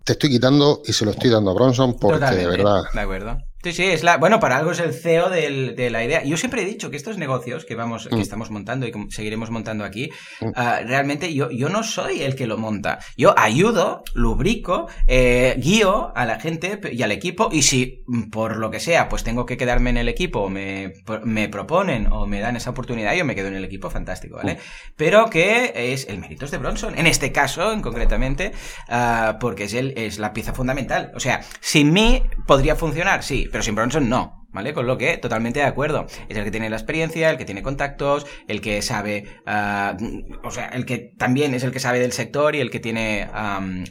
te 0.03 0.13
estoy 0.13 0.29
quitando 0.29 0.81
y 0.85 0.93
se 0.93 1.05
lo 1.05 1.11
estoy 1.11 1.29
dando 1.29 1.51
a 1.51 1.53
Bronson 1.53 1.97
porque 1.99 2.35
de 2.35 2.47
verdad. 2.47 2.83
De 2.93 2.99
acuerdo. 3.01 3.37
Sí, 3.63 3.73
sí, 3.73 3.83
es 3.83 4.03
la. 4.03 4.17
Bueno, 4.17 4.39
para 4.39 4.57
algo 4.57 4.71
es 4.71 4.79
el 4.79 4.93
CEO 4.93 5.29
de 5.29 5.89
la 5.91 6.03
idea. 6.03 6.23
Yo 6.23 6.37
siempre 6.37 6.63
he 6.63 6.65
dicho 6.65 6.89
que 6.89 6.97
estos 6.97 7.17
negocios 7.17 7.65
que 7.65 7.75
vamos, 7.75 8.07
que 8.07 8.15
mm. 8.15 8.21
estamos 8.21 8.49
montando 8.49 8.87
y 8.87 8.93
seguiremos 9.09 9.51
montando 9.51 9.83
aquí, 9.83 10.09
mm. 10.41 10.49
ah, 10.55 10.81
realmente 10.85 11.33
yo, 11.33 11.51
yo 11.51 11.69
no 11.69 11.83
soy 11.83 12.21
el 12.21 12.35
que 12.35 12.47
lo 12.47 12.57
monta. 12.57 12.99
Yo 13.17 13.37
ayudo, 13.37 14.03
lubrico, 14.13 14.87
eh, 15.07 15.55
guío 15.57 16.11
a 16.15 16.25
la 16.25 16.39
gente 16.39 16.79
y 16.91 17.01
al 17.03 17.11
equipo, 17.11 17.49
y 17.51 17.61
si 17.61 18.03
por 18.31 18.57
lo 18.57 18.71
que 18.71 18.79
sea, 18.79 19.09
pues 19.09 19.23
tengo 19.23 19.45
que 19.45 19.57
quedarme 19.57 19.91
en 19.91 19.97
el 19.97 20.09
equipo, 20.09 20.49
me, 20.49 20.93
me 21.23 21.49
proponen 21.49 22.07
o 22.11 22.25
me 22.25 22.39
dan 22.39 22.55
esa 22.55 22.71
oportunidad, 22.71 23.13
yo 23.15 23.25
me 23.25 23.35
quedo 23.35 23.47
en 23.47 23.55
el 23.55 23.65
equipo, 23.65 23.89
fantástico, 23.89 24.37
¿vale? 24.37 24.55
Mm. 24.55 24.57
Pero 24.95 25.29
que 25.29 25.71
es 25.75 26.07
el 26.07 26.17
mérito 26.17 26.47
de 26.47 26.57
Bronson, 26.57 26.97
en 26.97 27.07
este 27.07 27.31
caso, 27.31 27.71
en 27.71 27.81
concretamente, 27.81 28.51
ah, 28.89 29.37
porque 29.39 29.65
es, 29.65 29.73
el, 29.73 29.93
es 29.97 30.17
la 30.17 30.33
pieza 30.33 30.53
fundamental. 30.53 31.11
O 31.15 31.19
sea, 31.19 31.41
sin 31.59 31.93
mí 31.93 32.23
podría 32.47 32.75
funcionar, 32.75 33.23
sí, 33.23 33.49
pero 33.51 33.63
sin 33.63 33.75
Bronson 33.75 34.09
no. 34.09 34.41
¿Vale? 34.53 34.73
Con 34.73 34.85
lo 34.85 34.97
que 34.97 35.17
totalmente 35.17 35.61
de 35.61 35.65
acuerdo. 35.65 36.07
Es 36.27 36.35
el 36.35 36.43
que 36.43 36.51
tiene 36.51 36.69
la 36.69 36.75
experiencia, 36.75 37.29
el 37.29 37.37
que 37.37 37.45
tiene 37.45 37.63
contactos, 37.63 38.25
el 38.49 38.59
que 38.59 38.81
sabe, 38.81 39.25
ah, 39.45 39.95
o 40.43 40.51
sea, 40.51 40.67
el 40.67 40.85
que 40.85 41.13
también 41.17 41.53
es 41.53 41.63
el 41.63 41.71
que 41.71 41.79
sabe 41.79 41.99
del 41.99 42.11
sector 42.11 42.53
y 42.53 42.59
el 42.59 42.69
que 42.69 42.81
tiene 42.81 43.29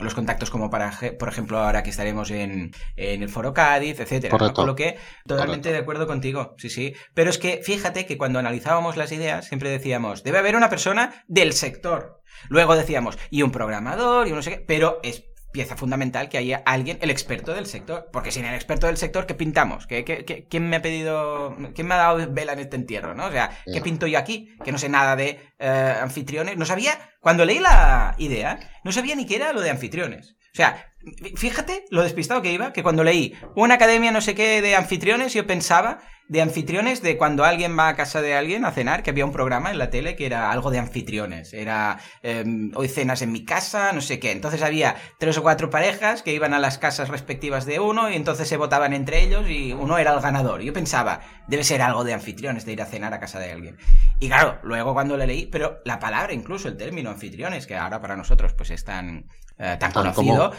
los 0.00 0.14
contactos 0.14 0.50
como 0.50 0.68
para, 0.68 0.92
por 1.18 1.28
ejemplo, 1.28 1.58
ahora 1.58 1.82
que 1.82 1.88
estaremos 1.88 2.30
en, 2.30 2.72
el 2.96 3.28
foro 3.30 3.54
Cádiz, 3.54 4.00
etcétera. 4.00 4.36
Con 4.52 4.66
lo 4.66 4.76
que 4.76 4.98
totalmente 5.26 5.72
de 5.72 5.78
acuerdo 5.78 6.06
contigo, 6.06 6.54
sí, 6.58 6.68
sí. 6.68 6.94
Pero 7.14 7.30
es 7.30 7.38
que 7.38 7.60
fíjate 7.62 8.04
que 8.04 8.18
cuando 8.18 8.38
analizábamos 8.38 8.98
las 8.98 9.12
ideas 9.12 9.46
siempre 9.46 9.70
decíamos, 9.70 10.24
debe 10.24 10.38
haber 10.38 10.56
una 10.56 10.68
persona 10.68 11.24
del 11.26 11.54
sector. 11.54 12.20
Luego 12.48 12.76
decíamos, 12.76 13.18
y 13.30 13.42
un 13.42 13.50
programador, 13.50 14.28
y 14.28 14.32
no 14.32 14.42
sé 14.42 14.50
qué, 14.50 14.64
pero 14.66 15.00
es 15.02 15.24
pieza 15.52 15.76
fundamental 15.76 16.28
que 16.28 16.38
haya 16.38 16.62
alguien, 16.64 16.98
el 17.00 17.10
experto 17.10 17.54
del 17.54 17.66
sector. 17.66 18.08
Porque 18.12 18.30
sin 18.30 18.44
el 18.44 18.54
experto 18.54 18.86
del 18.86 18.96
sector, 18.96 19.26
¿qué 19.26 19.34
pintamos? 19.34 19.86
¿Qué, 19.86 20.46
quién 20.48 20.68
me 20.68 20.76
ha 20.76 20.82
pedido, 20.82 21.56
quién 21.74 21.86
me 21.86 21.94
ha 21.94 21.98
dado 21.98 22.32
vela 22.32 22.52
en 22.52 22.60
este 22.60 22.76
entierro? 22.76 23.14
¿no? 23.14 23.26
O 23.26 23.32
sea, 23.32 23.50
¿qué 23.64 23.80
pinto 23.80 24.06
yo 24.06 24.18
aquí? 24.18 24.56
Que 24.64 24.72
no 24.72 24.78
sé 24.78 24.88
nada 24.88 25.16
de 25.16 25.40
eh, 25.58 25.94
anfitriones. 26.00 26.56
No 26.56 26.66
sabía, 26.66 26.98
cuando 27.20 27.44
leí 27.44 27.58
la 27.58 28.14
idea, 28.18 28.58
no 28.84 28.92
sabía 28.92 29.14
ni 29.14 29.26
qué 29.26 29.36
era 29.36 29.52
lo 29.52 29.60
de 29.60 29.70
anfitriones. 29.70 30.36
O 30.52 30.56
sea, 30.56 30.92
fíjate 31.36 31.84
lo 31.90 32.02
despistado 32.02 32.42
que 32.42 32.52
iba, 32.52 32.72
que 32.72 32.82
cuando 32.82 33.04
leí 33.04 33.34
una 33.56 33.74
academia 33.74 34.10
no 34.10 34.20
sé 34.20 34.34
qué 34.34 34.60
de 34.60 34.76
anfitriones, 34.76 35.32
yo 35.32 35.46
pensaba 35.46 36.00
de 36.30 36.40
anfitriones 36.40 37.02
de 37.02 37.16
cuando 37.18 37.44
alguien 37.44 37.76
va 37.76 37.88
a 37.88 37.96
casa 37.96 38.22
de 38.22 38.36
alguien 38.36 38.64
a 38.64 38.70
cenar, 38.70 39.02
que 39.02 39.10
había 39.10 39.24
un 39.24 39.32
programa 39.32 39.72
en 39.72 39.78
la 39.78 39.90
tele 39.90 40.14
que 40.14 40.26
era 40.26 40.52
algo 40.52 40.70
de 40.70 40.78
anfitriones. 40.78 41.52
Era 41.52 41.98
em, 42.22 42.70
hoy 42.76 42.86
cenas 42.86 43.20
en 43.22 43.32
mi 43.32 43.44
casa, 43.44 43.90
no 43.92 44.00
sé 44.00 44.20
qué. 44.20 44.30
Entonces 44.30 44.62
había 44.62 44.94
tres 45.18 45.36
o 45.38 45.42
cuatro 45.42 45.70
parejas 45.70 46.22
que 46.22 46.32
iban 46.32 46.54
a 46.54 46.60
las 46.60 46.78
casas 46.78 47.08
respectivas 47.08 47.66
de 47.66 47.80
uno 47.80 48.08
y 48.10 48.14
entonces 48.14 48.46
se 48.46 48.56
votaban 48.56 48.92
entre 48.92 49.24
ellos 49.24 49.50
y 49.50 49.72
uno 49.72 49.98
era 49.98 50.14
el 50.14 50.20
ganador. 50.20 50.60
Yo 50.60 50.72
pensaba, 50.72 51.20
debe 51.48 51.64
ser 51.64 51.82
algo 51.82 52.04
de 52.04 52.14
anfitriones, 52.14 52.64
de 52.64 52.74
ir 52.74 52.82
a 52.82 52.86
cenar 52.86 53.12
a 53.12 53.18
casa 53.18 53.40
de 53.40 53.50
alguien. 53.50 53.76
Y 54.20 54.28
claro, 54.28 54.60
luego 54.62 54.94
cuando 54.94 55.16
le 55.16 55.26
leí, 55.26 55.46
pero 55.46 55.80
la 55.84 55.98
palabra, 55.98 56.32
incluso 56.32 56.68
el 56.68 56.76
término 56.76 57.10
anfitriones, 57.10 57.66
que 57.66 57.74
ahora 57.74 58.00
para 58.00 58.14
nosotros 58.14 58.54
pues 58.54 58.70
es 58.70 58.84
tan, 58.84 59.26
eh, 59.62 59.76
tan 59.78 59.92
conocido, 59.92 60.52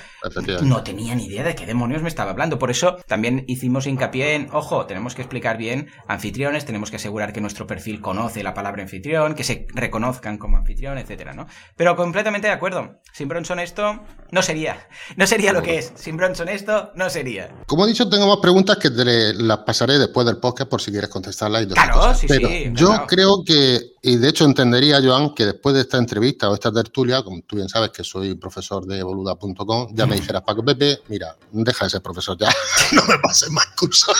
no 0.62 0.84
tenía 0.84 1.16
ni 1.16 1.26
idea 1.26 1.43
de 1.43 1.56
qué 1.56 1.66
demonios 1.66 2.04
me 2.04 2.08
estaba 2.08 2.32
hablando. 2.32 2.60
Por 2.60 2.70
eso 2.70 2.97
también 3.08 3.45
hicimos 3.47 3.88
hincapié 3.88 4.36
en, 4.36 4.49
ojo, 4.54 4.86
tenemos 4.86 5.16
que 5.16 5.24
explicar 5.24 5.58
bien 5.58 5.89
anfitriones, 6.08 6.66
tenemos 6.66 6.91
que 6.91 6.97
asegurar 6.97 7.34
que 7.34 7.41
nuestro 7.41 7.66
perfil 7.66 7.99
conoce 7.99 8.43
la 8.43 8.54
palabra 8.54 8.84
anfitrión, 8.84 9.34
que 9.34 9.43
se 9.43 9.66
reconozcan 9.74 10.38
como 10.38 10.58
anfitrión, 10.58 10.99
etcétera, 10.99 11.34
¿no? 11.34 11.47
Pero 11.76 11.95
completamente 11.95 12.47
de 12.47 12.54
acuerdo. 12.54 12.99
Sin 13.12 13.28
Bronson 13.28 13.60
esto 13.60 14.02
no 14.30 14.43
sería. 14.43 14.88
No 15.16 15.26
sería 15.26 15.52
lo 15.52 15.64
que 15.64 15.80
es. 15.80 15.93
Sin 15.95 16.16
Bronson 16.16 16.47
esto 16.49 16.91
no 16.93 17.10
sería. 17.10 17.49
Como 17.66 17.86
he 17.86 17.88
dicho, 17.88 18.08
tengo 18.08 18.28
más 18.28 18.38
preguntas 18.38 18.78
que 18.78 18.91
te 18.91 19.34
las 19.34 19.60
pasaré 19.60 19.97
después 19.97 20.28
del 20.28 20.38
podcast 20.38 20.70
por 20.70 20.80
si 20.80 20.91
quieres 20.91 21.10
contestarlas. 21.10 21.64
Y 21.64 21.68
claro, 21.68 22.14
sí, 22.14 22.28
Pero 22.28 22.47
sí. 22.47 22.72
Yo 22.74 23.06
creo 23.08 23.43
que, 23.43 23.80
y 24.04 24.18
de 24.18 24.30
hecho 24.30 24.45
entendería, 24.45 25.02
Joan, 25.04 25.34
que 25.34 25.47
después 25.47 25.74
de 25.74 25.82
esta 25.82 25.97
entrevista 25.97 26.52
o 26.52 26.54
esta 26.54 26.72
tertulia, 26.72 27.24
como 27.24 27.41
tú 27.41 27.56
bien 27.56 27.68
sabes 27.68 27.89
que 27.89 28.04
soy 28.04 28.36
profesor 28.36 28.86
de 28.86 28.90
boluda.com, 29.03 29.89
ya 29.93 30.05
me 30.05 30.15
dijeras, 30.19 30.43
Paco 30.43 30.63
Pepe, 30.63 30.99
mira, 31.07 31.35
deja 31.51 31.85
de 31.85 31.89
ser 31.89 32.01
profesor 32.01 32.37
ya, 32.37 32.49
no 32.93 33.05
me 33.05 33.17
pases 33.19 33.49
más 33.51 33.67
cursos. 33.77 34.15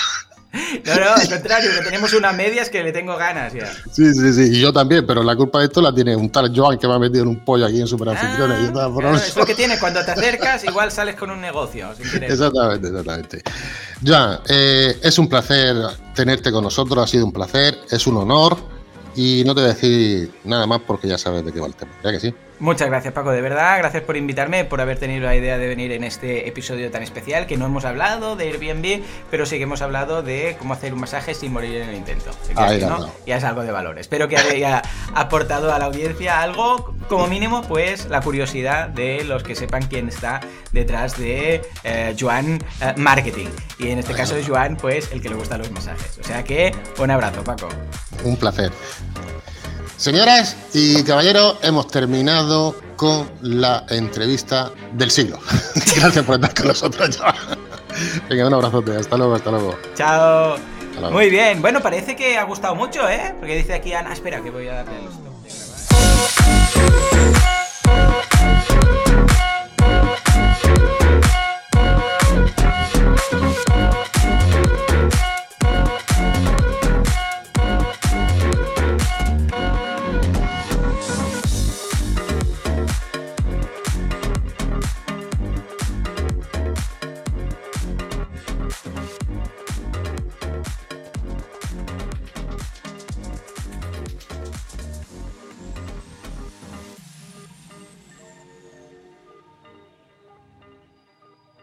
No, 0.86 0.96
no, 0.96 1.14
al 1.14 1.30
contrario, 1.30 1.72
que 1.78 1.84
tenemos 1.84 2.14
una 2.14 2.34
media 2.34 2.62
es 2.62 2.70
que 2.70 2.84
le 2.84 2.92
tengo 2.92 3.16
ganas 3.16 3.54
ya. 3.54 3.72
Sí, 3.92 4.14
sí, 4.14 4.34
sí, 4.34 4.58
y 4.58 4.60
yo 4.60 4.74
también, 4.74 5.06
pero 5.06 5.24
la 5.24 5.36
culpa 5.36 5.60
de 5.60 5.66
esto 5.66 5.82
la 5.82 5.94
tiene 5.94 6.16
un 6.16 6.30
tal 6.30 6.52
Joan 6.54 6.78
que 6.78 6.88
me 6.88 6.94
ha 6.94 7.00
metido 7.00 7.24
en 7.24 7.30
un 7.30 7.46
pollo 7.46 7.66
aquí 7.66 7.80
en 7.80 7.88
Super 7.88 8.10
Anfitriones. 8.10 8.72
Ah, 8.76 8.90
es 9.16 9.36
lo 9.36 9.46
que 9.46 9.56
tiene, 9.56 9.80
cuando 9.80 10.04
te 10.04 10.12
acercas, 10.12 10.64
igual 10.66 10.92
sales 10.92 11.16
con 11.16 11.32
un 11.32 11.40
negocio. 11.40 11.92
Exactamente, 12.22 12.88
exactamente. 12.88 13.44
Joan, 14.06 14.40
eh, 14.50 15.00
es 15.02 15.18
un 15.20 15.30
placer 15.30 15.76
tenerte 16.14 16.52
con 16.52 16.64
nosotros, 16.64 17.04
ha 17.04 17.08
sido 17.08 17.26
un 17.26 17.32
placer, 17.32 17.78
es 17.90 18.06
un 18.08 18.18
honor, 18.18 18.58
y 19.16 19.44
no 19.46 19.54
te 19.54 19.62
voy 19.62 19.70
a 19.70 19.74
decir 19.74 20.32
nada 20.44 20.66
más 20.68 20.82
porque 20.86 21.08
ya 21.08 21.18
sabes 21.18 21.46
de 21.46 21.52
qué 21.52 21.60
va 21.60 21.68
el 21.68 21.76
tema, 21.76 21.92
¿ya 22.04 22.12
que 22.12 22.20
sí? 22.20 22.34
Muchas 22.62 22.90
gracias 22.90 23.12
Paco, 23.12 23.32
de 23.32 23.42
verdad, 23.42 23.80
gracias 23.80 24.04
por 24.04 24.16
invitarme, 24.18 24.66
por 24.66 24.82
haber 24.82 25.00
tenido 25.00 25.26
la 25.26 25.36
idea 25.36 25.58
de 25.58 25.68
venir 25.68 25.92
en 25.94 26.04
este 26.04 26.48
episodio 26.48 26.92
tan 26.92 27.02
especial, 27.02 27.48
que 27.48 27.58
no 27.58 27.66
hemos 27.66 27.86
hablado 27.86 28.36
de 28.36 28.50
Airbnb, 28.50 29.02
pero 29.32 29.48
sí 29.48 29.58
que 29.58 29.64
hemos 29.64 29.82
hablado 29.82 30.22
de 30.22 30.56
cómo 30.60 30.76
hacer 30.76 30.94
un 30.94 31.00
masaje 31.00 31.34
sin 31.34 31.54
morir 31.54 31.82
en 31.82 31.90
el 31.90 31.96
intento. 31.96 32.30
Ya 33.26 33.38
es 33.38 33.44
algo 33.44 33.64
de 33.64 33.72
valor. 33.72 33.98
Espero 33.98 34.28
que 34.28 34.38
haya 34.38 34.84
aportado 35.16 35.74
a 35.74 35.80
la 35.80 35.86
audiencia 35.86 36.40
algo, 36.44 36.94
como 37.10 37.26
mínimo, 37.26 37.64
pues 37.64 38.08
la 38.10 38.22
curiosidad 38.22 38.90
de 38.90 39.24
los 39.24 39.42
que 39.42 39.56
sepan 39.56 39.88
quién 39.88 40.10
está 40.10 40.40
detrás 40.72 41.18
de 41.18 41.64
eh, 41.84 42.16
Joan 42.20 42.64
eh, 42.80 42.94
Marketing. 42.96 43.48
Y 43.80 43.90
en 43.90 43.98
este 43.98 44.14
caso 44.14 44.36
de 44.36 44.46
Joan, 44.46 44.78
pues 44.78 45.12
el 45.12 45.20
que 45.20 45.30
le 45.30 45.36
gusta 45.36 45.58
los 45.58 45.72
masajes. 45.72 46.20
O 46.20 46.24
sea 46.24 46.44
que, 46.44 46.76
un 47.00 47.10
abrazo 47.10 47.44
Paco. 47.44 47.70
Un 48.24 48.38
placer. 48.38 48.72
Señoras 49.98 50.56
y 50.74 51.04
caballeros, 51.04 51.58
hemos 51.62 51.88
terminado 51.88 52.76
con 52.96 53.30
la 53.42 53.86
entrevista 53.90 54.72
del 54.94 55.12
siglo. 55.12 55.40
Gracias 55.96 56.26
por 56.26 56.36
estar 56.36 56.54
con 56.54 56.68
nosotros. 56.68 57.20
Venga, 58.30 58.48
un 58.48 58.54
abrazote. 58.54 58.96
Hasta 58.96 59.18
luego, 59.18 59.36
hasta 59.36 59.52
luego. 59.52 59.78
Chao. 59.96 60.58
Muy 61.12 61.30
bien. 61.30 61.62
Bueno, 61.62 61.82
parece 61.82 62.16
que 62.16 62.38
ha 62.38 62.44
gustado 62.44 62.76
mucho, 62.76 63.08
¿eh? 63.10 63.36
Porque 63.40 63.56
dice 63.56 63.74
aquí 63.74 63.94
Ana, 63.94 64.14
espera, 64.14 64.42
que 64.42 64.50
voy 64.50 64.68
a 64.68 64.76
darle 64.76 64.98
el 64.98 67.41